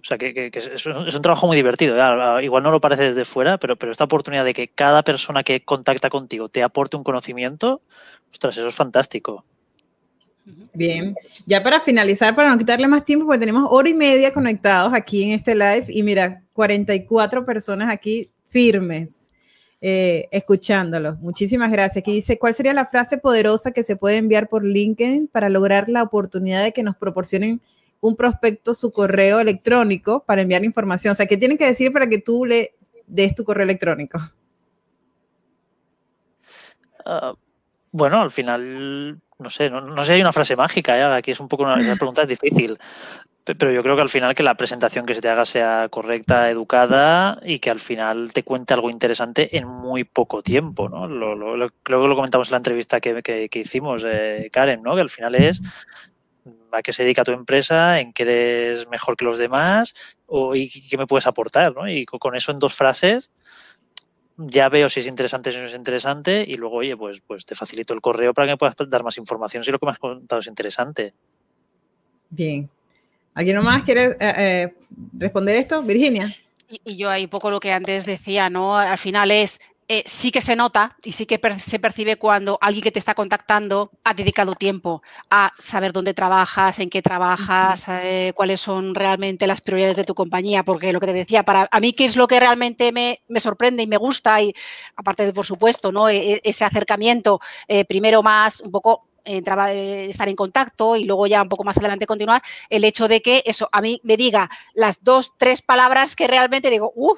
[0.00, 1.96] O sea, que, que, es, un trabajo muy divertido.
[1.96, 2.44] ¿eh?
[2.44, 5.62] Igual no lo parece desde fuera, pero, pero esta oportunidad de que cada persona que
[5.62, 7.82] contacta contigo te aporte un conocimiento,
[8.30, 9.44] ostras, eso es fantástico.
[10.72, 14.94] Bien, ya para finalizar, para no quitarle más tiempo, porque tenemos hora y media conectados
[14.94, 19.34] aquí en este live y mira, 44 personas aquí firmes,
[19.80, 21.18] eh, escuchándolos.
[21.18, 22.02] Muchísimas gracias.
[22.02, 25.88] Aquí dice, ¿cuál sería la frase poderosa que se puede enviar por LinkedIn para lograr
[25.88, 27.60] la oportunidad de que nos proporcionen
[28.00, 31.12] un prospecto su correo electrónico para enviar información.
[31.12, 32.74] O sea, ¿qué tienen que decir para que tú le
[33.06, 34.18] des tu correo electrónico?
[37.04, 37.36] Uh,
[37.92, 41.02] Bueno, al final, no sé, no, sé si hay una frase mágica, ¿eh?
[41.04, 42.78] aquí es un poco una, pregunta difícil,
[43.44, 46.50] pero yo creo que al final que la presentación que se te haga sea correcta,
[46.50, 51.06] educada y que al final te cuente algo interesante en muy poco tiempo, ¿no?
[51.06, 54.94] Lo, creo que lo comentamos en la entrevista que, hicimos, eh, Karen, ¿no?
[54.94, 55.62] Que al final es
[56.72, 59.94] a qué se dedica tu empresa, en qué eres mejor que los demás
[60.26, 61.88] o, y qué me puedes aportar, ¿no?
[61.88, 63.30] Y con eso en dos frases
[64.36, 67.46] ya veo si es interesante o si no es interesante y luego, oye, pues, pues
[67.46, 69.92] te facilito el correo para que me puedas dar más información si lo que me
[69.92, 71.12] has contado es interesante.
[72.28, 72.68] Bien.
[73.34, 74.74] ¿Alguien más quiere eh, eh,
[75.12, 75.82] responder esto?
[75.82, 76.34] Virginia.
[76.68, 78.76] Y, yo ahí poco lo que antes decía, ¿no?
[78.76, 82.82] Al final es eh, sí que se nota y sí que se percibe cuando alguien
[82.82, 88.32] que te está contactando ha dedicado tiempo a saber dónde trabajas, en qué trabajas, eh,
[88.34, 91.80] cuáles son realmente las prioridades de tu compañía, porque lo que te decía, para a
[91.80, 94.52] mí qué es lo que realmente me, sorprende y me gusta, y
[94.96, 96.08] aparte de, por supuesto, ¿no?
[96.08, 101.26] E, e, ese acercamiento, eh, primero más un poco entraba, estar en contacto y luego
[101.26, 104.48] ya un poco más adelante continuar, el hecho de que eso a mí me diga
[104.74, 107.14] las dos, tres palabras que realmente digo, uh,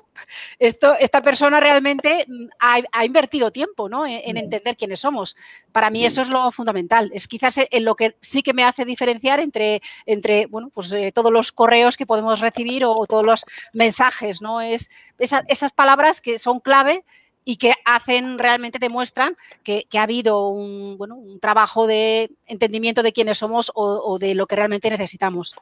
[0.59, 2.47] esto, esta persona realmente mm,
[2.93, 4.07] ha, invertido tiempo ¿no?
[4.07, 5.37] en, entender quiénes somos.
[5.73, 7.11] Para mí eso es lo fundamental.
[7.13, 11.13] Es quizás en lo que sí que me hace diferenciar entre, entre bueno, pues, eh,
[11.13, 14.41] todos los correos que podemos recibir o, todos los mensajes.
[14.43, 14.61] ¿no?
[14.61, 17.05] Es esas palabras que son clave
[17.49, 23.11] y que hacen, realmente demuestran que, ha habido un, bueno, un trabajo de entendimiento de
[23.11, 25.59] quiénes somos o, de lo que realmente necesitamos.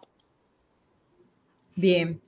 [1.77, 2.21] Bien.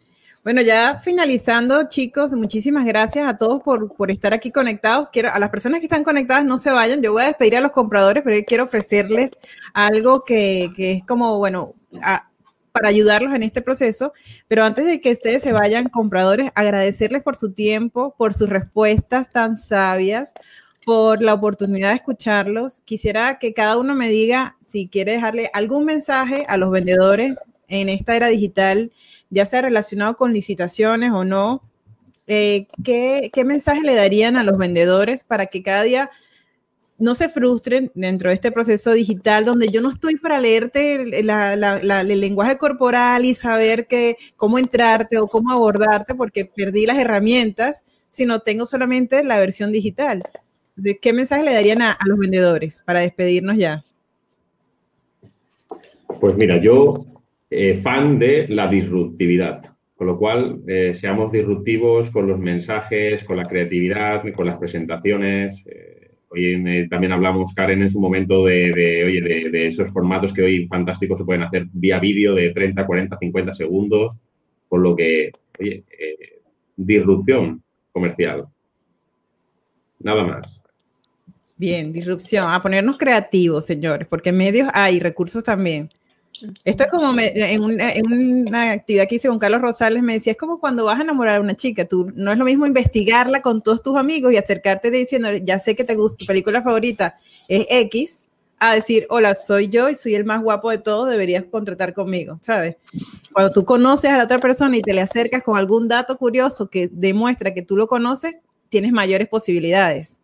[0.44, 5.08] Bueno, ya finalizando, chicos, muchísimas gracias a todos por, por, estar aquí conectados.
[5.12, 7.02] Quiero, a las personas que están conectadas, no se vayan.
[7.02, 9.32] Yo voy a despedir a los compradores, pero quiero ofrecerles
[9.74, 11.74] algo que, que es como, bueno,
[12.78, 14.12] para ayudarlos en este proceso.
[14.46, 19.32] Pero antes de que ustedes se vayan, compradores, agradecerles por su tiempo, por sus respuestas
[19.32, 20.32] tan sabias,
[20.86, 22.80] por la oportunidad de escucharlos.
[22.84, 27.88] Quisiera que cada uno me diga si quiere dejarle algún mensaje a los vendedores en
[27.88, 28.92] esta era digital,
[29.28, 31.62] ya sea relacionado con licitaciones o no.
[32.28, 36.10] Eh, ¿qué, ¿Qué mensaje le darían a los vendedores para que cada día
[36.98, 42.20] no se frustren dentro de este proceso digital donde yo no estoy para leerte el
[42.20, 48.40] lenguaje corporal y saber que, cómo entrarte o cómo abordarte porque perdí las herramientas, sino
[48.40, 50.24] tengo solamente la versión digital.
[50.74, 53.82] ¿De ¿Qué mensaje le darían a, los vendedores para despedirnos ya?
[56.20, 57.06] Pues mira, yo
[57.50, 59.62] eh, fan de la disruptividad,
[59.94, 65.64] con lo cual eh, seamos disruptivos con los mensajes, con la creatividad, con las presentaciones.
[65.66, 65.87] Eh,
[66.30, 68.70] Hoy también hablamos, Karen, en su momento de,
[69.50, 73.54] de, esos formatos que hoy fantásticos se pueden hacer vía vídeo de 30, 40, 50
[73.54, 74.14] segundos,
[74.68, 76.40] por lo que, oye, eh,
[76.76, 77.58] disrupción
[77.92, 78.44] comercial.
[80.00, 80.62] Nada más.
[81.56, 82.48] Bien, disrupción.
[82.48, 85.88] A ponernos creativos, señores, porque medios hay, recursos también.
[86.64, 90.60] Esto es como en, una, actividad que hice con Carlos Rosales, me decía, es como
[90.60, 93.82] cuando vas a enamorar a una chica, tú no es lo mismo investigarla con todos
[93.82, 98.24] tus amigos y acercarte diciendo, ya sé que te gusta, tu película favorita es X,
[98.60, 102.38] a decir, hola, soy yo y soy el más guapo de todos, deberías contratar conmigo,
[102.42, 102.76] ¿sabes?
[103.32, 106.68] Cuando tú conoces a la otra persona y te le acercas con algún dato curioso
[106.68, 108.36] que demuestra que tú lo conoces,
[108.68, 110.18] tienes mayores posibilidades.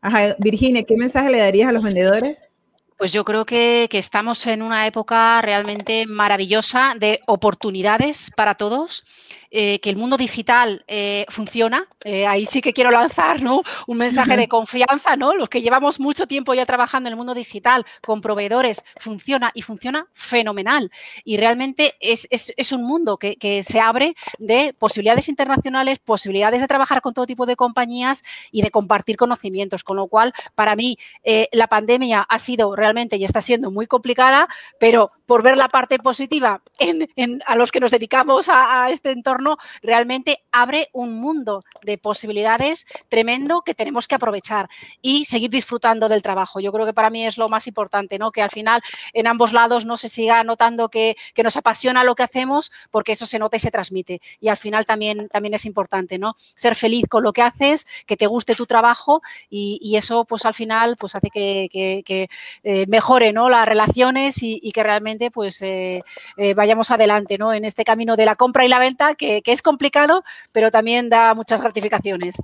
[0.00, 2.53] Ajá, Virginia, ¿qué mensaje le darías a los vendedores?
[2.96, 9.02] Pues yo creo que, estamos en una época realmente maravillosa de oportunidades para todos
[9.56, 11.86] eh, que el mundo digital eh, funciona.
[12.02, 13.62] Eh, ahí sí que quiero lanzar ¿no?
[13.86, 15.32] un mensaje de confianza, ¿no?
[15.32, 19.62] Los que llevamos mucho tiempo ya trabajando en el mundo digital con proveedores, funciona y
[19.62, 20.90] funciona fenomenal.
[21.22, 22.26] Y realmente es,
[22.72, 27.54] un mundo que, se abre de posibilidades internacionales, posibilidades de trabajar con todo tipo de
[27.54, 29.84] compañías y de compartir conocimientos.
[29.84, 30.98] Con lo cual, para mí,
[31.52, 34.48] la pandemia ha sido realmente y está siendo muy complicada,
[34.80, 36.62] pero por ver la parte positiva
[37.46, 43.62] a los que nos dedicamos a este entorno, realmente abre un mundo de posibilidades tremendo
[43.62, 44.68] que tenemos que aprovechar
[45.02, 46.60] y seguir disfrutando del trabajo.
[46.60, 48.30] Yo creo que para mí es lo más importante, ¿no?
[48.30, 48.82] Que al final
[49.12, 53.26] en ambos lados no se siga notando que, nos apasiona lo que hacemos, porque eso
[53.26, 54.22] se nota y se transmite.
[54.40, 56.34] Y al final también, también es importante, ¿no?
[56.54, 59.20] Ser feliz con lo que haces, que te guste tu trabajo
[59.50, 61.68] y, eso, pues al final, pues hace que,
[62.62, 63.24] eh, mejore.
[63.34, 66.02] Las relaciones y, que realmente, pues, eh,
[66.36, 67.52] eh, vayamos adelante, ¿no?
[67.52, 71.34] En este camino de la compra y la venta que es complicado, pero también da
[71.34, 72.36] muchas gratificaciones.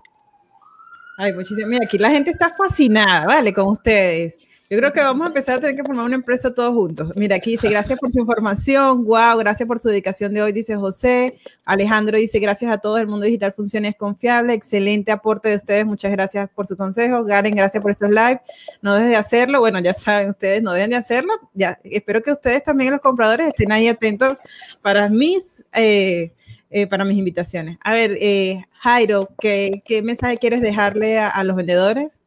[1.23, 1.69] Ay, muchísimas.
[1.69, 3.53] Mira, aquí la gente está fascinada, ¿vale?
[3.53, 4.39] Con ustedes.
[4.73, 7.11] Yo creo que vamos a empezar a tener que formar una empresa todos juntos.
[7.17, 10.77] Mira, aquí dice, gracias por su información, wow, gracias por su dedicación de hoy, dice
[10.77, 11.35] José.
[11.65, 15.85] Alejandro dice, gracias a todos, el mundo digital funciona, es confiable, excelente aporte de ustedes,
[15.85, 17.25] muchas gracias por su consejo.
[17.25, 18.41] Garen, gracias por estos live.
[18.81, 21.33] No dejen de hacerlo, bueno, ya saben ustedes, no dejen de hacerlo.
[21.53, 24.39] Ya, espero que ustedes también, los compradores, estén ahí atentos
[24.83, 25.65] para mis...
[25.73, 26.33] Eh,
[26.73, 27.79] eh, para mis invitaciones.
[27.83, 32.21] A ver, eh, Jairo, ¿qué, ¿qué, mensaje quieres dejarle a los vendedores?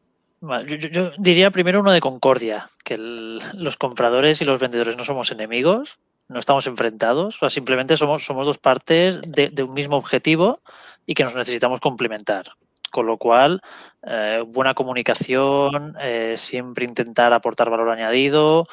[0.66, 6.00] Yo, diría primero uno de concordia, que los compradores y los vendedores no somos enemigos,
[6.28, 10.60] no estamos enfrentados, o simplemente somos, somos dos partes de, un mismo objetivo
[11.06, 12.52] y que nos necesitamos complementar.
[12.92, 13.62] Con lo cual,
[14.06, 18.66] eh, buena comunicación, eh, siempre intentar aportar valor añadido,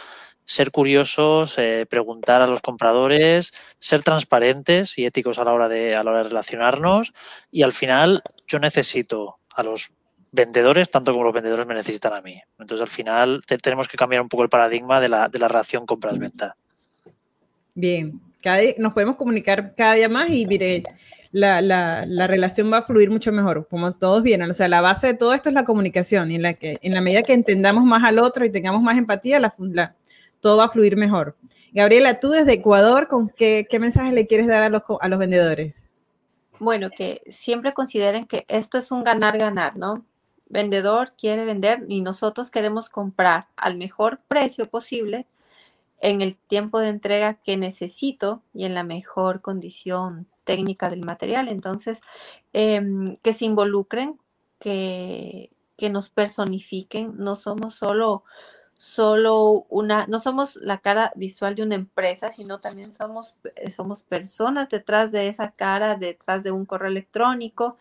[0.44, 5.94] ser curiosos, eh, preguntar a los compradores, ser transparentes y éticos a la hora de
[5.94, 7.12] a la hora de relacionarnos.
[7.52, 9.92] Y al final, yo necesito a los
[10.32, 12.40] vendedores tanto como los vendedores me necesitan a mí.
[12.58, 15.86] Entonces, al final, tenemos que cambiar un poco el paradigma de la, de la relación
[15.86, 16.56] compras-venta.
[17.74, 20.82] Bien, cada nos podemos comunicar cada día más y mire,
[21.32, 24.50] la, la, la, relación va a fluir mucho mejor, como todos vienen.
[24.50, 26.94] O sea, la base de todo esto es la comunicación y en la, que, en
[26.94, 29.54] la medida que entendamos más al otro y tengamos más empatía, la,
[30.40, 31.36] todo va a fluir mejor.
[31.72, 35.18] Gabriela, tú desde Ecuador, ¿con qué, qué mensaje le quieres dar a los, a los
[35.18, 35.84] vendedores?
[36.58, 40.04] Bueno, que siempre consideren que esto es un ganar-ganar, ¿no?
[40.50, 45.26] Vendedor quiere vender y nosotros queremos comprar al mejor precio posible
[46.00, 51.48] en el tiempo de entrega que necesito y en la mejor condición técnica del material.
[51.48, 52.00] Entonces,
[52.52, 54.18] em, que se involucren,
[54.58, 58.24] que, que nos personifiquen, no somos solo
[58.80, 63.34] solo una, no somos la cara visual de una empresa, sino también somos,
[63.76, 67.76] somos personas detrás de esa cara, detrás de un correo electrónico,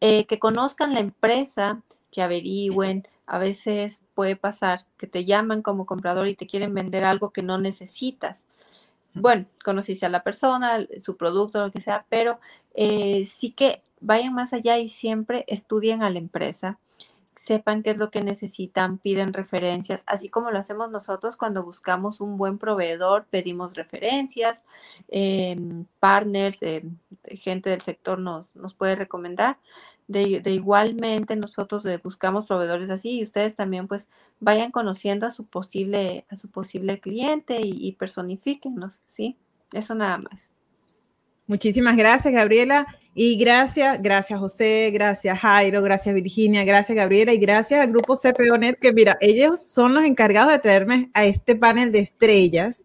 [0.00, 3.06] eh, que conozcan la empresa, que averigüen.
[3.26, 7.42] A veces puede pasar que te llaman como comprador y te quieren vender algo que
[7.42, 8.46] no necesitas.
[9.14, 12.38] Bueno, conociste a la persona, su producto, lo que sea, pero
[12.74, 16.78] eh, sí que vayan más allá y siempre estudien a la empresa
[17.40, 22.20] sepan qué es lo que necesitan, piden referencias, así como lo hacemos nosotros cuando buscamos
[22.20, 24.62] un buen proveedor, pedimos referencias,
[25.08, 29.58] em, partners, em, gente del sector nos, nos puede recomendar.
[30.10, 34.08] De, igualmente nosotros eh, buscamos proveedores así y ustedes también pues
[34.40, 39.36] vayan conociendo a su posible, a su posible cliente y, y personifiquennos, ¿sí?
[39.72, 40.50] Eso nada más.
[41.46, 42.86] Muchísimas gracias, Gabriela.
[43.14, 48.78] Y gracias, gracias José, gracias Jairo, gracias Virginia, gracias Gabriela y gracias al grupo CPONet,
[48.78, 52.84] que mira, ellos son los encargados de traerme a este panel de estrellas,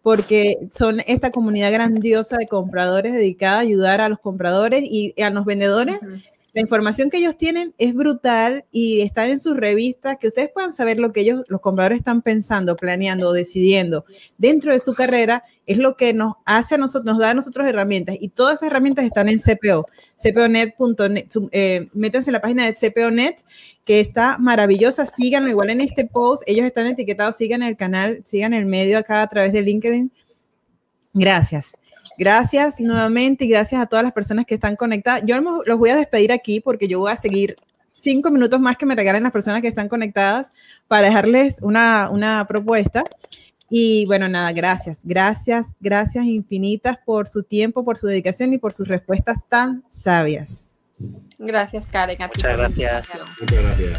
[0.00, 5.28] porque son esta comunidad grandiosa de compradores dedicada a ayudar a los compradores y a
[5.28, 6.08] los vendedores.
[6.56, 10.72] La información que ellos tienen es brutal y están en sus revistas, que ustedes puedan
[10.72, 14.06] saber lo que ellos, los compradores, están pensando, planeando, decidiendo
[14.38, 17.68] dentro de su carrera, es lo que nos hace a nosotros, nos da a nosotros
[17.68, 18.16] herramientas.
[18.18, 21.26] Y todas esas herramientas están en CPO, cponet.net.
[21.52, 23.44] Eh, métanse en la página de CPOnet,
[23.84, 25.04] que está maravillosa.
[25.04, 26.42] Síganlo igual en este post.
[26.46, 30.10] Ellos están etiquetados, sigan el canal, sigan el medio acá a través de LinkedIn.
[31.12, 31.76] Gracias.
[32.18, 35.22] Gracias nuevamente y gracias a todas las personas que están conectadas.
[35.24, 37.56] Yo los voy a despedir aquí porque yo voy a seguir
[37.92, 40.52] cinco minutos más que me regalen las personas que están conectadas
[40.88, 43.04] para dejarles una, una propuesta.
[43.68, 48.72] Y bueno, nada, gracias, gracias, gracias infinitas por su tiempo, por su dedicación y por
[48.72, 50.72] sus respuestas tan sabias.
[51.38, 52.16] Gracias, Karen.
[52.18, 53.08] Muchas gracias.
[53.40, 53.98] Muchas gracias.